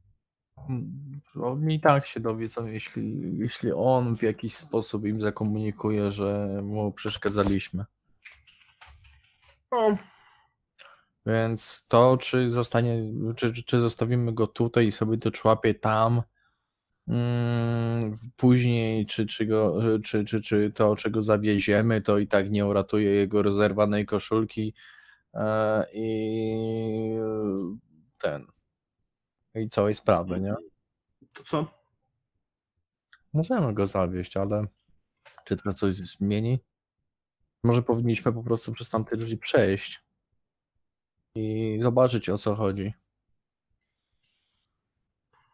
[1.41, 6.91] Oni i tak się dowiedzą, jeśli, jeśli on w jakiś sposób im zakomunikuje, że mu
[6.91, 7.85] przeszkadzaliśmy.
[9.72, 9.97] No,
[11.26, 13.01] Więc to, czy zostanie,
[13.35, 16.22] czy, czy- czy zostawimy go tutaj i sobie to człapie tam,
[17.07, 22.65] mm, później, czy, czy, go, czy, czy, czy to, czego zawieziemy, to i tak nie
[22.65, 24.73] uratuje jego rozerwanej koszulki
[25.34, 27.15] e, i
[28.17, 28.45] ten,
[29.56, 30.56] i całej sprawy, nie?
[31.34, 31.68] to co?
[33.34, 34.65] Możemy go zawieść, ale
[35.45, 36.60] czy to coś zmieni?
[37.64, 40.03] Może powinniśmy po prostu przez tamte drzwi przejść
[41.36, 42.94] i zobaczyć o co chodzi.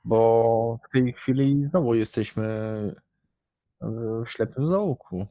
[0.03, 2.45] Bo w tej chwili znowu jesteśmy
[3.81, 5.27] w ślepym zaułku.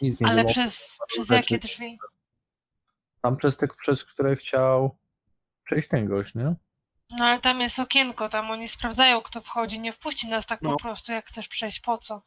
[0.00, 0.52] Nic nie Ale było.
[0.52, 1.98] przez, przez jakie drzwi?
[3.22, 4.96] Tam przez te, przez które chciał
[5.64, 6.54] przejść ten gość, nie?
[7.10, 10.70] No ale tam jest okienko, tam oni sprawdzają, kto wchodzi, nie wpuści nas tak No.
[10.70, 12.22] po prostu, jak chcesz przejść, po co?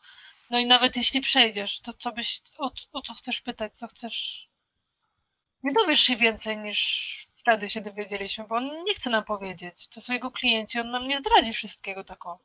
[0.50, 4.48] No i nawet jeśli przejdziesz, to co byś, o, o co chcesz pytać, co chcesz...
[5.64, 9.88] Nie dowiesz się więcej niż wtedy się dowiedzieliśmy, bo on nie chce nam powiedzieć.
[9.88, 12.40] To są jego klienci, on nam nie zdradzi wszystkiego tak o.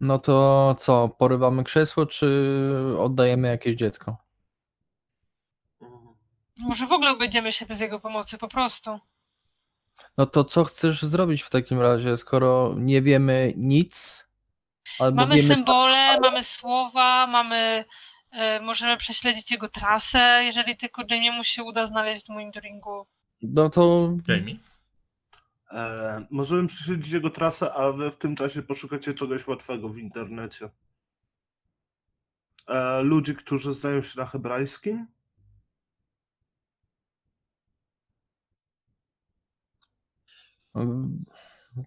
[0.00, 2.26] No to co, porywamy krzesło, czy
[2.98, 4.16] oddajemy jakieś dziecko?
[6.56, 9.00] Może w ogóle będziemy się bez jego pomocy, po prostu.
[10.18, 14.26] No to co chcesz zrobić w takim razie, skoro nie wiemy nic?
[14.98, 17.84] Albo Mamy wiemy, symbole, mamy słowa, mamy...
[18.32, 23.06] E, możemy prześledzić jego trasę, jeżeli tylko Jamie'emu się uda znaleźć w monitoringu.
[23.42, 24.56] No to Jamie?
[25.72, 30.68] E, możemy prześledzić jego trasę, a wy w tym czasie poszukacie czegoś łatwego w internecie.
[32.68, 35.06] E, ludzi, którzy znają się na hebrajskim.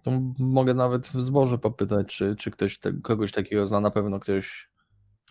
[0.04, 3.80] To mogę nawet w zborze popytać, czy, czy ktoś te, kogoś takiego zna.
[3.80, 4.70] Na pewno ktoś.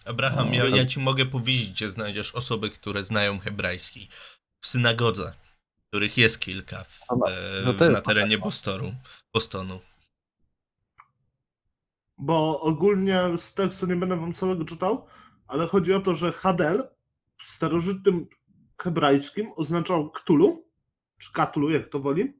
[0.04, 4.08] Abraham, No, ja, ja ci mogę powiedzieć, gdzie znajdziesz osoby, które znają hebrajski.
[4.60, 5.32] W synagodze,
[5.88, 7.00] których jest kilka w,
[7.80, 8.92] e, na terenie Bostoru,
[9.34, 9.80] Bostonu.
[12.18, 15.06] Bo ogólnie z tekstu nie będę wam całego czytał,
[15.46, 16.88] ale chodzi o to, że Hadel
[17.36, 18.26] w starożytnym
[18.78, 20.68] hebrajskim oznaczał Ktulu,
[21.18, 22.34] czy Katulu, jak to woli.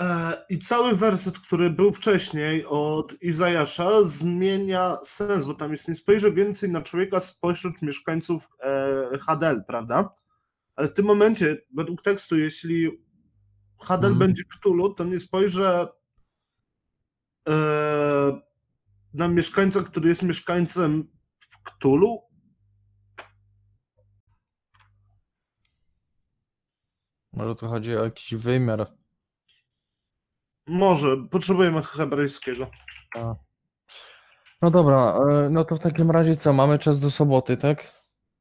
[0.00, 5.94] E, I cały werset, który był wcześniej od Izajasza, zmienia sens, bo tam jest nie
[5.96, 10.10] spojrzę więcej na człowieka spośród mieszkańców e, Hadel, prawda?
[10.76, 13.04] Ale w tym momencie, według tekstu, jeśli
[13.80, 14.18] Hadel Mhm.
[14.18, 15.88] będzie Cthulhu, to nie spojrzę
[17.48, 17.52] e,
[19.14, 21.08] na mieszkańca, który jest mieszkańcem
[21.40, 22.22] w Cthulhu.
[27.32, 28.97] Może tu chodzi o jakiś wymiar.
[30.68, 32.70] Może, potrzebujemy hebrajskiego.
[34.62, 37.92] No dobra, e, no to w takim razie co, mamy czas do soboty, tak?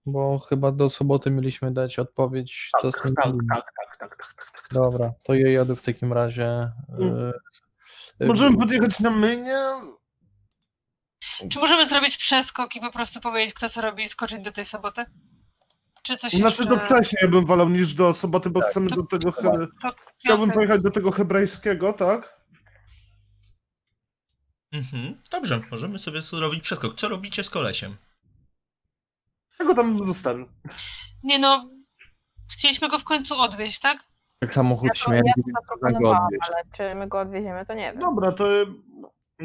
[0.05, 4.33] Bo chyba do soboty mieliśmy dać odpowiedź, co z tym Tak, tak, tak, tak, tak,
[4.35, 4.51] tak.
[4.51, 4.67] tak.
[4.71, 6.45] Dobra, to ja jadę w takim razie.
[8.19, 9.59] e, Możemy podjechać na mynie?
[11.51, 14.65] Czy możemy zrobić przeskok i po prostu powiedzieć, kto co robi i skoczyć do tej
[14.65, 15.05] soboty?
[16.07, 16.65] Czy coś Znaczy jeszcze...
[16.65, 19.31] do wcześniej bym wolał niż do soboty, bo Tak, chcemy to- do tego.
[19.31, 19.67] to-.
[19.81, 22.38] To Chciałbym pojechać do tego hebrajskiego, tak?
[24.73, 25.21] Mhm.
[25.31, 26.95] Dobrze, możemy sobie zrobić przeskok.
[26.99, 27.95] Co robicie z kolesiem?
[29.59, 30.47] Ja go tam zostawił.
[31.23, 31.65] Nie no,
[32.51, 34.03] chcieliśmy go w końcu odwieźć, tak?
[34.41, 36.41] Jak samochód Ja to, śmierci, ja go zaproponowałam, odwieźć.
[36.53, 37.99] ale czy my go odwieziemy, to nie wiem.
[37.99, 38.45] Dobra, to,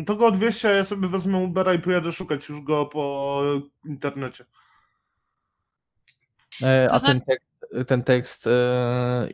[0.06, 3.40] to go odwieźcie, a ja sobie wezmę Ubera i pojadę szukać już go po
[3.84, 4.44] internecie.
[6.62, 7.47] E, A ten tekst,
[7.87, 8.51] ten tekst e,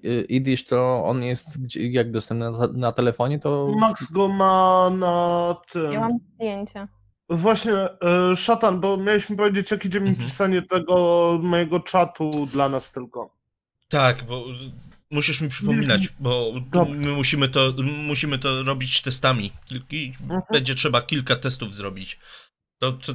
[0.05, 4.91] e, Idish to on jest gdzie, jak dostępny na, na telefonie, to Max go ma
[4.91, 5.93] na tym.
[5.93, 6.89] Ja mam zdjęcie.
[7.31, 10.27] Właśnie, e, szatan, bo mieliśmy powiedzieć, jak idzie mi Mhm.
[10.27, 13.31] pisanie tego mojego czatu dla nas tylko.
[13.89, 14.45] Tak, bo
[15.11, 16.53] musisz mi przypominać, bo
[16.89, 17.73] my musimy to,
[18.07, 19.53] musimy to robić testami.
[19.71, 20.41] Kil- i Mhm.
[20.53, 22.19] Będzie trzeba kilka testów zrobić.
[22.79, 23.13] To, to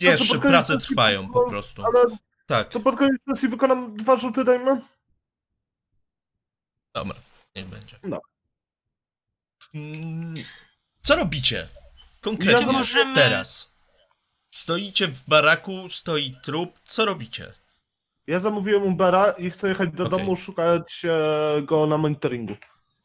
[0.00, 1.82] jeszcze prace trwają po prostu.
[1.84, 2.04] Ale
[2.46, 4.80] Tak, to pod koniec sesji wykonam dwa rzuty, dajmy?
[6.94, 7.14] dobra,
[7.56, 7.96] niech będzie.
[8.04, 8.20] No.
[9.74, 10.44] Mm,
[11.02, 11.56] Co robicie?
[11.56, 11.80] Ja
[12.20, 13.74] Konkretnie, możemy- teraz.
[14.52, 17.52] Stoicie w baraku, stoi trup, co robicie?
[18.26, 20.18] Ja zamówiłem Ubera i chcę jechać do Okej.
[20.18, 22.56] domu, szukać e, go na monitoringu.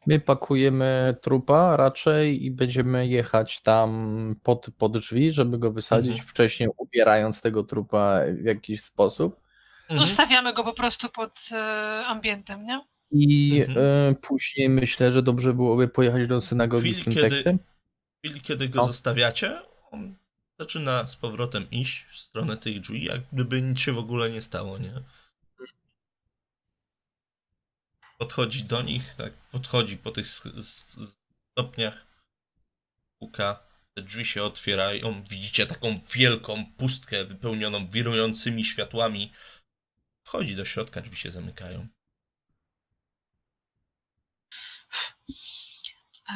[0.06, 6.28] My pakujemy trupa raczej i będziemy jechać tam pod, pod drzwi, żeby go wysadzić, Mhm.
[6.28, 9.36] wcześniej ubierając tego trupa w jakiś sposób.
[9.90, 10.08] Mhm.
[10.08, 11.56] Zostawiamy go po prostu pod e,
[12.06, 12.80] ambientem, nie?
[13.10, 13.86] I Mhm.
[14.10, 17.58] e, później myślę, że dobrze byłoby pojechać do synagogi Chwili, z tym kiedy- tekstem.
[17.58, 18.86] W chwili, kiedy go No.
[18.86, 19.58] zostawiacie,
[19.90, 20.14] on
[20.58, 24.40] zaczyna z powrotem iść w stronę tych drzwi, jak gdyby nic się w ogóle nie
[24.40, 24.92] stało, nie?
[28.22, 30.26] Podchodzi do nich, tak, podchodzi po tych
[31.52, 32.06] stopniach,
[33.18, 33.60] puka,
[33.94, 39.32] te drzwi się otwierają, widzicie taką wielką pustkę wypełnioną wirującymi światłami.
[40.26, 41.86] Wchodzi do środka, drzwi się zamykają.
[46.30, 46.34] E,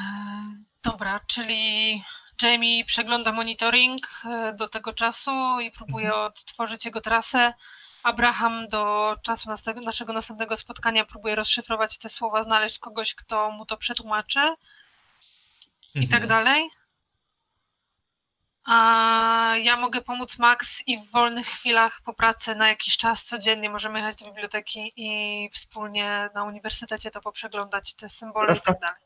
[0.84, 2.02] dobra, czyli
[2.42, 7.52] Jamie przegląda monitoring e, do tego czasu i próbuje odtworzyć jego trasę.
[8.06, 9.48] Abraham do czasu
[9.84, 14.40] naszego następnego spotkania próbuje rozszyfrować te słowa, znaleźć kogoś, kto mu to przetłumaczy
[15.94, 16.28] i tak Mhm.
[16.28, 16.68] dalej.
[18.64, 23.70] A ja mogę pomóc Max i w wolnych chwilach po pracy na jakiś czas codziennie
[23.70, 28.72] możemy jechać do biblioteki i wspólnie na uniwersytecie to poprzeglądać te symbole i Reszta?
[28.74, 28.96] tak dalej.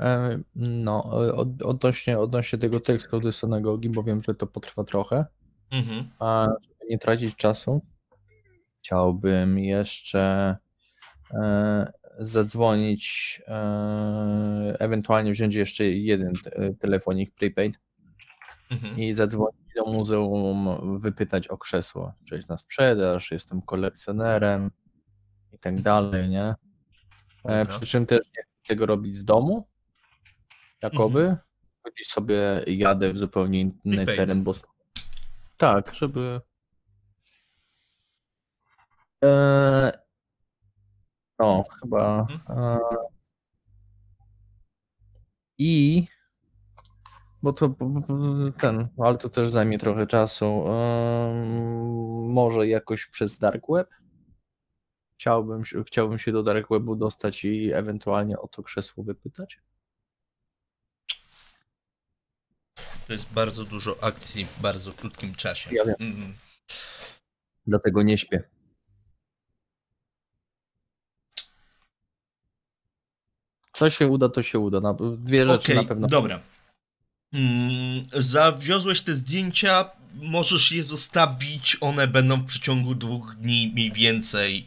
[0.00, 4.84] E, No, e, od, odnośnie, odnośnie tego tekstu do synagogi, bo wiem, że to potrwa
[4.84, 5.24] trochę.
[5.74, 6.10] Mhm.
[6.18, 7.80] A żeby nie tracić czasu,
[8.78, 10.56] chciałbym jeszcze
[11.30, 17.80] e, zadzwonić, e, ewentualnie wziąć jeszcze jeden te- telefonik prepaid
[18.70, 18.98] Mhm.
[18.98, 20.68] i zadzwonić do muzeum,
[21.00, 24.70] wypytać o krzesło, czy jest na sprzedaż, jestem kolekcjonerem
[25.52, 26.54] i tak dalej, nie?
[27.44, 29.66] E, przy czym też nie chcę tego robić z domu,
[30.82, 31.36] jakoby.
[31.94, 32.36] Gdzieś sobie
[32.66, 34.16] jadę w zupełnie inny Prepaid.
[34.18, 34.52] teren, bo
[35.56, 36.40] tak, żeby
[39.24, 39.92] e...
[41.38, 42.78] no, chyba e...
[45.58, 46.06] i
[47.42, 47.74] bo to
[48.58, 50.64] ten, ale to też zajmie trochę czasu.
[52.28, 53.88] Może jakoś przez Dark Web.
[55.18, 59.60] Chciałbym, się- chciałbym się do Dark Webu dostać i ewentualnie o to krzesło wypytać.
[63.06, 65.70] To jest bardzo dużo akcji w bardzo krótkim czasie.
[65.74, 65.94] Ja wiem.
[66.00, 66.34] Mhm.
[67.66, 68.42] Dlatego nie śpię.
[73.72, 74.80] Co się uda, to się uda.
[74.80, 76.06] Na, dwie rzeczy Okej, na pewno.
[76.08, 76.40] dobra.
[77.32, 84.66] Mm, zawiozłeś te zdjęcia, możesz je zostawić, one będą w przeciągu dwóch dni mniej więcej,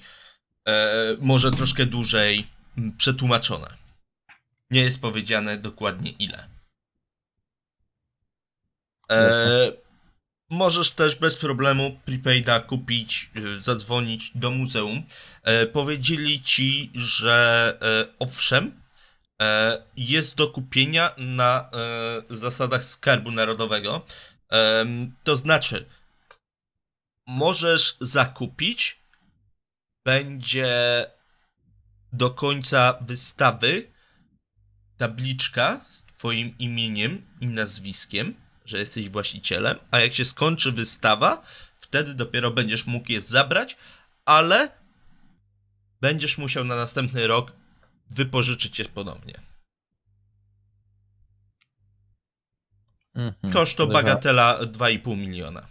[0.68, 2.48] e, może troszkę dłużej.
[2.78, 3.68] mm, przetłumaczone.
[4.72, 6.48] Nie jest powiedziane dokładnie ile.
[9.12, 9.72] E,
[10.50, 15.04] możesz też bez problemu prepaida kupić, e, zadzwonić do muzeum.
[15.44, 18.82] E, powiedzieli ci, że e, owszem,
[19.42, 21.70] e, jest do kupienia na
[22.30, 24.06] e, zasadach skarbu narodowego.
[25.24, 25.86] To znaczy,
[27.28, 29.00] możesz zakupić,
[30.06, 31.06] będzie
[32.14, 33.92] do końca wystawy
[34.98, 38.36] tabliczka z twoim imieniem i nazwiskiem,
[38.68, 41.42] że jesteś właścicielem, a jak się skończy wystawa,
[41.80, 43.78] wtedy dopiero będziesz mógł je zabrać,
[44.26, 44.70] ale
[46.02, 47.52] będziesz musiał na następny rok
[48.10, 49.34] wypożyczyć je ponownie.
[53.16, 53.54] Mhm.
[53.54, 55.68] Koszt to bagatela 2,5 miliona.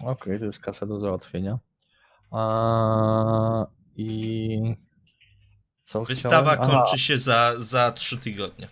[0.00, 1.58] Okej, to jest kasa do załatwienia.
[2.30, 3.66] A,
[3.96, 4.76] I
[5.82, 6.70] co Wystawa chciałem?
[6.70, 8.68] Aha, kończy się za, za 3 tygodnie,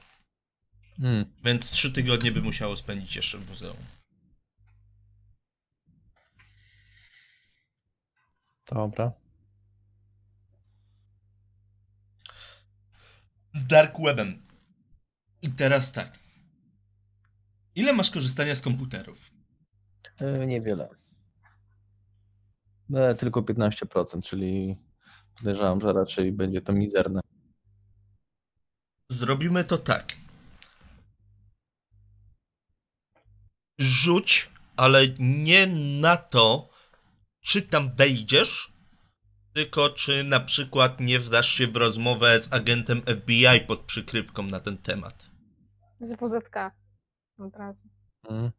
[1.01, 3.77] mm, więc 3 tygodnie by musiało spędzić jeszcze w muzeum.
[8.73, 9.13] dobra.
[13.53, 14.43] Z Dark Webem.
[15.43, 16.19] I teraz tak.
[17.75, 19.31] Ile masz korzystania z komputerów?
[20.21, 20.89] E, Niewiele.
[22.95, 24.77] E, tylko 15%, czyli
[25.39, 27.21] podejrzewam, że raczej będzie to mizerne.
[29.11, 30.16] Zrobimy to tak.
[33.79, 35.67] Rzuć, ale nie
[36.01, 36.69] na to,
[37.41, 38.73] czy tam wejdziesz,
[39.53, 44.61] tylko czy na przykład nie wdasz się w rozmowę z agentem FBI pod przykrywką na
[44.61, 45.27] ten temat.
[46.01, 46.57] Z WZK.
[47.39, 47.89] Od razu.
[48.29, 48.51] Mm.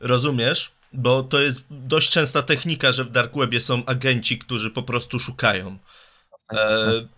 [0.00, 0.70] Rozumiesz?
[0.92, 5.18] Bo to jest dość częsta technika, że w Dark Webie są agenci, którzy po prostu
[5.18, 5.78] szukają
[6.52, 7.08] e,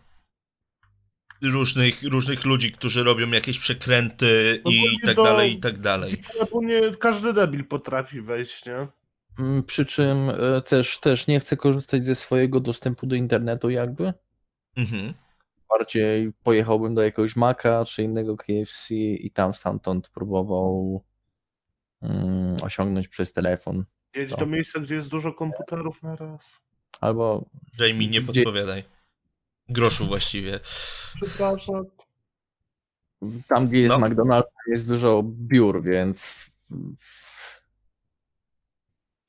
[1.43, 6.23] różnych, różnych ludzi, którzy robią jakieś przekręty No i tak do- dalej, i tak dalej.
[6.53, 8.87] Bo nie każdy debil potrafi wejść, nie?
[9.39, 14.13] Mm, Przy czym e, też, też nie chcę korzystać ze swojego dostępu do internetu jakby.
[14.77, 15.15] Mhm.
[15.69, 21.01] Bardziej pojechałbym do jakiegoś Maca czy innego KFC i tam stamtąd próbował
[22.03, 23.85] mm, osiągnąć przez telefon.
[24.17, 24.37] Jedź No.
[24.37, 26.61] do miejsca, gdzie jest dużo komputerów na raz.
[27.01, 27.45] Albo
[27.79, 28.85] Jamie, nie Gdzie- podpowiadaj.
[29.71, 30.61] Groszu właściwie.
[31.15, 31.85] Przepraszam.
[33.49, 34.07] tam, gdzie jest No.
[34.07, 36.51] McDonald's, jest dużo biur, więc,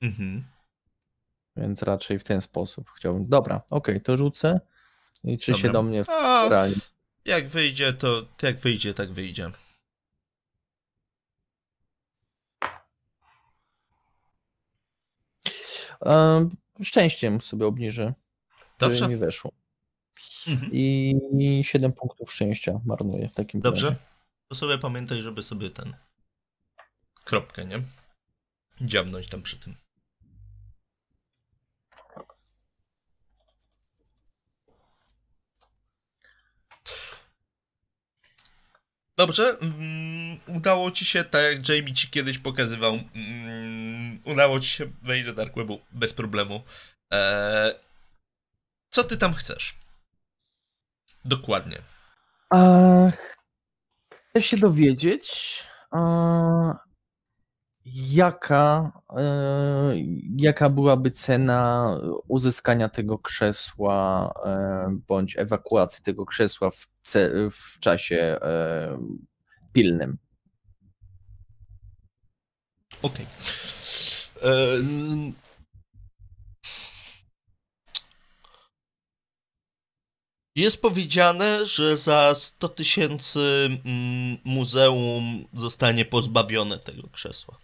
[0.02, 0.44] Mhm.
[1.56, 3.28] więc raczej w ten sposób chciałbym.
[3.30, 4.60] Dobra, okej, to rzucę.
[5.24, 5.74] I czy się Dobra.
[5.74, 6.04] do mnie
[6.50, 6.76] realnie.
[7.26, 9.52] jak wyjdzie, to jak wyjdzie, tak wyjdzie.
[16.06, 16.50] E,
[16.84, 18.14] szczęściem sobie obniżę,
[18.80, 19.08] Dobrze?
[19.08, 19.52] mi weszło.
[20.48, 20.70] Mhm.
[20.74, 23.86] I 7 punktów szczęścia marnuję w takim Dobrze?
[23.86, 24.00] razie.
[24.48, 25.94] To sobie pamiętaj, żeby sobie ten
[27.24, 27.82] kropkę, nie?
[28.82, 29.76] Dziabnąć tam przy tym.
[39.18, 44.92] Dobrze, mm, udało ci się, tak jak Jamie ci kiedyś pokazywał, mm, udało ci się
[45.02, 46.64] wejść do Dark Webu bez problemu.
[47.12, 47.74] Eee,
[48.90, 49.81] co ty tam chcesz?
[51.26, 51.78] Dokładnie.
[52.50, 53.38] Ach,
[54.14, 56.74] chcę się dowiedzieć, e,
[57.86, 59.94] jaka, e,
[60.36, 61.90] jaka byłaby cena
[62.28, 66.88] uzyskania tego krzesła e, bądź ewakuacji tego krzesła w,
[67.52, 68.98] w czasie e,
[69.74, 70.18] pilnym.
[73.02, 73.26] Okej.
[74.42, 75.34] Em,
[80.56, 83.40] Jest powiedziane, że za 100 tysięcy
[83.86, 87.60] mm, muzeum zostanie pozbawione tego krzesła.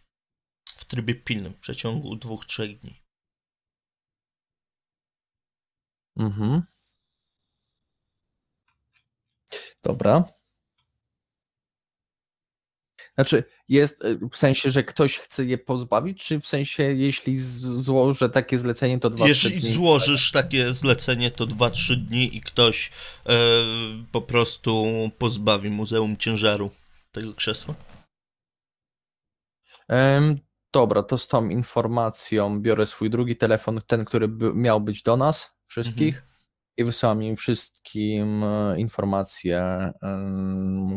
[0.65, 3.03] W trybie pilnym, w przeciągu dwóch, trzech dni.
[6.17, 6.61] Mhm.
[9.83, 10.23] Dobra.
[13.15, 18.29] Znaczy, jest e, w sensie, że ktoś chce je pozbawić, czy w sensie, jeśli złożę
[18.29, 19.73] takie zlecenie, to dwa, trzy Jeśli dni?
[19.73, 22.91] złożysz takie zlecenie, to 2-3 dni i ktoś
[23.25, 23.33] e,
[24.11, 24.85] po prostu
[25.17, 26.69] pozbawi muzeum ciężaru
[27.11, 27.75] tego krzesła.
[29.87, 30.39] Em,
[30.73, 35.17] dobra, to z tą informacją biorę swój drugi telefon, ten, który by, miał być do
[35.17, 36.23] nas wszystkich
[36.77, 39.91] i wysyłam im wszystkim e, informacje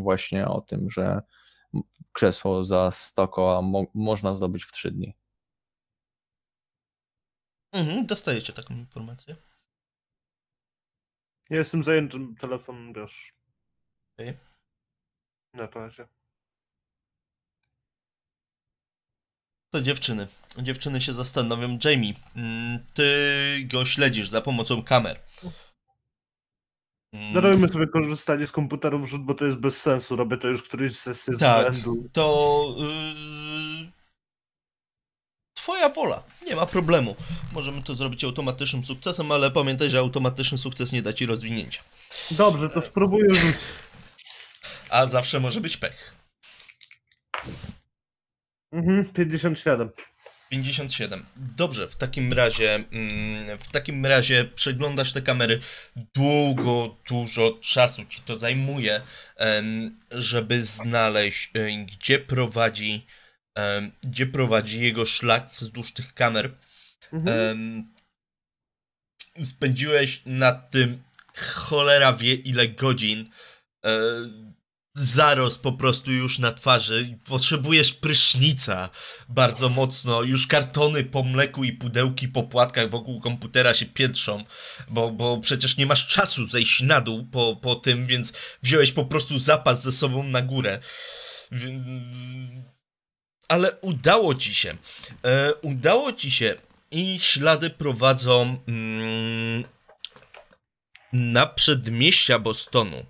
[0.03, 1.23] właśnie o tym, że
[2.13, 5.17] krzesło za 100 koła mo można zdobyć w 3 dni.
[7.73, 9.37] Mhm, dostajecie taką informację.
[11.51, 13.33] Ja jestem zajętym telefonem, wiesz.
[14.15, 14.39] Okej.
[15.55, 16.07] Na razie.
[19.71, 20.27] To dziewczyny.
[20.59, 21.79] Dziewczyny się zastanowią.
[21.85, 23.05] Jamie, mm, ty
[23.65, 25.21] go śledzisz za pomocą kamer.
[27.12, 30.16] Mm, Darujmy sobie korzystanie z komputerów rzut, bo to jest bez sensu.
[30.16, 31.73] Robię to już któryś sesję z Tak.
[31.74, 32.09] rzędu.
[32.12, 33.91] to yy,
[35.55, 37.16] twoja wola, nie ma problemu.
[37.53, 41.82] Możemy to zrobić automatycznym sukcesem, ale pamiętaj, że automatyczny sukces nie da ci rozwinięcia.
[42.31, 43.61] Dobrze, to spróbuję rzucić.
[44.91, 46.15] A zawsze może być pech.
[48.73, 49.91] Mhm, 57.
[50.51, 51.24] 57.
[51.36, 55.60] Dobrze, w takim razie mm, w takim razie przeglądasz te kamery.
[56.14, 59.01] Długo, dużo czasu ci to zajmuje,
[60.10, 63.06] żeby znaleźć, em, gdzie prowadzi
[64.02, 66.51] gdzie prowadzi jego szlak wzdłuż tych kamer.
[67.12, 67.93] Mhm.
[69.44, 71.02] Spędziłeś nad tym
[71.36, 73.31] cholera wie ile godzin.
[75.01, 77.18] E, zaros po prostu już na twarzy.
[77.24, 78.90] Potrzebujesz prysznica
[79.28, 80.22] bardzo mocno.
[80.22, 84.44] Już kartony po mleku i pudełki po płatkach wokół komputera się piętrzą,
[84.89, 88.32] bo, bo przecież nie masz czasu zejść na dół po, po tym, więc
[88.62, 90.81] wziąłeś po prostu zapas ze sobą na górę.
[93.48, 94.77] Ale udało ci się.
[95.24, 96.55] E, udało ci się
[96.90, 99.64] i ślady prowadzą mm,
[101.12, 103.06] na przedmieścia Bostonu.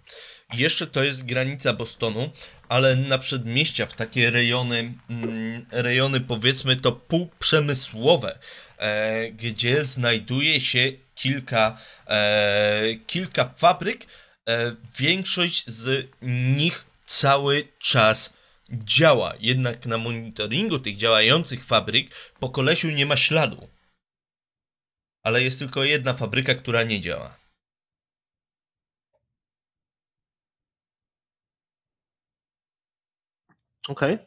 [0.53, 2.31] Jeszcze to jest granica Bostonu,
[2.69, 8.39] ale na przedmieścia, w takie rejony, mm, rejony powiedzmy to półprzemysłowe,
[8.79, 14.07] e, gdzie znajduje się kilka, e, kilka fabryk.
[14.49, 16.09] E, większość z
[16.57, 18.33] nich cały czas
[18.71, 19.35] działa.
[19.41, 22.11] Jednak na monitoringu tych działających fabryk
[22.41, 23.69] po kolesiu nie ma śladu.
[25.23, 27.40] Ale jest tylko jedna fabryka, która nie działa.
[33.91, 34.19] Okej.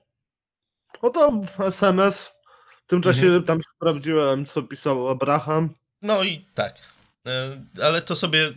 [1.03, 2.35] No to SMS.
[2.68, 3.44] W tym czasie Mhm.
[3.44, 5.69] tam sprawdziłem, co pisał Abraham.
[6.02, 6.76] No i tak.
[7.27, 7.52] E,
[7.84, 8.49] Ale to sobie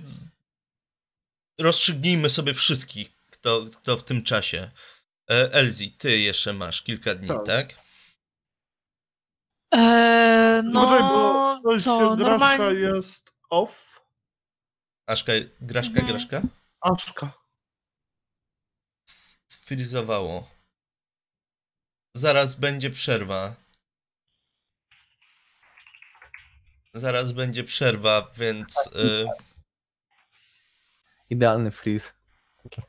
[1.60, 4.70] rozstrzygnijmy sobie wszystkich, kto, kto w tym czasie.
[5.30, 7.46] E, Elzi, ty jeszcze masz kilka dni, Tak.
[7.46, 7.74] tak?
[9.72, 12.80] Eee, No, no, Poczekaj, bo to Graszka normalnie...
[12.80, 14.00] jest off.
[15.06, 16.06] Aszka, Graszka, Mhm.
[16.06, 16.42] Graszka?
[16.80, 17.32] Aszka.
[19.48, 20.55] Sfrizowało.
[22.16, 23.55] Zaraz będzie przerwa.
[26.94, 29.28] Zaraz będzie przerwa, więc, e,
[31.30, 32.12] Idealny freeze.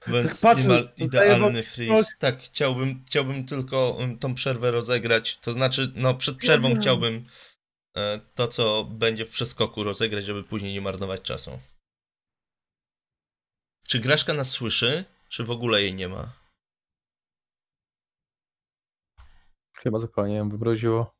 [0.08, 2.12] więc patrzę, niemal idealny freeze.
[2.20, 5.38] Tak, chciałbym, chciałbym tylko um, tą przerwę rozegrać.
[5.38, 7.26] To znaczy, no przed przerwą chciałbym
[7.98, 11.60] e, to, co będzie w przeskoku rozegrać, żeby później nie marnować czasu.
[13.88, 16.47] Czy Graszka nas słyszy, czy w ogóle jej nie ma?
[19.84, 21.14] Chyba zupełnie ją wymroziło.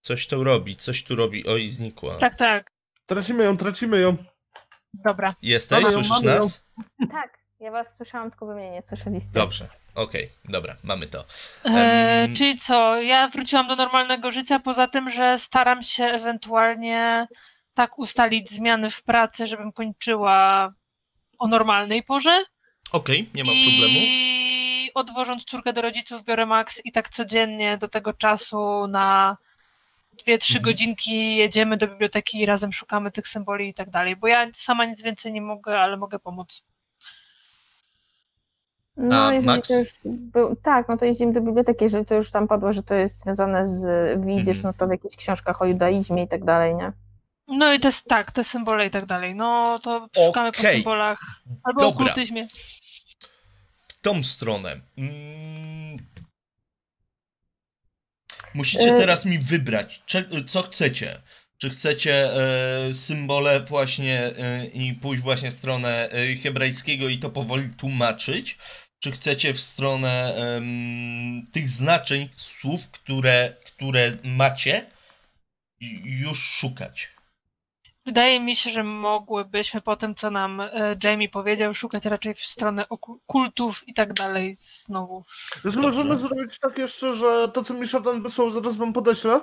[0.00, 1.46] Coś tu robi, coś tu robi.
[1.46, 2.14] Oj, znikła.
[2.18, 2.70] Tak, tak.
[3.06, 4.16] Tracimy ją, tracimy ją.
[4.94, 5.34] Dobra.
[5.42, 5.82] Jesteś?
[5.82, 6.40] Mamy ją, Słyszysz mamy ją.
[6.42, 6.64] nas?
[7.10, 9.30] Tak, ja was słyszałam, tylko wy mnie nie słyszeliście.
[9.34, 11.24] Dobrze, okej, dobra, mamy to.
[11.64, 17.28] Em, czyli co, ja wróciłam do normalnego życia, poza tym, że staram się ewentualnie
[17.74, 20.72] tak ustalić zmiany w pracy, żebym kończyła
[21.38, 22.44] o normalnej porze.
[22.92, 23.98] Okej, nie ma problemu.
[23.98, 24.49] I
[24.94, 29.36] odwożąc córkę do rodziców biorę Max i tak codziennie do tego czasu na
[30.26, 30.62] 2-3 Mhm.
[30.64, 34.84] godzinki jedziemy do biblioteki i razem szukamy tych symboli i tak dalej, bo ja sama
[34.84, 36.62] nic więcej nie mogę, ale mogę pomóc.
[38.96, 39.68] No, A jeżeli Max?
[39.68, 42.82] to już był, tak, no to jeździmy do biblioteki, jeżeli to już tam padło, że
[42.82, 43.84] to jest związane z
[44.26, 44.62] widzisz, Mhm.
[44.64, 46.92] no to w jakichś książkach o judaizmie i tak dalej, nie?
[47.48, 49.34] No i te, tak, te symbole i tak dalej.
[49.34, 50.74] No to szukamy po Okej.
[50.76, 51.20] symbolach
[51.64, 52.04] albo o Dobra.
[52.06, 52.46] okultyzmie.
[54.00, 54.80] Tą stronę.
[54.98, 55.98] Mm.
[58.54, 60.02] Musicie E- teraz mi wybrać,
[60.46, 61.22] co chcecie.
[61.58, 67.30] Czy chcecie e, symbole właśnie e, i pójść właśnie w stronę e, hebrajskiego i to
[67.30, 68.58] powoli tłumaczyć?
[68.98, 70.34] Czy chcecie w stronę
[71.52, 74.86] tych znaczeń słów, które, które macie,
[76.04, 77.08] już szukać?
[78.10, 82.44] Wydaje mi się, że mogłybyśmy po tym, co nam e, Jamie powiedział, szukać raczej w
[82.44, 82.86] stronę
[83.26, 85.24] kultów i tak dalej znowu.
[85.64, 89.40] Możemy zrobić tak jeszcze, że to, co mi szatan wysłał, zaraz wam podeślę.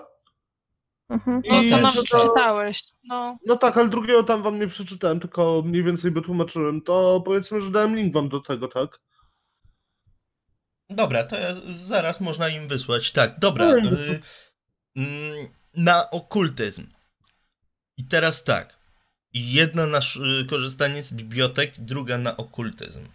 [1.09, 1.41] Mhm.
[1.49, 2.83] No I to nam że przeczytałeś.
[3.03, 6.81] No, No tak, ale drugiego tam wam nie przeczytałem, tylko mniej więcej by tłumaczyłem.
[6.81, 8.99] To powiedzmy, że dałem link wam do tego, tak?
[10.89, 13.11] Dobra, to ja zaraz można im wysłać.
[13.11, 13.65] Tak, dobra.
[13.75, 13.91] Dobra.
[13.91, 14.21] Y,
[14.95, 16.96] mm, na okultyzm.
[17.97, 18.77] I teraz tak.
[19.33, 19.99] Jedna na
[20.49, 23.07] korzystanie z bibliotek, druga na okultyzm.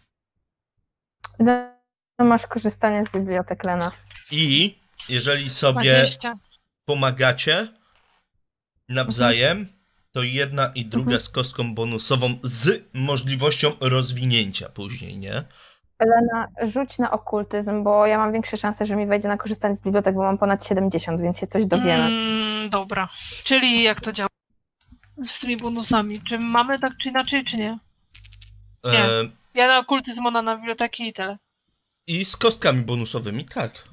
[1.40, 1.72] Ile
[2.18, 3.92] masz korzystanie z bibliotek, Lena?
[4.30, 4.78] I
[5.08, 6.34] jeżeli sobie 20.
[6.84, 7.68] pomagacie
[8.88, 9.66] nawzajem,
[10.12, 15.44] to jedna i druga z kostką bonusową z możliwością rozwinięcia później, nie?
[15.98, 19.82] Elena, rzuć na okultyzm, bo ja mam większe szanse, że mi wejdzie na korzystanie z
[19.82, 22.04] bibliotek, bo mam ponad 70, więc się coś dowiemy.
[22.04, 23.08] Mm, dobra.
[23.44, 24.28] Czyli jak to działa?
[25.28, 26.20] Z tymi bonusami.
[26.28, 27.78] Czy mamy tak czy inaczej, czy nie?
[28.84, 29.04] Nie.
[29.04, 31.38] E, Ja na okultyzm, ona na biblioteki i tyle.
[32.06, 33.84] I z kostkami bonusowymi, tak.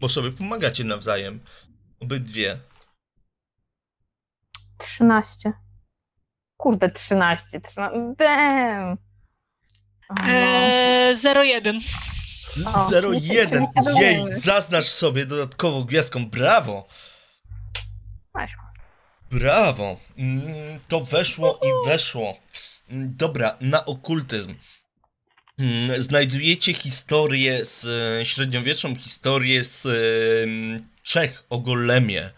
[0.00, 1.40] Bo sobie pomagacie nawzajem.
[2.00, 2.58] Obydwie.
[4.78, 5.52] 13.
[6.56, 7.60] Kurde, 13.
[7.60, 8.14] 13.
[8.18, 8.92] Damn.
[10.08, 10.28] O, no.
[10.28, 11.80] Eee, 01.
[12.66, 13.66] O, 01.
[13.94, 16.26] nie Jej, zaznacz sobie dodatkową gwiazdką.
[16.26, 16.86] Brawo!
[18.34, 18.62] Weszło.
[19.30, 20.00] Brawo!
[20.18, 20.42] Mm,
[20.88, 22.38] To weszło i weszło.
[22.90, 24.54] Mm, Dobra, na okultyzm.
[25.58, 27.84] Mm, Znajdujecie historię z
[28.20, 32.30] e, średniowieczną historię z em, Czech o golemie,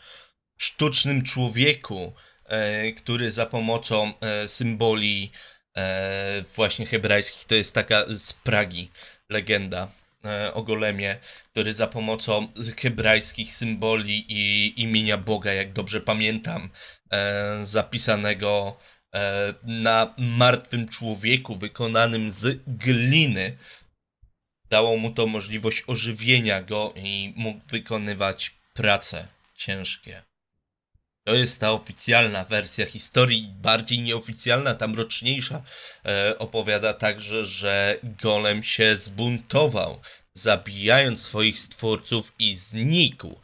[0.59, 2.13] sztucznym człowieku,
[2.47, 5.31] e, który za pomocą e, symboli
[5.77, 8.91] e, właśnie hebrajskich, to jest taka z Pragi
[9.29, 9.89] legenda
[10.25, 11.17] e, o golemie,
[11.57, 16.70] który za pomocą hebrajskich symboli i imienia Boga, jak dobrze pamiętam,
[17.11, 18.77] e, zapisanego
[19.15, 23.57] e, na martwym człowieku wykonanym z gliny,
[24.70, 30.23] dało mu to możliwość ożywienia go i mógł wykonywać prace ciężkie.
[31.24, 35.62] To jest ta oficjalna wersja historii, bardziej nieoficjalna, ta mroczniejsza,
[36.07, 40.01] e, opowiada także, że Golem się zbuntował,
[40.39, 43.41] zabijając swoich stwórców i znikł.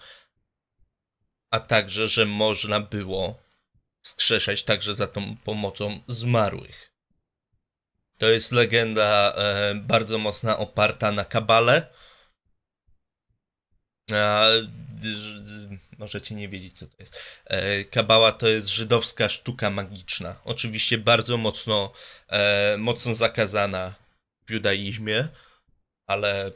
[1.51, 3.43] A także, że można było
[4.03, 6.93] wskrzeszać także za tą pomocą zmarłych.
[8.19, 11.87] To jest legenda e, bardzo mocna, oparta na kabale.
[14.13, 14.47] A,
[15.99, 17.23] możecie nie wiedzieć, co to jest.
[17.45, 20.37] E, kabała to jest żydowska sztuka magiczna.
[20.45, 21.93] Oczywiście bardzo mocno,
[22.29, 23.95] e, mocno zakazana
[24.47, 25.29] w judaizmie,
[26.07, 26.51] ale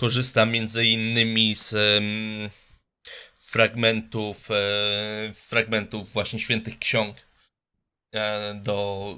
[0.00, 1.74] korzysta między innymi z
[3.34, 7.16] fragmentów, e, fragmentów właśnie świętych ksiąg
[8.14, 9.16] e, do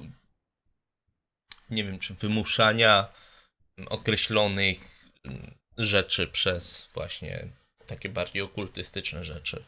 [1.70, 3.08] nie wiem, czy wymuszania
[3.90, 4.78] określonych
[5.78, 7.46] rzeczy przez właśnie
[7.86, 9.64] takie bardziej okultystyczne rzeczy.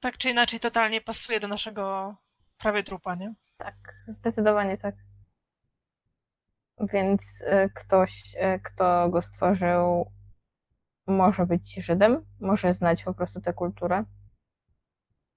[0.00, 2.16] Tak czy inaczej totalnie pasuje do naszego
[2.58, 3.34] prawie trupa, nie?
[3.56, 3.74] Tak,
[4.06, 4.94] zdecydowanie tak.
[6.92, 10.15] Więc y, ktoś, y, kto go stworzył,
[11.06, 14.04] może być Żydem, może znać po prostu tę kulturę,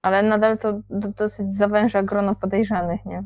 [0.02, 3.24] ale nadal to do, dosyć zawęża grono podejrzanych, nie?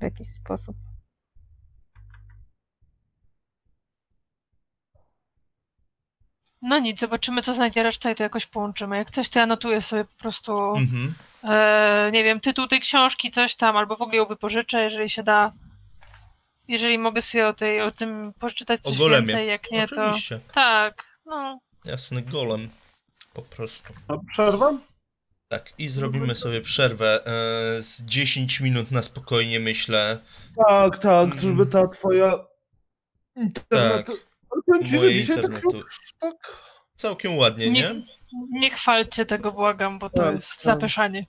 [0.00, 0.76] W jakiś sposób.
[6.62, 8.96] No nic, zobaczymy co znajdzie reszta i to jakoś połączymy.
[8.96, 11.14] Jak coś, to ja notuję sobie po prostu, Mhm.
[11.44, 15.22] e, nie wiem, tytuł tej książki, coś tam, albo w ogóle ją wypożyczę, jeżeli się
[15.22, 15.52] da.
[16.68, 19.26] Jeżeli mogę sobie o, tej, o tym poczytać O coś golemie.
[19.26, 20.04] więcej, jak nie, to...
[20.06, 20.40] Oczywiście.
[20.54, 21.60] Tak, no.
[21.84, 22.68] Jasny golem.
[23.32, 23.92] Po prostu.
[24.08, 24.72] A przerwa?
[25.48, 30.18] Tak, i zrobimy sobie przerwę e, z 10 minut na spokojnie, myślę.
[30.68, 32.46] Tak, tak, żeby ta twoja
[33.36, 34.06] internet...
[34.06, 34.16] Tak.
[34.50, 35.82] Ale powiem ci, że Moje tak, internetu.
[36.18, 36.34] tak...
[36.96, 37.82] Całkiem ładnie, nie?
[37.82, 37.94] Nie,
[38.50, 40.62] nie chwalcie tego, błagam, bo to Tak, jest tak.
[40.62, 41.26] zapeszanie.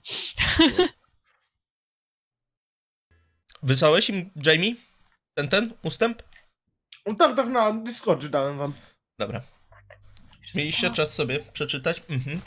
[3.62, 4.74] Wysłałeś im, Jamie?
[5.38, 6.22] Ten, ten ustęp?
[7.06, 8.72] No tak, tak, na Discordzie dałem wam.
[9.18, 9.40] Dobra.
[10.54, 12.02] Mieliście czas sobie przeczytać?
[12.08, 12.40] Mhm.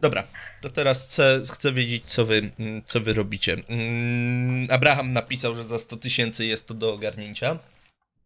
[0.00, 0.26] Dobra,
[0.62, 3.56] to teraz chcę, chcę wiedzieć, co wy, mm, co wy robicie.
[3.68, 7.58] Mm, Abraham napisał, że za 100 tysięcy jest to do ogarnięcia.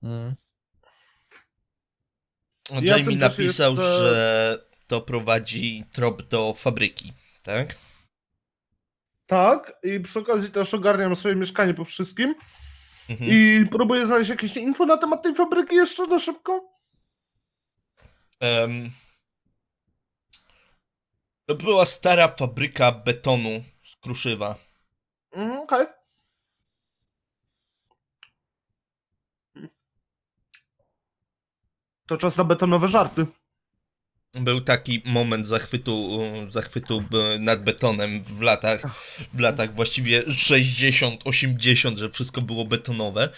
[0.03, 0.35] Mm.
[2.83, 7.13] Ja Jamie napisał, jeszcze- że to prowadzi trop do fabryki,
[7.43, 7.77] tak?
[9.27, 12.35] Tak, i przy okazji też ogarniam swoje mieszkanie po wszystkim.
[13.11, 13.31] Mhm.
[13.31, 16.71] I próbuję znaleźć jakieś info na temat tej fabryki jeszcze na szybko.
[18.41, 18.91] Em,
[21.47, 23.49] to była stara fabryka betonu
[23.85, 24.55] z Kruszywa.
[25.33, 25.87] Mhm, Okej.
[32.07, 33.27] To czas na betonowe żarty.
[34.35, 37.03] Był taki moment zachwytu, zachwytu
[37.35, 38.81] e, nad betonem w latach,
[39.35, 43.29] w latach właściwie 60-80, że wszystko było betonowe.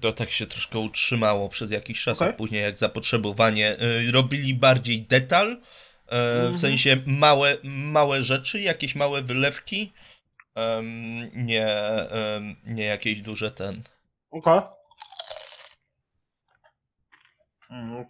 [0.00, 2.36] To tak się troszkę utrzymało przez jakiś czas, a Okej.
[2.36, 5.58] później jak zapotrzebowanie e, robili bardziej detal, e,
[6.08, 6.58] w Mhm.
[6.58, 9.92] sensie małe, małe rzeczy, jakieś małe wylewki,
[11.34, 11.66] nie,
[12.66, 13.82] nie jakieś duże ten.
[14.30, 14.60] Okej.
[17.70, 18.04] Mhm.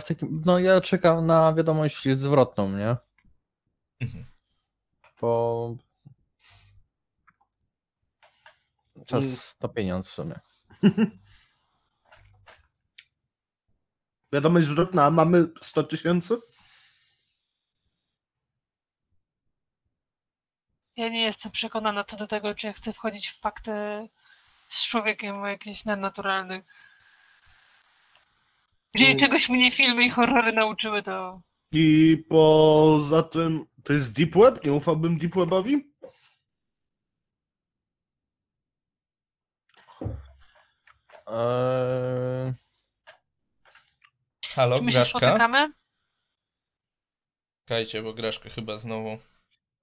[0.00, 2.96] W takim, no ja czekam na wiadomość zwrotną, nie?
[4.00, 4.24] Mhm.
[5.20, 5.74] Bo
[8.96, 9.06] Mm.
[9.06, 10.34] czas to pieniądz w sumie.
[14.32, 16.36] Wiadomość zwrotna, mamy 100 tysięcy?
[20.96, 23.72] Ja nie jestem przekonana co do tego, czy ja chcę wchodzić w pakty
[24.68, 26.64] z człowiekiem o jakichś nadnaturalnych.
[29.00, 31.40] Jeżeli czegoś mnie filmy i horrory nauczyły, to
[31.72, 34.64] I poza tym, to jest Deep Web?
[34.64, 35.92] Nie ufałbym Deep Webowi?
[41.26, 42.52] Eee,
[44.54, 45.18] Halo, czy my się Graszka?
[45.18, 45.72] spotykamy?
[47.64, 49.18] Czekajcie, bo Graszka chyba znowu.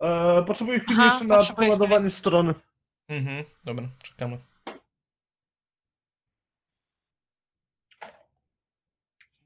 [0.02, 2.54] E, potrzebuję chwili Aha, jeszcze na potrzebuję poładowanie strony.
[3.08, 4.38] Mhm, dobra, czekamy.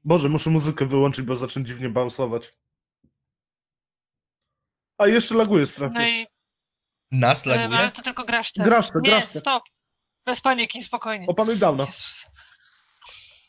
[0.08, 2.52] Boże, muszę muzykę wyłączyć, bo zacząć dziwnie bounsować.
[4.98, 5.98] A jeszcze laguje strasznie.
[6.00, 6.26] No i
[7.12, 7.90] Nas e, ale laguje?
[7.90, 8.62] to tylko grasz te.
[8.62, 9.62] Grasz to, Nie, stop.
[10.26, 11.26] Bez paniki, spokojnie.
[11.26, 11.86] Opanuj dawno.
[11.86, 12.26] Jezus.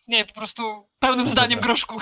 [0.08, 1.68] Nie, po prostu pełnym No zdaniem dobra.
[1.68, 2.00] groszku.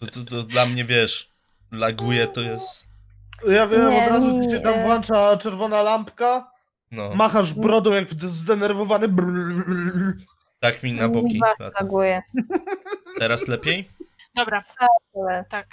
[0.00, 1.30] To, to, to dla mnie, wiesz,
[1.72, 2.88] laguje to jest...
[3.48, 6.50] Ja wiem, Nie, od razu ci się tam włącza czerwona lampka,
[6.90, 9.08] No, machasz brodą jak zdenerwowany.
[9.08, 10.16] brrr.
[10.60, 11.70] Tak mi na boki lata.
[13.18, 13.88] Teraz lepiej?
[14.34, 14.64] Dobra,
[15.50, 15.66] tak.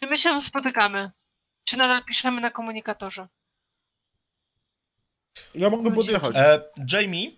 [0.00, 1.10] Czy my się spotykamy?
[1.64, 3.28] Czy nadal piszemy na komunikatorze?
[5.54, 6.36] Ja mogę podjechać.
[6.36, 6.62] E,
[6.92, 7.30] Jamie,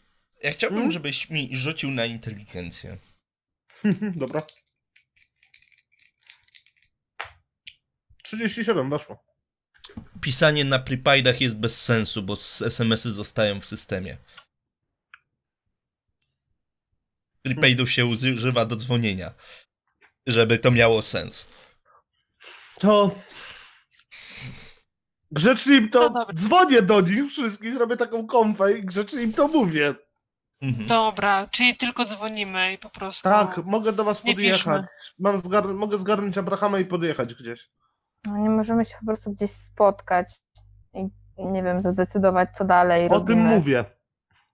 [0.42, 0.92] ja chciałbym, Hmm?
[0.92, 2.96] żebyś mi rzucił na inteligencję.
[4.22, 4.40] Dobra.
[8.22, 9.24] 37 weszło.
[10.20, 14.16] Pisanie na prepaidach jest bez sensu, bo s- SMS-y zostają w systemie.
[17.42, 19.30] Prepaidów się używa do dzwonienia,
[20.26, 21.48] żeby to miało sens.
[22.80, 23.14] To.
[25.30, 26.10] Grzecznie im to.
[26.10, 29.94] No dzwonię do nich wszystkich, robię taką konfę i grzecznie im to mówię.
[30.62, 30.86] Mhm.
[30.86, 33.22] Dobra, czyli tylko dzwonimy i po prostu.
[33.22, 34.82] Tak, mogę do was podjechać.
[35.18, 37.68] Mam zgar- mogę zgarnąć Abrahama i podjechać gdzieś.
[38.26, 40.32] no, nie możemy się po prostu gdzieś spotkać
[40.94, 41.06] i
[41.38, 43.26] nie wiem, zadecydować co dalej O robimy.
[43.28, 43.84] tym mówię.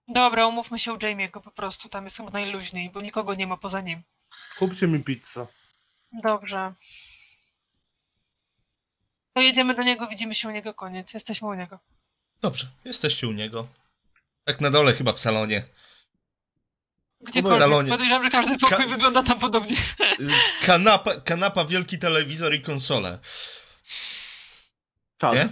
[0.09, 3.57] Dobra, umówmy się u Jamie'ego po prostu, tam jest chyba najluźniej, bo nikogo nie ma
[3.57, 4.03] poza nim.
[4.59, 5.47] Kupcie mi pizzę.
[6.13, 6.73] Dobrze.
[9.35, 11.15] To jedziemy do niego, widzimy się u niego, koniec.
[11.15, 11.79] Jesteśmy u niego.
[12.41, 13.69] Dobrze, jesteście u niego.
[14.45, 15.65] Tak na dole chyba w salonie.
[17.21, 17.61] Gdziekolwiek.
[17.61, 17.91] salonie.
[17.91, 19.77] Podejrzewam, że każdy pokój Ka- wygląda tam podobnie.
[20.21, 20.31] Y,
[20.67, 23.19] Kanapa, kanapa, wielki telewizor i konsole.
[25.19, 25.35] Tak.
[25.35, 25.49] Nie?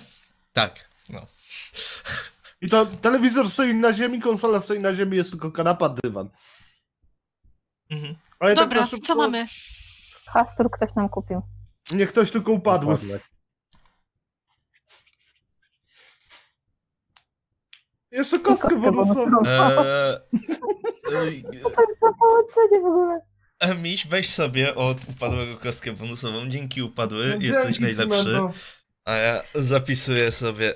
[0.53, 1.27] Tak, no.
[2.61, 6.31] I to telewizor stoi na ziemi, konsola stoi na ziemi, jest tylko kanapa, dywan.
[7.91, 8.15] Mhm.
[8.39, 9.47] Ale tak Dobra, na szybko, co mamy?
[10.27, 11.43] Hastur ktoś nam kupił.
[11.93, 12.87] Nie ktoś tylko upadł.
[12.91, 13.19] Dokładnie.
[18.11, 19.37] Jeszcze kostkę bonusową.
[19.47, 20.19] Eee,
[21.63, 23.21] Co to jest za połączenie w ogóle?
[23.61, 26.49] e, Miś, weź sobie od upadłego kostkę bonusową.
[26.49, 28.41] Dzięki upadły, No, jesteś dzięki, najlepszy.
[29.05, 30.75] A ja zapisuję sobie,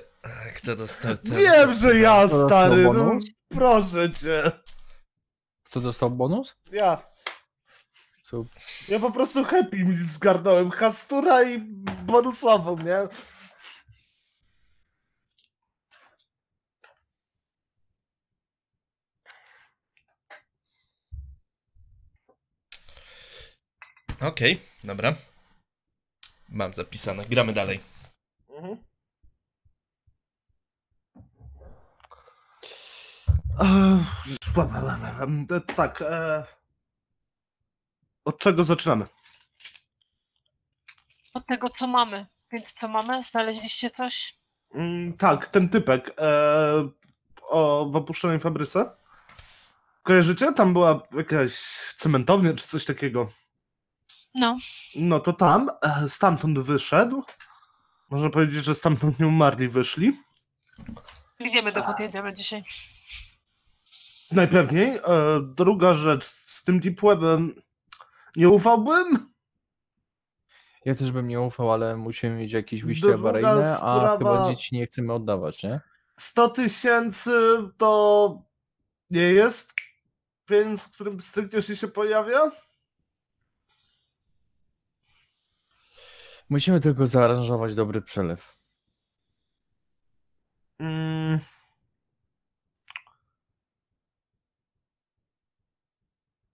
[0.55, 1.35] kto dostał ten.
[1.35, 2.83] Wiem, że ja, stary.
[2.83, 3.25] No, bonus?
[3.49, 4.51] proszę cię.
[5.63, 6.55] Kto dostał bonus?
[6.71, 7.11] Ja.
[8.23, 8.45] Co?
[8.89, 10.71] Ja po prostu happy meal zgarnąłem.
[10.71, 11.59] Hastura i
[12.03, 13.07] bonusową, nie?
[24.27, 25.15] Okej, dobra.
[26.49, 27.25] Mam zapisane.
[27.25, 27.79] Gramy dalej.
[28.49, 28.90] Mhm.
[35.75, 36.01] Tak.
[36.01, 36.43] E...
[38.25, 39.05] Od czego zaczynamy?
[41.33, 42.27] Od tego, co mamy.
[42.51, 43.23] Więc co mamy?
[43.23, 44.35] Znaleźliście coś?
[44.73, 46.89] Mm, tak, ten typek e...
[47.41, 48.91] o, w opuszczonej fabryce.
[50.03, 50.53] Kojarzycie?
[50.53, 51.53] Tam była jakaś
[51.97, 53.31] cementownia czy coś takiego.
[54.35, 54.57] No.
[54.95, 57.23] No to tam, e, stamtąd wyszedł.
[58.09, 60.19] Można powiedzieć, że stamtąd nieumarli wyszli.
[61.39, 62.63] I wiemy, dokąd jedziemy dzisiaj.
[64.31, 64.97] Najpewniej.
[64.97, 65.01] E,
[65.55, 67.55] druga rzecz, z tym Deep Webem
[68.35, 69.31] nie ufałbym.
[70.85, 74.75] Ja też bym nie ufał, ale musimy mieć jakieś wyjście Druga awaryjne, a chyba dzieci
[74.75, 75.79] nie chcemy oddawać, nie?
[76.17, 77.31] 100 tysięcy
[77.77, 78.43] to
[79.09, 79.73] nie jest
[80.45, 82.51] pieniądz, którym stricte się pojawia.
[86.49, 88.55] Musimy tylko zaaranżować dobry przelew.
[90.79, 91.39] Mm.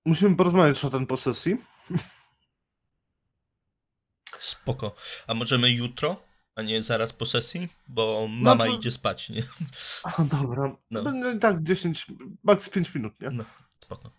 [0.08, 1.58] Musimy porozmawiać o ten posesji.
[4.40, 4.96] Spoko.
[5.28, 6.16] A możemy jutro,
[6.56, 7.68] a nie zaraz po sesji?
[7.88, 9.44] Bo mama to- idzie spać, nie?
[10.04, 10.78] A, dobra.
[10.92, 11.04] No.
[11.42, 12.06] Tak 10,
[12.44, 13.30] max 5 minut, nie?
[13.30, 13.44] No,
[13.80, 14.12] spoko.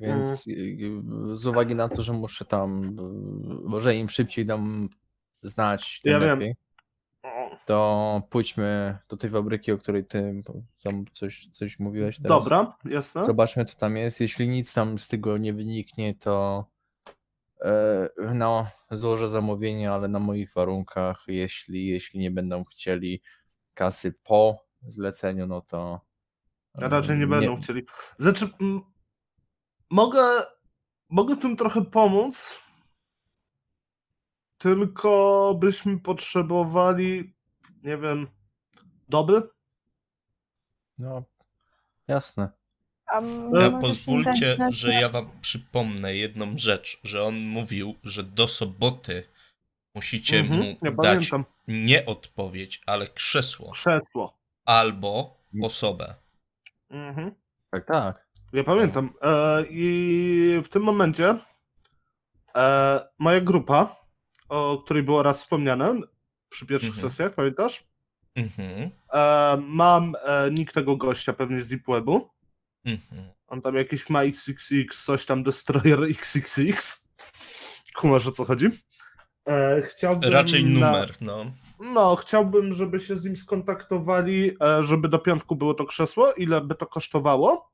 [0.00, 4.88] Więc y, y, z uwagi na to, że muszę tam, y, może im szybciej dam
[5.42, 6.38] znać, tym Ja wiem.
[6.38, 6.63] lepiej, O,
[7.66, 10.42] to pójdźmy do tej fabryki, o której ty
[10.82, 12.28] tam coś, coś mówiłeś teraz.
[12.28, 13.26] Dobra, jasne.
[13.26, 14.20] Zobaczmy, co tam jest.
[14.20, 16.66] Jeśli nic tam z tego nie wyniknie, to
[17.60, 21.24] e, no, złożę zamówienie, ale na moich warunkach.
[21.26, 23.22] Jeśli, jeśli nie będą chcieli
[23.74, 26.00] kasy po zleceniu, no to.
[26.82, 27.82] e, Raczej nie będą chcieli.
[28.18, 28.46] Znaczy,
[29.90, 30.22] mogę,
[31.08, 32.64] mogę w tym trochę pomóc,
[34.58, 37.34] tylko byśmy potrzebowali,
[37.84, 38.26] nie wiem,
[39.08, 39.42] doby?
[40.98, 41.22] No,
[42.08, 42.48] jasne.
[43.52, 49.22] Ja pozwólcie, że ja wam przypomnę jedną rzecz, że on mówił, że do soboty
[49.94, 51.44] musicie Mhm, mu ja dać pamiętam.
[51.68, 54.38] nie odpowiedź, ale krzesło Krzesło.
[54.64, 56.14] albo osobę.
[56.90, 57.34] Mhm.
[57.70, 58.28] Tak, tak.
[58.52, 59.12] Ja pamiętam.
[59.22, 61.38] E, I w tym momencie
[62.56, 63.96] e, moja grupa,
[64.48, 66.00] o której było raz wspomniane
[66.54, 67.10] przy pierwszych Mhm.
[67.10, 67.84] sesjach, pamiętasz?
[68.36, 72.30] Mhm, E, mam e, nick tego gościa pewnie z Deep Webu.
[72.84, 73.22] mhm.
[73.46, 77.08] On tam jakiś ma XXX, coś tam Destroyer XXX.
[77.94, 78.66] Kumasz o co chodzi?
[79.48, 81.44] E, chciałbym Raczej na- numer, no.
[81.80, 86.32] No, chciałbym, żeby się z nim skontaktowali, e, żeby do piątku było to krzesło.
[86.32, 87.70] Ile by to kosztowało?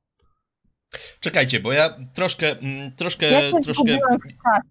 [1.20, 3.98] Czekajcie, bo ja troszkę, mm, troszkę, Ja troszkę, w czasie.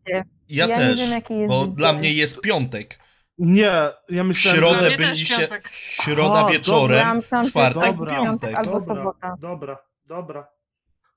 [0.07, 1.76] ja, ja też, nie wiem, jaki jest bo dzień.
[1.76, 2.99] dla mnie jest piątek.
[3.40, 3.72] Nie,
[4.10, 4.98] ja W myślałem, środę że...
[4.98, 8.16] byliście, środa wieczorem, Ja myślałam, że czwartek, Dobra.
[8.16, 8.56] piątek.
[8.56, 9.36] albo dobra, sobota.
[9.40, 10.48] dobra, dobra.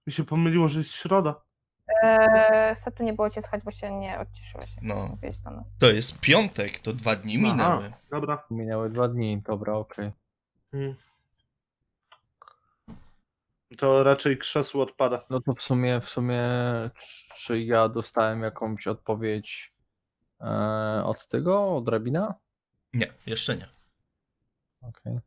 [0.06, 1.34] Mi się pomyliło, że jest środa.
[2.02, 5.14] Eee, Setu nie było cię słuchać, bo się nie odcieszyłeś, jak No.
[5.44, 5.68] do nas.
[5.78, 7.46] To jest piątek, to dwa dni Aha.
[7.52, 7.92] minęły.
[8.10, 8.44] Dobra.
[8.50, 9.42] Minęły dwa dni.
[9.42, 10.10] Dobra, okej.
[10.72, 10.94] Mm.
[13.78, 15.24] To raczej krzesło odpada.
[15.30, 16.42] No to w sumie, w sumie,
[17.36, 19.71] czy ja dostałem jakąś odpowiedź
[20.42, 22.34] e, od tego, od rabina?
[22.94, 23.66] Nie, jeszcze nie.
[24.82, 25.18] Okej.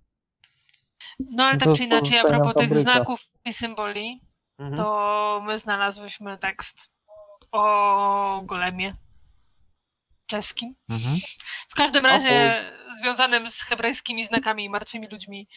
[1.19, 2.79] No ale No tak czy inaczej, a propos tych fabryka.
[2.79, 4.21] znaków i symboli,
[4.59, 4.77] Mhm.
[4.77, 6.77] to my znalazłyśmy tekst
[7.51, 8.93] o golemie
[10.25, 10.75] czeskim.
[10.89, 11.15] Mhm.
[11.69, 12.65] W każdym razie
[13.01, 15.47] związanym z hebrajskimi znakami i martwymi ludźmi,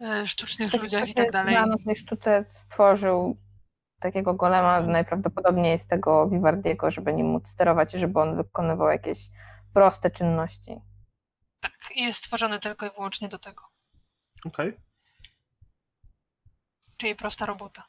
[0.00, 1.54] e, sztucznych ludziach i tak dalej.
[1.54, 3.36] Na tej sztuce stworzył
[4.00, 9.18] takiego golema, najprawdopodobniej z tego Vivardiego, żeby nim móc sterować i żeby on wykonywał jakieś
[9.74, 10.80] proste czynności.
[11.60, 13.62] Tak, jest stworzony tylko i wyłącznie do tego.
[14.44, 14.80] Okej.
[16.96, 17.84] Czyli prosta robota.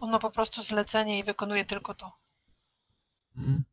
[0.00, 2.12] On ma po prostu zlecenie i wykonuje tylko to.
[3.36, 3.64] Mhm.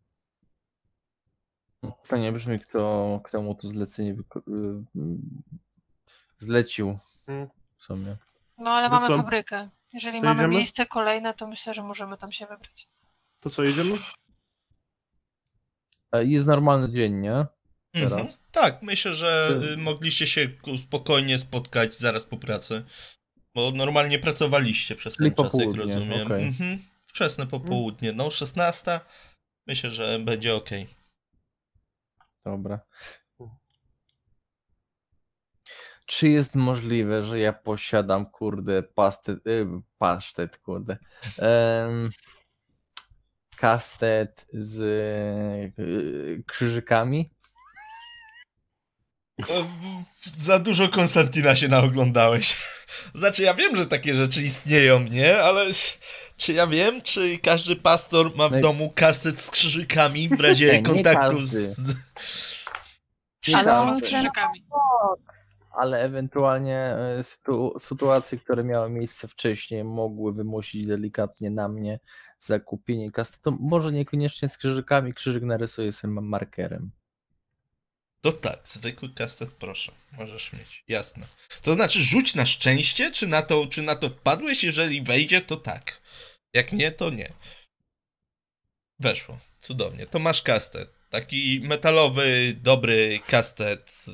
[2.03, 5.17] Pytanie brzmi, kto, kto mu to zlecenie wyko- y, y,
[6.37, 7.47] zlecił Mm.
[7.77, 8.17] w sumie.
[8.57, 9.69] No ale To mamy fabrykę.
[9.93, 10.55] Jeżeli To mamy idziemy?
[10.55, 12.89] miejsce kolejne, to myślę, że możemy tam się wybrać.
[13.39, 13.95] To co, jedziemy?
[16.11, 17.45] E, Jest normalny dzień, nie?
[17.93, 18.09] Mhm.
[18.09, 18.39] Teraz?
[18.51, 20.49] Tak, myślę, że Czy- y, mogliście się
[20.85, 22.83] spokojnie spotkać zaraz po pracy.
[23.55, 26.25] Bo normalnie pracowaliście przez Czyli ten czas, jak rozumiem.
[26.27, 26.43] okej.
[26.47, 26.83] Mhm.
[27.05, 28.99] Wczesne popołudnie, no 16.
[29.67, 30.69] Myślę, że będzie ok.
[32.45, 32.79] Dobra.
[36.07, 39.67] Czy jest możliwe, że ja posiadam, kurde, pastet, y,
[39.97, 40.97] pasztet, kurde,
[41.37, 42.09] em,
[43.57, 44.79] kastet z
[45.79, 47.29] y, krzyżykami?
[50.37, 52.57] Za dużo Konstantina się naoglądałeś.
[53.15, 55.37] Znaczy, ja wiem, że takie rzeczy istnieją, nie?
[55.39, 55.65] Ale
[56.37, 60.39] czy ja wiem, czy każdy pastor ma w No i- domu kaset z krzyżykami w
[60.39, 61.79] razie Nie kontaktu z...
[63.47, 64.65] Nie Ale z krzyżykami.
[65.77, 71.99] Ale ewentualnie y, sytu, sytuacje, które miały miejsce wcześniej, mogły wymusić delikatnie na mnie
[72.39, 73.57] zakupienie kastetu.
[73.59, 76.91] Może niekoniecznie z krzyżykami, krzyżyk narysuję sobie markerem.
[78.21, 81.25] To tak, zwykły kastet, proszę, możesz mieć, jasne.
[81.61, 84.63] To znaczy, rzuć na szczęście, czy na to, czy na to wpadłeś?
[84.63, 86.01] Jeżeli wejdzie, to tak.
[86.53, 87.33] Jak nie, to nie.
[88.99, 90.05] Weszło, cudownie.
[90.05, 90.89] To masz kastet.
[91.09, 94.05] Taki metalowy, dobry kastet,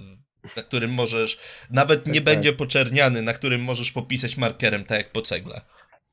[0.57, 1.39] na którym możesz,
[1.69, 2.23] nawet nie Tak, tak.
[2.35, 5.61] będzie poczerniany, na którym możesz popisać markerem, tak jak po cegle.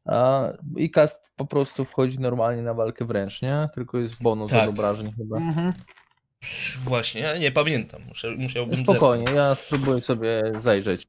[0.04, 0.42] A,
[0.76, 3.68] I cast po prostu wchodzi normalnie na walkę wręcz, nie?
[3.74, 4.62] Tylko jest bonus Tak.
[4.62, 5.36] od obrażeń chyba.
[5.36, 5.72] Mhm.
[6.78, 8.02] Właśnie, ja nie pamiętam.
[8.08, 11.06] Muszę, musiałbym Spokojnie, ja spróbuję sobie zajrzeć.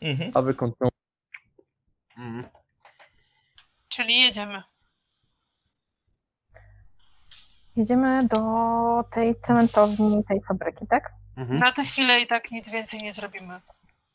[0.00, 0.30] Mhm.
[0.34, 0.96] A wy kontynuujcie.
[2.18, 2.44] Mhm.
[3.88, 4.62] Czyli jedziemy.
[7.76, 8.38] Jedziemy do
[9.10, 11.12] tej cementowni, tej fabryki, tak?
[11.36, 11.58] Mhm.
[11.58, 13.58] Na tę chwilę i tak nic więcej nie zrobimy.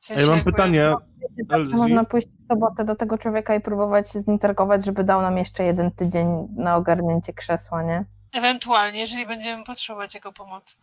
[0.01, 0.93] W ja mam jakby- pytanie.
[1.17, 1.75] Wiecie, tak, Elzi?
[1.75, 5.21] można pójść w sobotę do tego człowieka i próbować się z nim targować, żeby dał
[5.21, 8.05] nam jeszcze jeden tydzień na ogarnięcie krzesła, nie?
[8.33, 10.75] Ewentualnie, jeżeli będziemy potrzebować jego pomocy.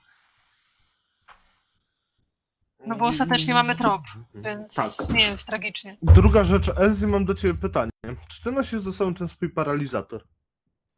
[2.87, 4.01] No bo ostatecznie mamy trop,
[4.35, 4.93] więc Tak.
[5.11, 5.97] nie jest tragicznie.
[6.03, 7.91] Druga rzecz, Elzy, mam do ciebie pytanie.
[8.29, 10.25] Czy ty nosisz ze sobą ten swój paralizator?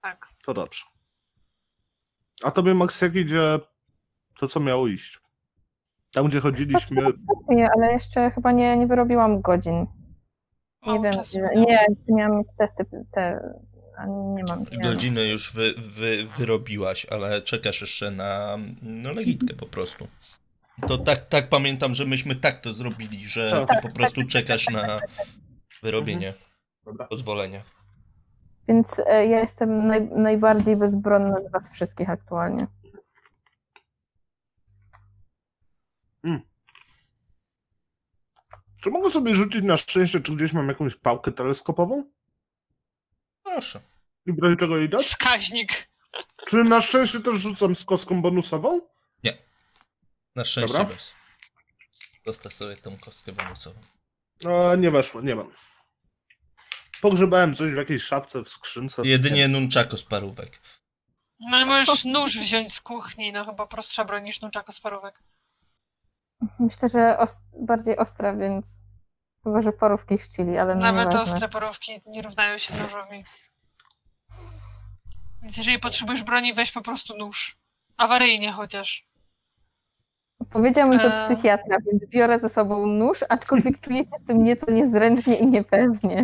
[0.03, 0.29] Tak.
[0.45, 0.85] To dobrze.
[2.45, 3.59] A tobie, Max, jak idzie
[4.39, 5.19] to, co miało iść?
[6.17, 7.03] Tam, gdzie chodziliśmy...
[7.49, 9.75] Nie, ale jeszcze chyba nie, nie wyrobiłam godzin.
[9.75, 9.87] Nie
[10.87, 11.39] Mało wiem, czasu.
[11.39, 13.41] ile- nie, miałam mieć testy, te,
[13.99, 14.65] a nie mam.
[14.73, 14.83] Nie mam.
[14.83, 20.09] Godziny już wy, wy, wyrobiłaś, ale czekasz jeszcze na no, legitkę po prostu.
[20.89, 23.83] To tak, tak pamiętam, że myśmy tak to zrobili, że Tak.
[23.83, 24.99] ty po prostu czekasz na
[25.83, 26.33] wyrobienie
[26.85, 27.07] Dobra.
[27.07, 27.61] pozwolenia.
[28.69, 32.67] Więc e, ja jestem naj, najbardziej bezbronna z was wszystkich aktualnie.
[38.87, 42.05] Czy mogę sobie rzucić na szczęście, czy gdzieś mam jakąś pałkę teleskopową?
[43.43, 43.81] Proszę.
[44.27, 45.07] I w razie czego jej dać?
[45.07, 45.89] Wskaźnik.
[46.49, 48.81] Czy na szczęście też rzucam z kostką bonusową?
[50.35, 50.95] Na szczęście Dobra.
[50.95, 51.15] bez.
[52.25, 53.81] Dostaw sobie tą kostkę bonusową.
[54.43, 55.53] No, nie weszło, nie mam.
[57.01, 59.03] Pogrzebałem coś w jakiejś szafce, w skrzynce.
[59.05, 60.61] Jedynie nunchako z parówek.
[61.41, 65.23] No ale możesz nóż wziąć z kuchni, no chyba prostsza broń niż nunchako z parówek.
[66.59, 68.81] Myślę, że os- bardziej ostra, więc
[69.45, 71.35] chyba, że porówki ścili, ale no Nawet nieważne.
[71.35, 73.25] ostre parówki nie równają się nożowi.
[75.43, 77.57] Więc jeżeli potrzebujesz broni, weź po prostu nóż.
[77.97, 79.07] Awaryjnie chociaż.
[80.53, 81.17] Powiedział mi to Eee.
[81.19, 86.23] psychiatra, więc biorę ze sobą nóż, aczkolwiek czuję się z tym nieco niezręcznie i niepewnie.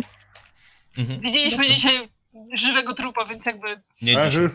[0.97, 1.19] Mhm.
[1.19, 2.09] Widzieliśmy dzisiaj
[2.53, 3.81] żywego trupa, więc jakby...
[4.01, 4.49] Nie E, dzisiaj.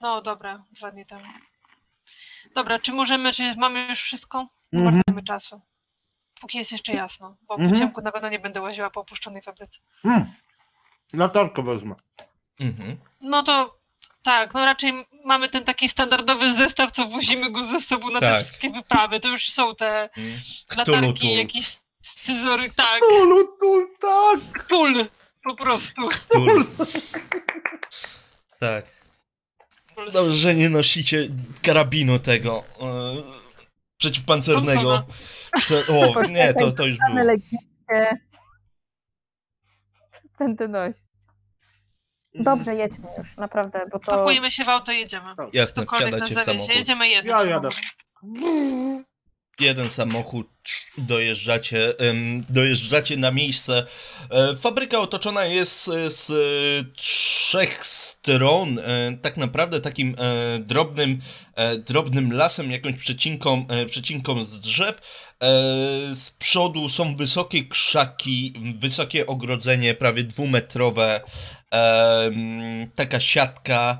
[0.00, 1.20] No dobra, dwa dni temu.
[2.54, 4.46] Dobra, czy możemy, czy mamy już wszystko?
[4.72, 4.94] Nie Mhm.
[5.06, 5.60] marnujmy czasu.
[6.40, 7.80] Póki jest jeszcze jasno, bo po Mhm.
[7.80, 9.78] ciemku na pewno nie będę łaziła po opuszczonej fabryce.
[10.02, 10.32] Hmm.
[11.12, 11.94] Latarkę wezmę.
[12.60, 12.96] Mhm.
[13.20, 13.78] No to
[14.22, 18.30] tak, no raczej mamy ten taki standardowy zestaw, co wozimy go ze sobą na te
[18.30, 18.44] Tak.
[18.44, 19.20] wszystkie wyprawy.
[19.20, 20.40] To już są te Mm.
[20.76, 24.66] latarki, jakieś scyzory, tak, Ulu, tu, tak!
[24.68, 25.06] kul
[25.44, 26.08] po prostu.
[26.10, 26.64] Cthulhu.
[28.60, 28.84] Tak.
[29.96, 31.28] Dobrze, że nie nosicie
[31.62, 32.86] karabinu tego e,
[33.96, 35.06] przeciwpancernego.
[35.62, 37.24] Prze- o, nie, to, to już było.
[40.68, 41.10] nosić.
[42.34, 44.06] Dobrze, jedźmy już, naprawdę, bo to...
[44.06, 45.34] Pakujemy się w auto i jedziemy.
[45.52, 46.74] Jasne, wsiadacie w samochód.
[46.74, 47.68] Jedziemy jednym Ja jadę.
[49.60, 50.48] Jeden samochód,
[50.98, 51.94] dojeżdżacie,
[52.48, 53.86] dojeżdżacie na miejsce.
[54.30, 56.30] E, Fabryka otoczona jest z
[57.50, 61.20] trzech stron, e, tak naprawdę takim e, drobnym,
[61.54, 64.96] e, drobnym lasem, jakąś przecinką, przecinką z drzew.
[66.14, 71.20] Z przodu są wysokie krzaki, wysokie ogrodzenie, prawie dwumetrowe,
[72.94, 73.98] taka siatka.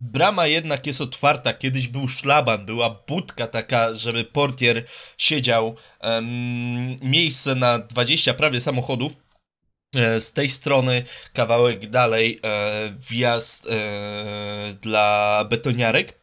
[0.00, 1.52] Brama jednak jest otwarta.
[1.52, 4.84] Kiedyś był szlaban, była budka taka, żeby portier
[5.18, 5.76] siedział.
[7.02, 9.12] Miejsce na 20 prawie samochodów.
[9.94, 16.22] E, Z tej strony kawałek dalej e, wjazd e, dla betoniarek.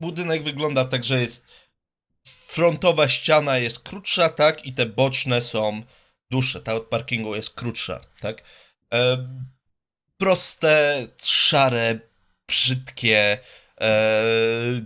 [0.00, 1.46] Budynek wygląda tak, że jest
[2.26, 5.82] frontowa ściana jest krótsza, tak, i te boczne są
[6.30, 6.60] dłuższe.
[6.60, 8.42] Ta od parkingu jest krótsza, tak.
[10.16, 11.98] Proste, szare,
[12.48, 13.38] brzydkie,
[13.80, 14.22] e,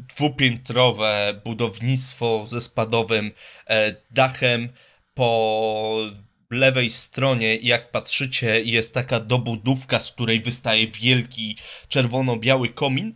[0.08, 3.32] dwupiętrowe budownictwo ze spadowym
[3.66, 4.68] e, dachem.
[5.14, 6.08] Po
[6.50, 11.56] lewej stronie, jak patrzycie, jest taka dobudówka, z której wystaje wielki
[11.88, 13.14] czerwono-biały komin.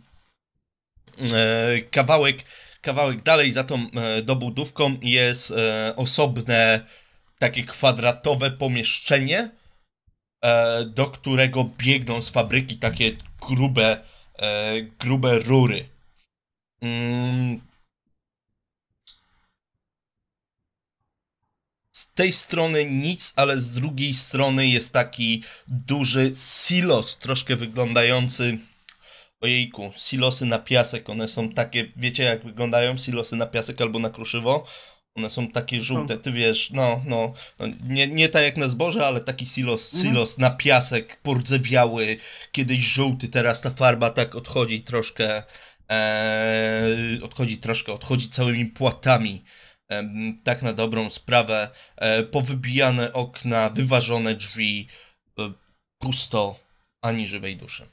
[1.33, 2.43] E, kawałek,
[2.81, 6.85] kawałek dalej za tą e, dobudówką jest e, osobne,
[7.39, 9.49] takie kwadratowe pomieszczenie,
[10.85, 13.11] do którego biegną z fabryki takie
[13.47, 14.03] grube,
[14.99, 15.85] grube rury.
[21.97, 28.57] Z tej strony nic, ale z drugiej strony jest taki duży silos, troszkę wyglądający.
[29.41, 34.09] Ojejku, silosy na piasek, one są takie, wiecie jak wyglądają silosy na piasek albo na
[34.09, 34.65] kruszywo?
[35.15, 39.05] One są takie żółte, ty wiesz, no, no, no nie, nie tak jak na zboże,
[39.05, 40.13] ale taki silos, Mhm.
[40.13, 42.17] silos na piasek, pordzewiały,
[42.51, 45.43] kiedyś żółty, teraz ta farba tak odchodzi troszkę,
[45.91, 46.89] e,
[47.23, 49.43] odchodzi troszkę, odchodzi całymi płatami,
[50.43, 54.87] tak na dobrą sprawę, e, powybijane okna, wyważone drzwi,
[55.39, 55.51] e,
[55.97, 56.59] pusto,
[57.01, 57.87] ani żywej duszy.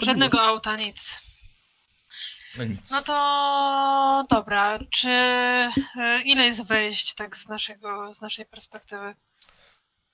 [0.00, 1.22] Żadnego auta, nic.
[2.58, 2.90] No nic.
[2.90, 9.14] No to dobra, czy e, ile jest wejść tak z naszego, z naszej perspektywy?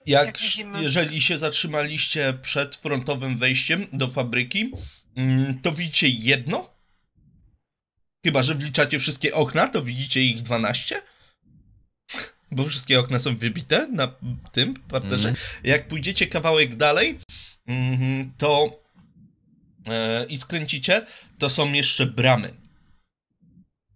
[0.06, 0.82] Jak, jak widzimy.
[0.82, 4.72] jeżeli się zatrzymaliście przed frontowym wejściem do fabryki,
[5.16, 6.70] mm, to widzicie jedno.
[8.26, 11.02] Chyba, że wliczacie wszystkie okna, to widzicie ich 12.
[12.50, 14.14] Bo wszystkie okna są wybite na
[14.52, 15.34] tym parterze.
[15.64, 17.18] Jak pójdziecie kawałek dalej,
[17.66, 18.80] mhm, to
[19.88, 21.06] e, i skręcicie,
[21.38, 22.65] to są jeszcze bramy.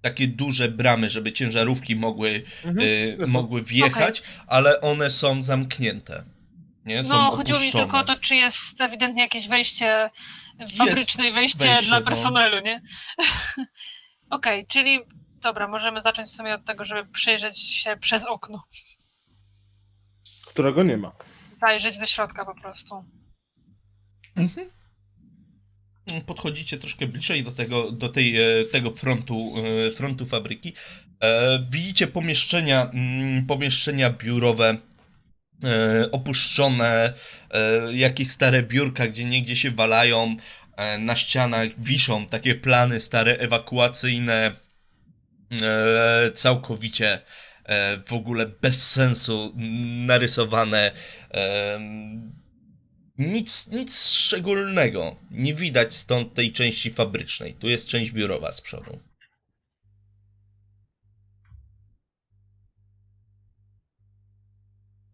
[0.03, 2.79] Takie duże bramy, żeby ciężarówki mogły Mhm.
[3.21, 6.25] y, mogły wjechać, ale one są zamknięte.
[6.85, 7.05] Nie?
[7.05, 7.85] Są No, chodziło mi opuszczone.
[7.85, 10.11] tylko o to, czy jest ewidentnie jakieś wejście
[10.79, 12.07] fabryczne wejście, wejście, dla no.
[12.07, 12.83] personelu, nie?
[14.31, 14.99] Okej, czyli
[15.43, 18.65] dobra, możemy zacząć w sumie od tego, żeby przejrzeć się przez okno.
[20.47, 21.13] Którego nie ma.
[21.61, 23.05] Zajrzeć do środka po prostu.
[26.27, 29.55] Podchodzicie troszkę bliżej do tego, do tej, e, tego frontu,
[29.89, 30.73] e, frontu fabryki.
[31.21, 34.77] E, Widzicie pomieszczenia, mm, pomieszczenia biurowe
[36.13, 37.13] opuszczone,
[37.93, 40.37] jakieś stare biurka, gdzie niegdzie się walają,
[40.99, 44.53] na ścianach wiszą takie plany stare ewakuacyjne,
[46.35, 47.19] całkowicie
[48.07, 49.55] w ogóle bez sensu
[50.07, 50.93] narysowane.
[53.21, 55.17] Nic, nic szczególnego.
[55.31, 57.55] Nie widać stąd tej części fabrycznej.
[57.55, 58.99] Tu jest część biurowa z przodu.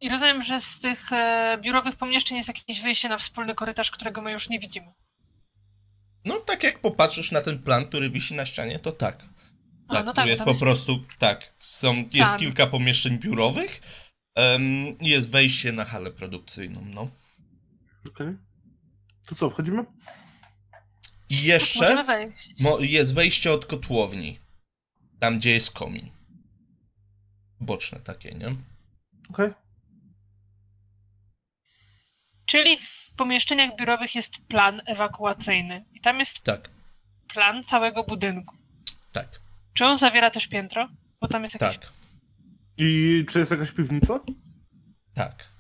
[0.01, 4.23] I rozumiem, że z tych e, biurowych pomieszczeń jest jakieś wyjście na wspólny korytarz, którego
[4.23, 4.87] my już nie widzimy.
[6.25, 9.25] No, tak jak popatrzysz na ten plan, który wisi na ścianie, to tak.
[9.89, 13.81] A, Tak, no tu tak, jest po jest- prostu, tak, są, jest kilka pomieszczeń biurowych
[15.01, 17.09] i jest wejście na halę produkcyjną, no.
[18.09, 18.37] Okej.
[19.27, 19.85] To co, wchodzimy?
[21.29, 22.05] I Możemy jeszcze
[22.61, 24.39] mo- jest wejście od kotłowni,
[25.21, 26.11] tam gdzie jest komin.
[27.61, 28.55] Boczne takie, nie?
[29.31, 29.51] Okej.
[32.47, 35.85] Czyli w pomieszczeniach biurowych jest plan ewakuacyjny.
[35.95, 36.71] I tam jest Tak,
[37.29, 38.57] plan całego budynku.
[39.13, 39.41] tak,
[39.75, 40.89] Czy on zawiera też piętro?
[41.21, 41.79] Bo tam jest jakieś...
[41.79, 41.93] tak,
[42.79, 44.21] I czy jest jakaś piwnica?
[45.15, 45.56] tak.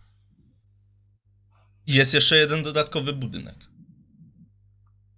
[1.86, 3.56] I Jest jeszcze jeden dodatkowy budynek,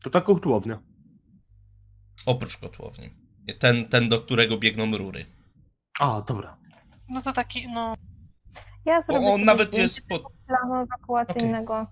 [0.02, 0.78] To ta kotłownia.
[2.26, 3.10] oprócz kotłowni.
[3.58, 5.26] Ten, ten do którego biegną rury.
[6.00, 6.56] A, dobra.
[7.08, 7.94] No to taki, no...
[8.84, 11.86] Ja zrobię Bo on nawet jest pod, planu ewakuacyjnego.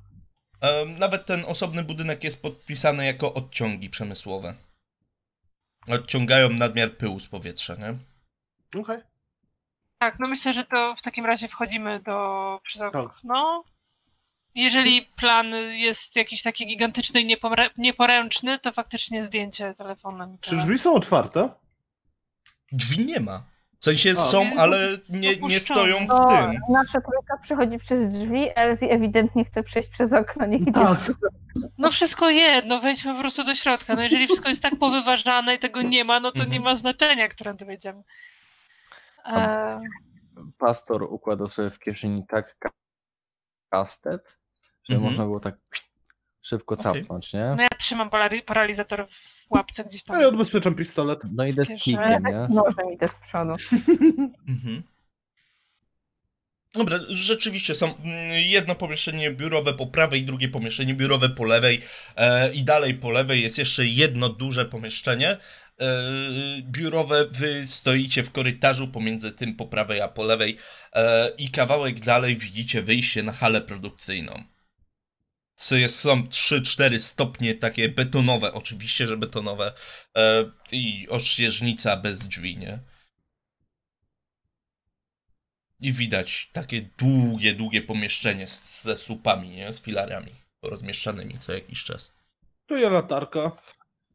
[0.61, 4.55] Em, Nawet ten osobny budynek jest podpisany jako odciągi przemysłowe.
[5.89, 7.95] Odciągają nadmiar pyłu z powietrza, nie?
[8.81, 8.99] Okej.
[9.99, 12.61] Tak, no myślę, że to w takim razie wchodzimy do...
[12.65, 12.95] przez Tak.
[12.97, 13.65] okno.
[14.57, 17.37] Jeżeli plan jest jakiś taki gigantyczny i
[17.79, 20.37] nieporęczny, to faktycznie zdjęcie telefonem.
[20.41, 21.49] Czy drzwi są otwarte?
[22.73, 23.43] Drzwi nie ma.
[23.81, 24.15] W sensie A.
[24.15, 26.61] są, ale nie, nie stoją w tym.
[26.69, 30.99] nasza trójka przychodzi przez drzwi, Elsie ewidentnie chce przejść przez okno, nie idzie Tak.
[30.99, 31.69] przez okno.
[31.79, 33.95] No wszystko jedno, wejdźmy po prostu do środka.
[33.95, 36.53] No jeżeli wszystko jest tak powyważane i tego nie ma, no to Mhm.
[36.53, 38.03] nie ma znaczenia, którędy wejdziemy.
[39.27, 39.81] E,
[40.59, 42.71] Pastor układał sobie w kieszeni tak ka-
[43.71, 44.39] kastet,
[44.95, 45.11] Mhm.
[45.11, 45.57] można było tak
[46.43, 47.03] szybko Okej.
[47.03, 47.55] capnąć, nie?
[47.57, 48.11] no ja trzymam
[48.47, 49.07] paralizator
[49.49, 50.17] w łapce gdzieś tam.
[50.17, 51.21] A ja odbezpieczam pistolet.
[51.33, 51.81] No idę z Kieszeni.
[51.81, 52.55] kijem, nie?
[52.55, 53.53] Nożem idę z przodu.
[54.49, 54.83] Mhm.
[56.77, 61.81] Dobra, rzeczywiście są mm, jedno pomieszczenie biurowe po prawej, drugie pomieszczenie biurowe po lewej
[62.17, 65.37] e, i dalej po lewej jest jeszcze jedno duże pomieszczenie e,
[66.63, 67.27] biurowe.
[67.31, 70.57] Wy stoicie w korytarzu pomiędzy tym po prawej a po lewej
[70.93, 74.43] e, i kawałek dalej widzicie wyjście na halę produkcyjną.
[75.57, 79.73] Co jest, są 3-4 stopnie takie betonowe, oczywiście, że betonowe
[80.17, 82.79] e, i ościeżnica bez drzwi, nie?
[85.81, 89.73] I widać takie długie, długie pomieszczenie z, ze słupami, nie?
[89.73, 92.13] Z filarami rozmieszczanymi co jakiś czas.
[92.67, 93.53] Tu ja latarka.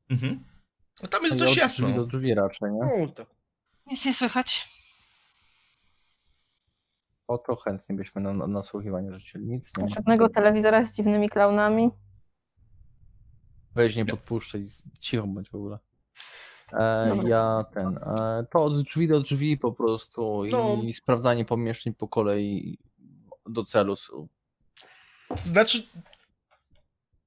[0.09, 0.43] Mhm.
[1.03, 1.89] No tam jest Ja dość jasno.
[1.89, 3.03] do drzwi raczej, nie?
[3.03, 3.27] O, tak.
[3.85, 4.69] Nic nie słychać.
[7.31, 9.45] O to chętnie byśmy na, na nasłuchiwanie rzucili.
[9.45, 9.89] Nic nie ma.
[9.89, 11.89] Żadnego telewizora z dziwnymi klaunami.
[13.75, 14.65] Weź nie podpuszczaj,
[14.99, 15.79] cicho bądź w ogóle.
[16.73, 17.29] E, Dobra.
[17.29, 20.77] ja ten, e, to od drzwi do drzwi po prostu i No.
[20.93, 22.77] sprawdzanie pomieszczeń po kolei
[23.45, 23.95] do celu.
[25.43, 25.83] Znaczy,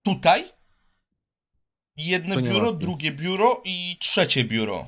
[0.03, 0.45] tutaj
[1.97, 2.81] jedno Tu nie ma biuro, nic.
[2.81, 4.85] drugie biuro i trzecie biuro.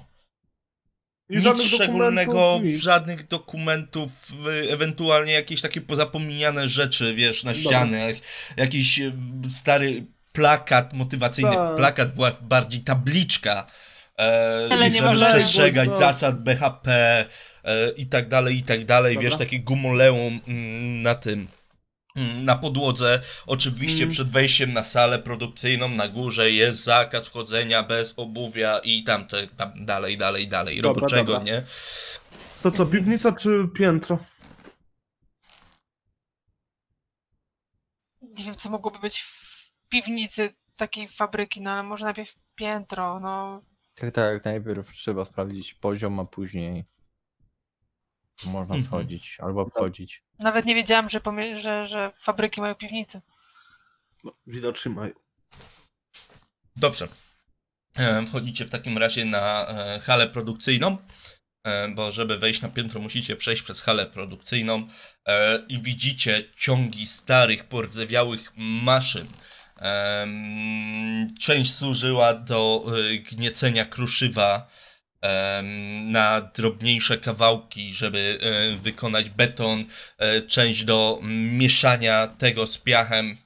[1.30, 2.82] I Nic szczególnego, nic.
[2.82, 4.08] żadnych dokumentów,
[4.70, 8.14] ewentualnie jakieś takie pozapomniane rzeczy, wiesz, na ścianach,
[8.56, 9.12] jakiś y,
[9.50, 11.76] stary plakat motywacyjny, Tak.
[11.76, 13.66] plakat była bardziej tabliczka,
[14.18, 16.90] e, Ale żeby przestrzegać Bo- zasad BHP
[17.64, 19.30] e, i tak dalej, i tak dalej, Dobra.
[19.30, 21.48] wiesz, takie gumoleum mm, na tym,
[22.16, 23.22] na podłodze.
[23.46, 24.10] Oczywiście Mm.
[24.10, 29.46] przed wejściem na salę produkcyjną na górze jest zakaz wchodzenia bez obuwia i tam, te,
[29.46, 31.44] tam dalej, dalej, dalej, Dobra, roboczego, dobra.
[31.44, 31.62] nie?
[32.62, 34.18] To co, piwnica czy piętro?
[38.22, 43.62] Nie wiem, co mogłoby być w piwnicy takiej fabryki, no ale może najpierw piętro, no.
[43.94, 46.84] Tak, tak, najpierw trzeba sprawdzić poziom, a później
[48.44, 48.82] można Mhm.
[48.82, 50.22] schodzić albo wchodzić.
[50.38, 53.20] Nawet nie wiedziałam, że, pomie- że, że fabryki mają piwnice.
[54.24, 55.12] No, widocznie mają.
[56.76, 57.08] Dobrze.
[57.98, 60.96] E, Wchodzicie w takim razie na e, halę produkcyjną,
[61.64, 64.88] e, bo żeby wejść na piętro musicie przejść przez halę produkcyjną
[65.28, 69.26] e, i widzicie ciągi starych, pordzewiałych maszyn.
[69.76, 72.84] Em, Część służyła do
[73.14, 74.70] e, gniecenia kruszywa
[76.04, 79.84] na drobniejsze kawałki, żeby e, wykonać beton,
[80.18, 81.20] e, część do
[81.52, 83.36] mieszania tego z piachem.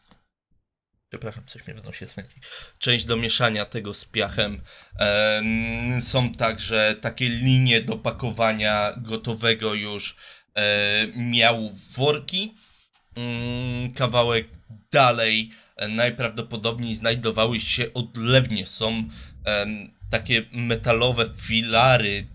[1.09, 2.41] Przepraszam, coś mnie wynosi z wędki
[2.79, 4.61] część do mieszania tego z piachem.
[4.99, 10.17] Em, Są także takie linie do pakowania gotowego już
[10.55, 12.55] e, miału w worki.
[13.17, 14.49] Mm, Kawałek
[14.93, 15.51] dalej
[15.89, 18.67] najprawdopodobniej znajdowały się odlewnie.
[18.67, 19.05] Są
[20.11, 22.27] takie metalowe filary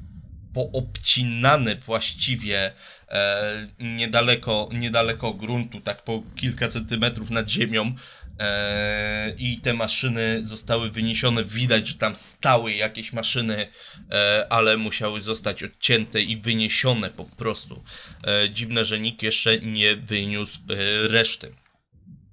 [0.53, 2.71] poobcinane właściwie
[3.09, 7.95] e, niedaleko, niedaleko gruntu, tak po kilka centymetrów nad ziemią.
[8.39, 11.43] E, I te maszyny zostały wyniesione.
[11.43, 13.67] Widać, że tam stały jakieś maszyny,
[14.11, 17.83] e, ale musiały zostać odcięte i wyniesione po prostu.
[18.27, 21.51] E, dziwne, że nikt jeszcze nie wyniósł e, reszty.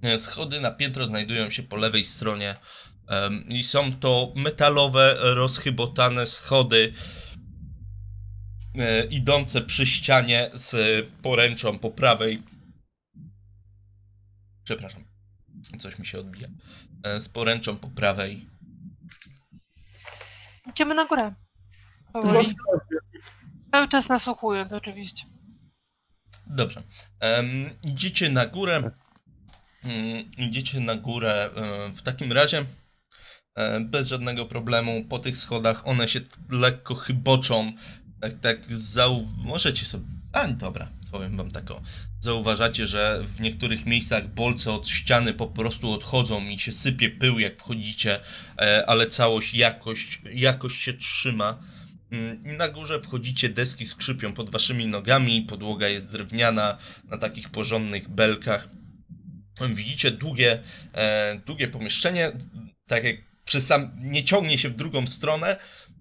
[0.02, 2.54] E, Schody na piętro znajdują się po lewej stronie
[3.48, 6.92] i są to metalowe, rozchybotane schody
[8.78, 12.42] e, idące przy ścianie z poręczą po prawej.
[14.64, 15.04] Przepraszam,
[15.78, 16.48] coś mi się odbija.
[17.02, 18.46] E, Z poręczą po prawej.
[20.70, 21.34] Idziemy na górę.
[22.14, 22.48] No, Powoli.
[23.70, 25.24] Cały czas nasłuchuję, to oczywiście.
[26.46, 26.82] Dobrze.
[27.84, 28.90] Idziecie na górę.
[29.84, 32.64] Mm, idziecie na górę e, w takim razie.
[33.54, 35.04] E, Bez żadnego problemu.
[35.04, 36.20] Po tych schodach one się
[36.50, 37.72] lekko chyboczą.
[38.20, 39.26] Tak, tak zau...
[39.36, 40.04] Możecie sobie...
[40.32, 40.88] A, dobra.
[41.12, 41.82] Powiem wam tak o.
[42.20, 47.38] Zauważacie, że w niektórych miejscach bolce od ściany po prostu odchodzą i się sypie pył
[47.38, 48.20] jak wchodzicie,
[48.58, 51.58] e, ale całość, jakość, jakość się trzyma.
[52.10, 57.48] Mm, I na górze wchodzicie, deski skrzypią pod waszymi nogami, podłoga jest drewniana na takich
[57.48, 58.68] porządnych belkach.
[59.68, 60.62] Widzicie długie,
[60.94, 62.32] e, długie pomieszczenie,
[62.86, 63.16] tak jak
[63.60, 65.56] sam, nie ciągnie się w drugą stronę,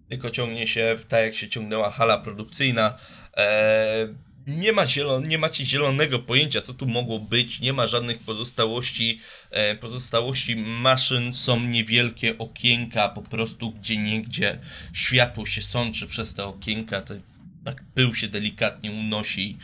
[0.09, 2.97] tylko ciągnie się w, tak jak się ciągnęła hala produkcyjna.
[3.37, 4.07] E,
[4.47, 9.19] nie, ma zielon, nie macie zielonego pojęcia, co tu mogło być, nie ma żadnych pozostałości.
[9.51, 14.59] E, pozostałości maszyn są niewielkie okienka, po prostu gdzie niegdzie
[14.93, 17.21] światło się sączy przez te okienka, te,
[17.65, 19.57] tak pył się delikatnie unosi.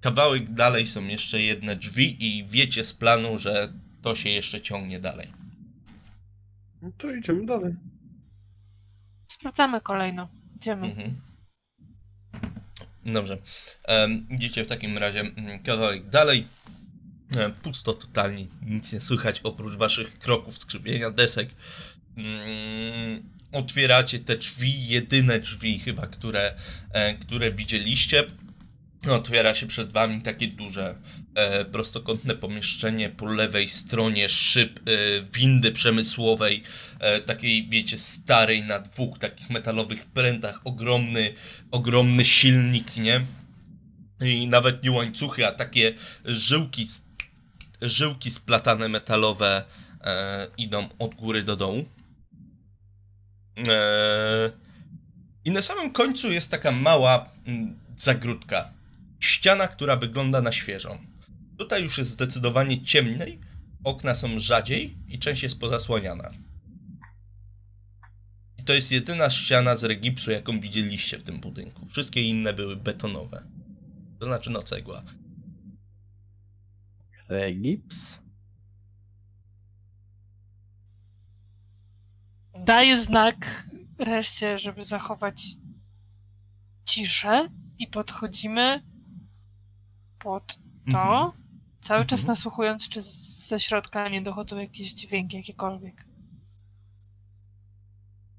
[0.00, 3.72] Kawałek dalej są jeszcze jedne drzwi i wiecie z planu, że
[4.08, 5.28] to się jeszcze ciągnie dalej.
[6.82, 7.74] No to idziemy dalej.
[9.28, 10.28] Sprawdzamy kolejno.
[10.56, 10.86] Idziemy.
[10.86, 11.20] Mhm.
[13.06, 13.38] Dobrze.
[13.84, 16.46] Em, idziecie w takim razie mm, kawałek dalej.
[17.62, 21.48] Pusto totalnie, nic nie słychać oprócz waszych kroków, skrzypienia desek.
[22.16, 23.22] Mm,
[23.52, 26.54] otwieracie te drzwi, jedyne drzwi chyba, które,
[26.92, 28.24] e, które widzieliście.
[29.10, 30.98] Otwiera się przed wami takie duże,
[31.72, 34.82] prostokątne pomieszczenie po lewej stronie szyb e,
[35.32, 36.62] windy przemysłowej,
[37.00, 41.32] e, takiej wiecie starej na dwóch takich metalowych prętach, ogromny,
[41.70, 43.20] ogromny silnik, nie?
[44.20, 45.94] I nawet nie łańcuchy, a takie
[46.24, 46.86] żyłki,
[47.82, 49.64] żyłki splatane metalowe
[50.04, 51.84] e, idą od góry do dołu.
[53.68, 54.50] E,
[55.44, 58.70] I na samym końcu jest taka mała mm, zagródka.
[59.20, 61.07] Ściana, która wygląda na świeżą.
[61.58, 63.40] Tutaj już jest zdecydowanie ciemniej,
[63.84, 66.30] okna są rzadziej i część jest pozasłaniana.
[68.58, 71.86] I to jest jedyna ściana z regipsu, jaką widzieliście w tym budynku.
[71.86, 73.42] Wszystkie inne były betonowe.
[74.18, 75.02] To znaczy no cegła.
[77.28, 78.20] Regips?
[82.64, 83.68] Daję znak
[83.98, 85.42] reszcie, żeby zachować
[86.84, 87.48] ciszę
[87.78, 88.82] i podchodzimy
[90.18, 90.58] pod
[90.92, 91.47] to, Mhm.
[91.82, 92.26] Cały czas Mhm.
[92.36, 93.02] nasłuchując, czy
[93.48, 96.04] ze środka nie dochodzą jakieś dźwięki jakiekolwiek.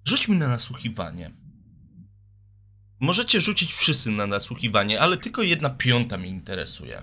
[0.06, 1.32] Rzuć mi na nasłuchiwanie.
[3.00, 7.02] Możecie rzucić wszyscy na nasłuchiwanie, ale tylko jedna piąta mnie interesuje.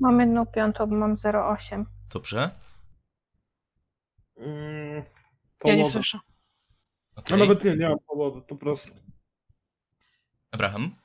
[0.00, 1.84] Mam jedną piątą, bo mam 0,8.
[2.12, 2.50] Dobrze?
[4.36, 5.02] Mm,
[5.64, 6.18] Ja nie słyszę.
[7.16, 7.38] A Okej.
[7.38, 8.94] nawet nie, nie mam połowy, po prostu.
[10.56, 10.96] Abraham?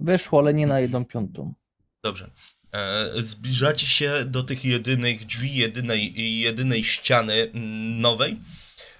[0.00, 1.54] Wyszło, ale nie na jedną piątą.
[2.04, 2.30] Dobrze.
[2.72, 8.40] E, zbliżacie się do tych jedynych drzwi, jedynej, jedynej ściany mm, nowej.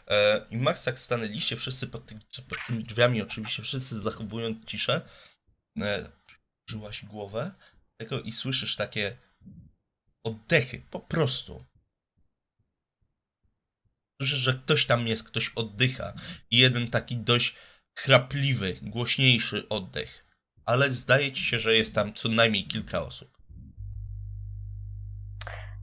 [0.08, 5.00] E, I Max, jak stanęliście wszyscy pod, tych, pod tymi drzwiami, oczywiście wszyscy zachowując ciszę,
[5.80, 6.08] e,
[6.70, 7.50] żyłaś głowę
[8.00, 9.16] tego i słyszysz takie
[10.24, 11.64] oddechy, po prostu.
[14.20, 16.14] Słyszysz, że ktoś tam jest, ktoś oddycha
[16.50, 17.54] i jeden taki dość
[17.98, 20.24] chrapliwy, głośniejszy oddech.
[20.64, 23.28] Ale zdaje ci się, że jest tam co najmniej kilka osób.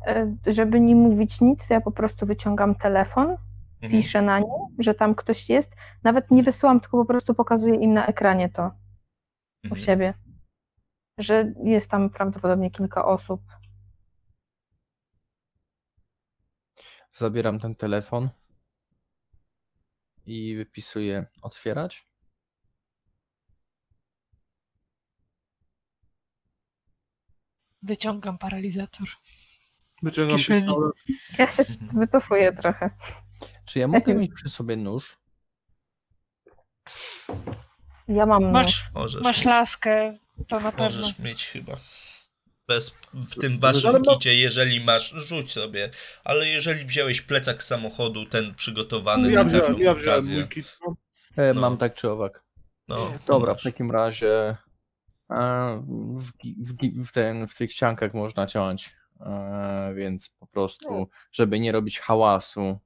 [0.07, 3.37] E, Żeby nie mówić nic, to ja po prostu wyciągam telefon,
[3.81, 4.01] Mhm.
[4.03, 4.47] piszę na nim,
[4.79, 5.75] że tam ktoś jest.
[6.03, 8.63] Nawet nie wysyłam, tylko po prostu pokazuję im na ekranie to
[9.63, 9.81] u Mhm.
[9.81, 10.13] siebie.
[11.17, 13.41] Że jest tam prawdopodobnie kilka osób.
[17.11, 18.29] Zabieram ten telefon
[20.25, 22.07] i wypisuję otwierać.
[27.81, 29.07] Wyciągam paralizator.
[30.03, 30.93] Wyciągam pistolet.
[31.39, 31.63] Ja się
[31.93, 32.89] wycofuję trochę.
[33.65, 35.17] Czy ja mogę mieć przy sobie nóż?
[38.07, 38.91] Ja mam Masz- nóż.
[38.93, 40.17] Możesz, Masz mieć, laskę,
[40.47, 40.85] to na pewno.
[40.85, 41.75] możesz mieć chyba.
[42.67, 45.89] Bez, w tym waszym Ale ma- kicie, jeżeli masz, rzuć sobie.
[46.23, 50.35] Ale jeżeli wziąłeś plecak samochodu, ten przygotowany Ja na wziąłem, każdą ja wziąłem okazję.
[50.39, 50.77] mój kit.
[50.87, 50.95] No.
[51.43, 51.61] E, No.
[51.61, 52.43] Mam tak czy owak.
[52.87, 54.57] No, Dobra, w takim razie
[55.31, 55.83] e,
[56.17, 56.31] w,
[56.71, 61.99] w, w, ten, w tych ściankach można ciąć, e, więc po prostu, żeby nie robić
[61.99, 62.79] hałasu.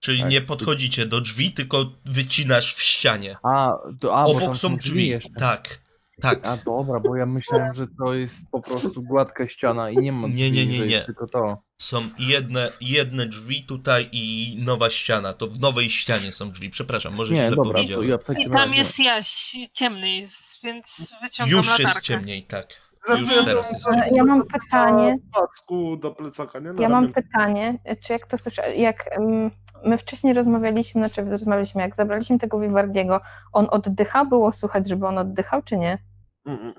[0.00, 0.30] Czyli tak.
[0.30, 3.36] nie podchodzicie do drzwi, tylko wycinasz w ścianie.
[3.42, 5.08] A, to, a bo Obok tam są drzwi.
[5.08, 5.30] jeszcze.
[5.38, 5.80] Tak,
[6.20, 6.44] tak.
[6.44, 10.28] A dobra, bo ja myślałem, że to jest po prostu gładka ściana i nie ma
[10.28, 10.86] Nie, drzwi, nie, nie, nie.
[10.86, 11.62] jest tylko to.
[11.78, 15.32] Są jedne, jedne drzwi tutaj i nowa ściana.
[15.32, 16.70] To w nowej ścianie są drzwi.
[16.70, 18.08] Przepraszam, może Nie, źle dobra, to powiedziałem.
[18.08, 18.74] ja w takim I tam razie...
[18.76, 20.26] jest jaś, ciemny
[20.64, 21.82] więc wyciągam Już latarkę.
[21.92, 22.83] jest ciemniej, tak.
[23.08, 23.86] Już teraz jest.
[24.12, 25.16] Ja mam pytanie.
[25.34, 26.72] Pasku do plecaka, nie?
[26.72, 27.14] Na Ja mam ramię.
[27.14, 29.50] pytanie, czy jak to słyszę, jak mm,
[29.84, 33.20] my wcześniej rozmawialiśmy, znaczy rozmawialiśmy, jak zabraliśmy tego Vivardiego,
[33.52, 34.24] on oddycha?
[34.24, 35.98] Było słychać, żeby on oddychał, czy nie?
[36.46, 36.72] Mm,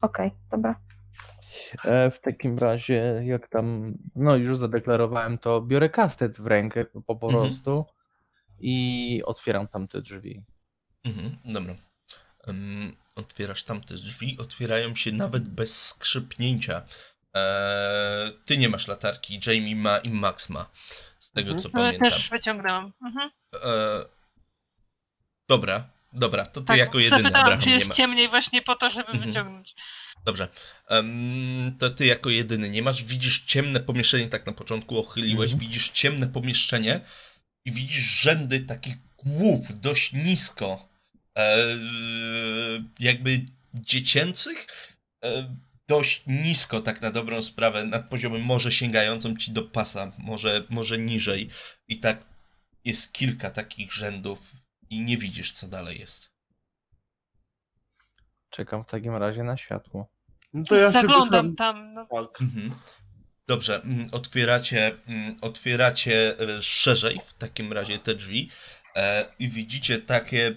[0.00, 0.80] Okej, dobra.
[1.84, 7.16] E, w takim razie, jak tam, no już zadeklarowałem, to biorę kastet w rękę po,
[7.16, 7.44] po Mhm.
[7.44, 7.84] prostu
[8.60, 10.44] i otwieram tam te drzwi.
[11.04, 11.74] Mhm, dobra.
[13.14, 16.82] Otwierasz tamte drzwi, otwierają się nawet bez skrzypnięcia.
[17.34, 20.70] Eee, ty nie masz latarki, Jamie ma i Max ma.
[21.18, 22.10] Z tego co Ale pamiętam.
[22.10, 22.92] też wyciągnęłam.
[23.02, 23.30] Mhm.
[23.54, 24.04] Eee,
[25.48, 27.96] dobra, dobra, to ty Tak, jako jedyny Abraham czy nie jest masz.
[27.96, 29.28] ciemniej właśnie po to, żeby Mhm.
[29.28, 29.74] wyciągnąć.
[30.24, 30.48] Dobrze.
[31.78, 33.04] To ty jako jedyny nie masz.
[33.04, 35.52] Widzisz ciemne pomieszczenie, tak na początku ochyliłeś.
[35.52, 35.68] Mhm.
[35.68, 37.00] Widzisz ciemne pomieszczenie
[37.64, 40.88] i widzisz rzędy takich głów dość nisko.
[41.38, 41.64] E,
[43.00, 43.40] jakby
[43.74, 44.66] dziecięcych.
[45.24, 45.56] E,
[45.88, 50.98] dość nisko, tak na dobrą sprawę, nad poziomem może sięgającym ci do pasa, może, może
[50.98, 51.50] niżej.
[51.88, 52.24] I tak
[52.84, 54.40] jest kilka takich rzędów
[54.90, 56.30] i nie widzisz, co dalej jest.
[58.50, 60.12] Czekam w takim razie na światło.
[60.52, 61.94] No to ja się Zaglądam wycham- tam.
[61.94, 62.40] No, Tak.
[62.42, 62.74] Mhm.
[63.46, 68.50] Dobrze, mm, otwieracie, mm, otwieracie e, szerzej w takim razie te drzwi
[68.96, 70.54] e, i widzicie takie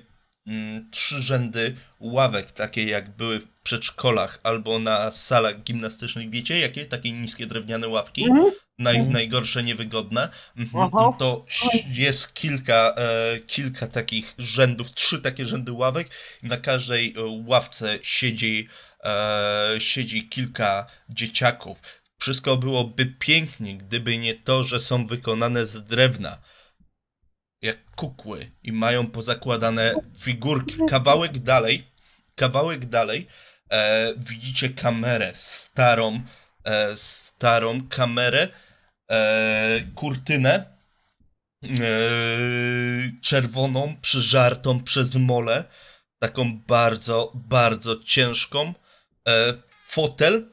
[0.91, 6.29] trzy rzędy ławek, takie jak były w przedszkolach albo na salach gimnastycznych.
[6.29, 6.85] Wiecie, jakie?
[6.85, 8.23] Takie niskie drewniane ławki?
[8.23, 8.51] Mhm.
[8.79, 9.13] Naj, Mhm.
[9.13, 10.29] najgorsze, niewygodne.
[10.57, 10.83] Mhm.
[10.93, 11.15] Aha.
[11.19, 11.45] To
[11.87, 16.09] jest kilka, e, kilka takich rzędów, trzy takie rzędy ławek.
[16.43, 18.67] Na każdej e, ławce siedzi,
[19.03, 21.81] e, siedzi kilka dzieciaków.
[22.19, 26.37] Wszystko byłoby pięknie, gdyby nie to, że są wykonane z drewna.
[27.63, 30.75] Jak kukły i mają pozakładane figurki.
[30.89, 31.91] Kawałek dalej,
[32.35, 33.27] kawałek dalej
[33.71, 36.21] e, widzicie kamerę, starą,
[36.65, 38.47] e, starą kamerę,
[39.11, 40.53] e, kurtynę
[41.63, 41.67] e,
[43.21, 45.63] czerwoną, przyżartą przez mole,
[46.19, 48.73] taką bardzo, bardzo ciężką,
[49.27, 49.53] e,
[49.85, 50.49] fotel,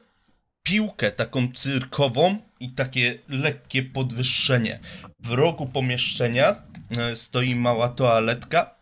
[0.63, 4.79] piłkę taką cyrkową i takie lekkie podwyższenie.
[5.19, 6.70] W rogu pomieszczenia
[7.13, 8.75] stoi mała toaletka,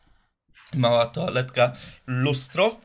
[0.74, 1.72] mała toaletka,
[2.08, 2.80] lustro,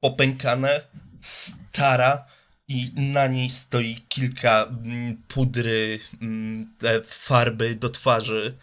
[0.00, 0.80] popękane,
[1.20, 2.26] stara
[2.68, 6.74] i na niej stoi kilka mm, pudry, mm,
[7.04, 8.54] farby do twarzy,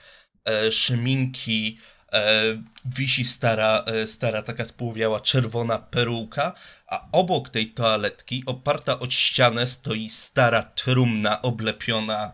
[0.45, 1.79] e, szminki,
[2.13, 6.53] e, wisi stara, e, stara taka spółwiała czerwona peruka,
[6.87, 12.31] a obok tej toaletki, oparta o ścianę, stoi stara trumna oblepiona,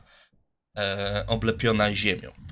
[0.78, 2.49] e, oblepiona ziemią.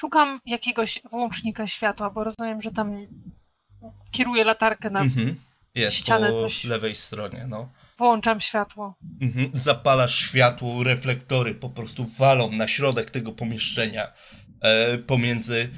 [0.00, 3.06] Szukam jakiegoś włącznika światła, bo rozumiem, że tam
[4.10, 5.00] kieruję latarkę na...
[5.00, 5.36] Mhm.
[5.74, 7.68] Jest ścianę po coś- lewej stronie, no.
[7.98, 8.94] Włączam światło.
[9.20, 9.50] Mhm.
[9.52, 14.12] Zapalasz światło, reflektory po prostu walą na środek tego pomieszczenia.
[14.60, 15.68] E, pomiędzy,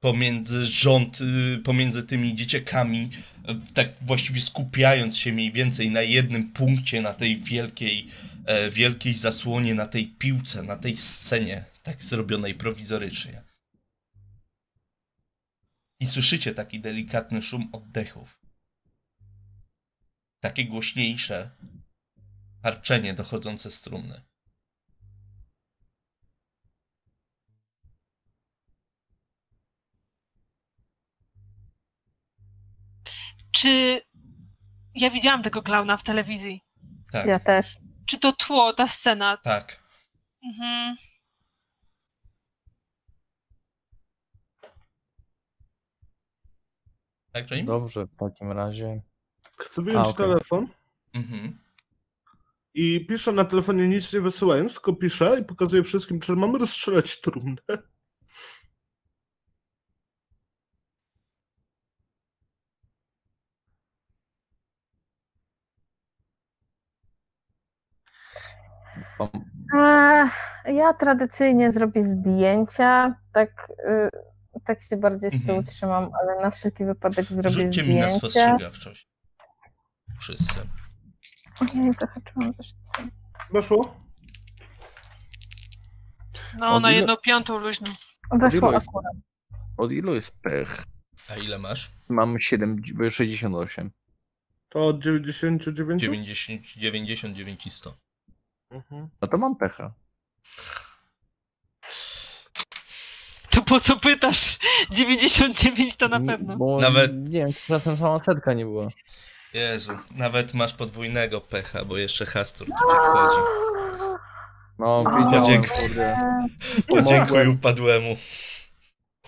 [0.00, 3.10] pomiędzy rząd, y, pomiędzy tymi dzieciakami,
[3.48, 8.08] e, tak właściwie skupiając się mniej więcej na jednym punkcie, na tej wielkiej,
[8.46, 13.51] e, wielkiej zasłonie, na tej piłce, na tej scenie, tak zrobionej prowizorycznie.
[16.02, 18.40] I słyszycie taki delikatny szum oddechów.
[20.40, 21.50] Takie głośniejsze,
[22.62, 24.22] harczenie dochodzące z trumny.
[33.52, 34.00] Czy
[34.94, 36.60] ja widziałam tego klauna w telewizji?
[37.12, 37.76] Tak, Ja też.
[38.06, 39.36] Czy to tło, ta scena?
[39.36, 39.82] tak.
[40.44, 40.96] Mhm.
[47.32, 47.64] Tak, Jane?
[47.64, 49.02] Dobrze, w takim razie.
[49.58, 50.26] Chcę wyjąć A, okej.
[50.26, 50.66] telefon
[51.14, 51.58] Mhm.
[52.74, 57.20] i piszę na telefonie nic nie wysyłając, tylko piszę i pokazuję wszystkim, czy mamy rozstrzelać
[57.20, 57.62] trumnę.
[70.64, 73.50] Ja tradycyjnie zrobię zdjęcia, tak,
[73.88, 75.64] y, tak się bardziej z tyłu Mhm.
[75.64, 79.08] trzymam, ale na wszelki wypadek zrobię Rzućcie mi na spostrzegawczość.
[80.20, 80.54] Wszyscy.
[81.60, 82.66] Ojej, zahaczyłam coś.
[83.52, 83.96] Weszło?
[86.58, 87.86] No, Od na ile- jedną piątą luźno.
[88.32, 88.88] Weszło Ilu jest?
[88.88, 89.12] akurat.
[89.76, 90.84] od ilu jest pech?
[91.30, 91.90] A ile masz?
[92.08, 93.90] Mam 7, 68.
[94.68, 96.02] To od 99?
[96.02, 97.94] 90, 99 i 100.
[98.70, 99.08] Mhm.
[99.22, 99.92] No to mam pecha.
[103.72, 104.58] Po co pytasz?
[104.90, 106.56] 99 to na pewno.
[106.56, 108.88] Bo Nawet- nie wiem, czasem sama setka nie była.
[109.54, 113.36] Jezu, nawet masz podwójnego pecha, bo jeszcze Hastur tu ci wchodzi.
[114.78, 115.80] No, O, wiedziałem, dziękuję.
[115.80, 116.16] kurde.
[116.88, 118.16] Podziękuj upadłemu.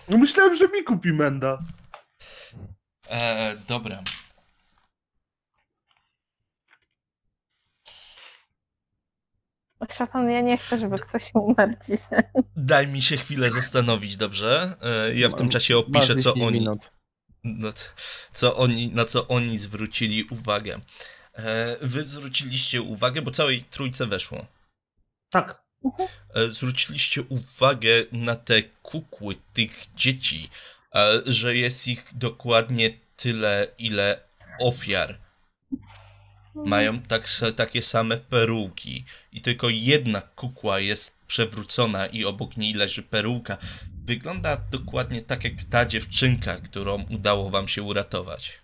[0.09, 1.59] No myślałem, że mi kupi Menda.
[3.09, 3.99] E, dobra.
[9.91, 12.23] Szatan, ja nie chcę, żeby ktoś umarł dzisiaj.
[12.55, 14.75] Daj mi się chwilę zastanowić, dobrze?
[14.81, 16.91] E, ja w tym czasie opiszę, co 10 oni, minut.
[17.43, 17.69] no,
[18.31, 20.79] co oni, na co oni zwrócili uwagę.
[21.33, 24.45] E, wy zwróciliście uwagę, bo całej trójce weszło.
[25.29, 25.63] Tak.
[26.33, 30.49] E, zwróciliście uwagę na te kukły tych dzieci,
[31.25, 34.19] że jest ich dokładnie tyle, ile
[34.59, 35.17] ofiar.
[36.55, 43.03] Mają tak, takie same peruki i tylko jedna kukła jest przewrócona i obok niej leży
[43.03, 43.57] peruka.
[44.05, 48.61] Wygląda dokładnie tak jak ta dziewczynka, którą udało wam się uratować.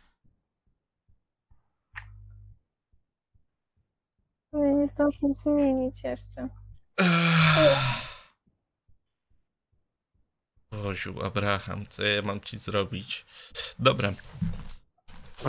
[4.53, 6.49] Nie, nie zdążył zmienić jeszcze.
[10.72, 13.26] Boziu, Abraham, co ja mam ci zrobić?
[13.80, 14.13] Dobra,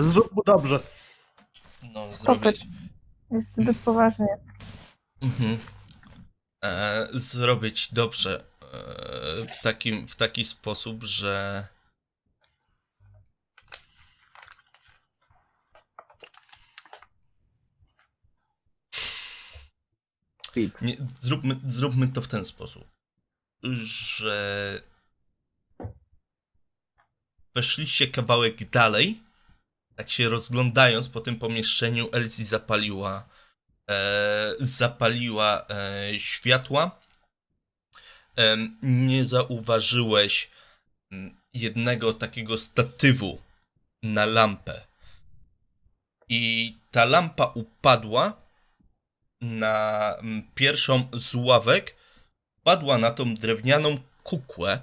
[0.00, 0.80] Zrób mu dobrze.
[1.94, 2.06] No.
[3.30, 4.26] Jest zbyt poważnie.
[5.22, 5.58] Mhm.
[6.64, 11.66] E, zrobić dobrze e, w, takim, w taki sposób, że
[20.56, 22.84] nie, zróbmy, zróbmy to w ten sposób,
[23.62, 24.80] że
[27.54, 29.22] weszliście kawałek dalej,
[29.96, 33.28] tak się rozglądając po tym pomieszczeniu, Elsie zapaliła
[33.90, 37.00] e, zapaliła e, światła
[38.36, 40.50] em, nie zauważyłeś
[41.12, 43.42] mm, jednego takiego statywu
[44.02, 44.86] na lampę.
[46.28, 48.42] I ta lampa upadła
[49.40, 51.96] na mm, pierwszą z ławek,
[52.62, 54.82] padła na tą drewnianą kukłę.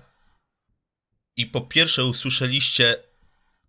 [1.38, 3.09] I po pierwsze usłyszeliście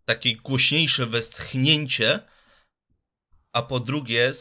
[0.05, 2.21] takie głośniejsze westchnięcie,
[3.53, 4.33] a po drugie,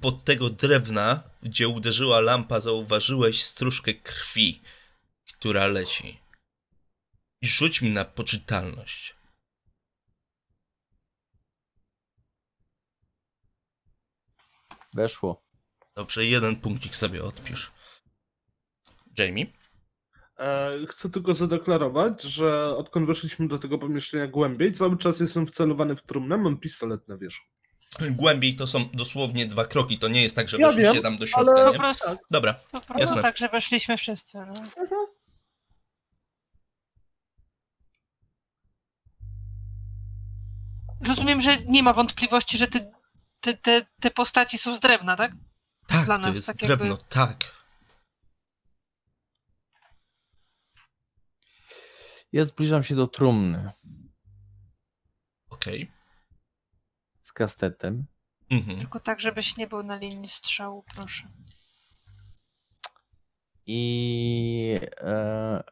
[0.00, 4.62] pod tego drewna, gdzie uderzyła lampa, zauważyłeś stróżkę krwi,
[5.26, 6.20] która leci.
[7.42, 9.16] I rzuć mi na poczytalność.
[14.94, 15.42] Weszło.
[15.94, 17.70] Dobrze, jeden punkcik sobie odpisz.
[19.18, 19.46] Jamie?
[20.40, 25.96] E, chcę tylko zadeklarować, że odkąd weszliśmy do tego pomieszczenia głębiej, cały czas jestem wcelowany
[25.96, 27.46] w trumnę, mam pistolet na wierzchu.
[28.10, 31.16] Głębiej to są dosłownie dwa kroki, to nie jest tak, że Ja weszliście wiem, tam
[31.16, 32.16] do środka, ale- nie?
[32.30, 33.22] Dobra, po prostu Jasne.
[33.22, 34.38] tak, że weszliśmy wszyscy.
[34.38, 34.54] No.
[41.06, 42.90] Rozumiem, że nie ma wątpliwości, że te,
[43.40, 45.32] te, te, te postaci są z drewna, tak?
[45.86, 47.59] tak, Dla to nas jest tak jakby- drewno, tak.
[52.32, 53.70] Ja zbliżam się do trumny
[55.50, 55.90] Okej.
[57.22, 58.06] z kastetem
[58.50, 58.78] Mhm.
[58.78, 61.28] Tylko tak, żebyś nie był na linii strzału, proszę.
[63.66, 65.62] i e,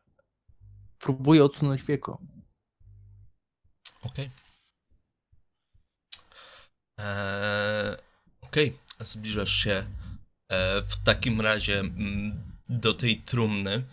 [0.99, 2.19] próbuję odsunąć wieko.
[4.03, 4.31] Okej.
[6.99, 7.97] Eee,
[8.41, 9.87] Okej, zbliżasz się
[10.49, 13.85] e, w takim razie mm, do tej trumny.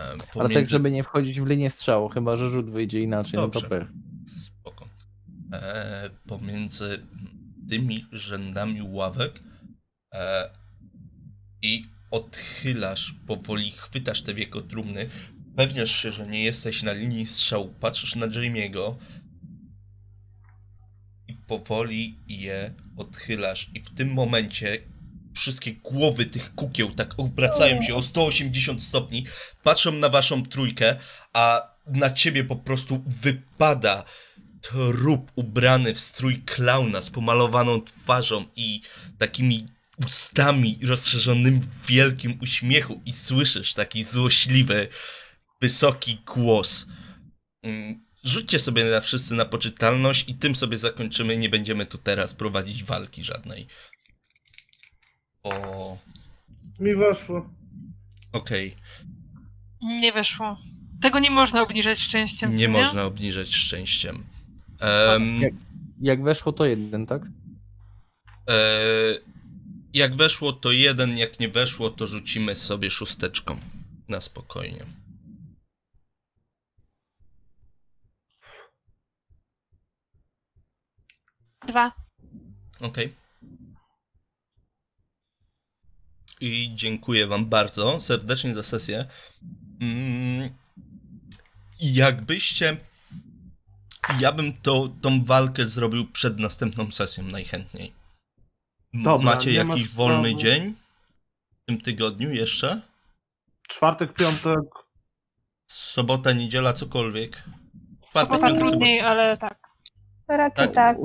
[0.00, 3.32] E, Ale tak, pomiędzy- żeby nie wchodzić w linię strzału, chyba że rzut wyjdzie inaczej,
[3.34, 3.60] no Dobrze.
[3.60, 3.88] to pech.
[4.46, 4.88] Spoko.
[5.52, 7.06] E, pomiędzy
[7.68, 9.40] tymi rzędami ławek
[10.14, 10.50] e,
[11.62, 15.08] i odchylasz powoli, chwytasz te wieko trumny,
[15.56, 18.94] pewniasz się, że nie jesteś na linii strzału, patrzysz na Jamie'ego
[21.28, 24.78] i powoli je odchylasz i w tym momencie
[25.34, 29.26] wszystkie głowy tych kukieł tak obracają się o 180 stopni,
[29.62, 30.96] patrzą na waszą trójkę,
[31.32, 34.04] a na ciebie po prostu wypada
[34.60, 38.80] trup ubrany w strój klauna z pomalowaną twarzą i
[39.18, 39.68] takimi
[40.06, 44.88] ustami rozszerzonymi w wielkim uśmiechu i słyszysz taki złośliwy,
[45.60, 46.86] wysoki głos.
[47.62, 51.36] Mm, Rzućcie sobie na wszyscy na poczytalność i tym sobie zakończymy.
[51.36, 53.66] Nie będziemy tu teraz prowadzić walki żadnej.
[55.44, 55.96] O,
[56.80, 57.48] Mi weszło.
[58.32, 58.74] okej.
[59.82, 60.58] Nie weszło.
[61.02, 62.56] Tego nie można obniżać szczęściem.
[62.56, 64.24] Nie można obniżać szczęściem.
[64.80, 65.52] Em, Jak,
[66.00, 67.22] jak weszło, to jeden, tak?
[68.50, 68.54] E,
[69.94, 73.56] jak weszło, to jeden, jak nie weszło, to rzucimy sobie szósteczką.
[74.08, 74.84] Na spokojnie.
[81.66, 81.92] Dwa.
[82.80, 83.12] Okej.
[86.44, 89.04] I dziękuję Wam bardzo serdecznie za sesję.
[89.80, 90.50] Mm,
[91.80, 92.76] jakbyście.
[94.20, 97.92] Ja bym to, tą walkę zrobił przed następną sesją najchętniej.
[98.94, 99.96] Dobra, Macie jakiś sprawy.
[99.96, 100.74] wolny dzień
[101.62, 102.80] w tym tygodniu jeszcze?
[103.68, 104.60] Czwartek, piątek.
[105.66, 107.44] Sobota, niedziela, cokolwiek.
[108.10, 109.58] Czwartek, Chyba piątek, trudniej, ale tak.
[110.28, 110.96] Raczej Tak, tak.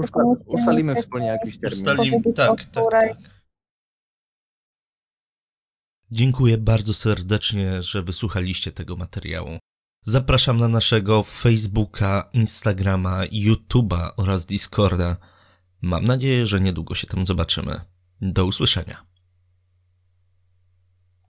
[0.48, 1.70] Ustalimy wspólnie jakiś sobota.
[1.70, 1.90] termin.
[1.90, 3.10] Ustalim, Powiedzieć tak, tak, której.
[3.10, 3.39] tak.
[6.12, 9.58] Dziękuję bardzo serdecznie, że wysłuchaliście tego materiału.
[10.06, 15.18] Zapraszam na naszego Facebooka, Instagrama, YouTube'a oraz Discorda.
[15.82, 17.82] Mam nadzieję, że niedługo się tam zobaczymy.
[18.22, 19.09] Do usłyszenia.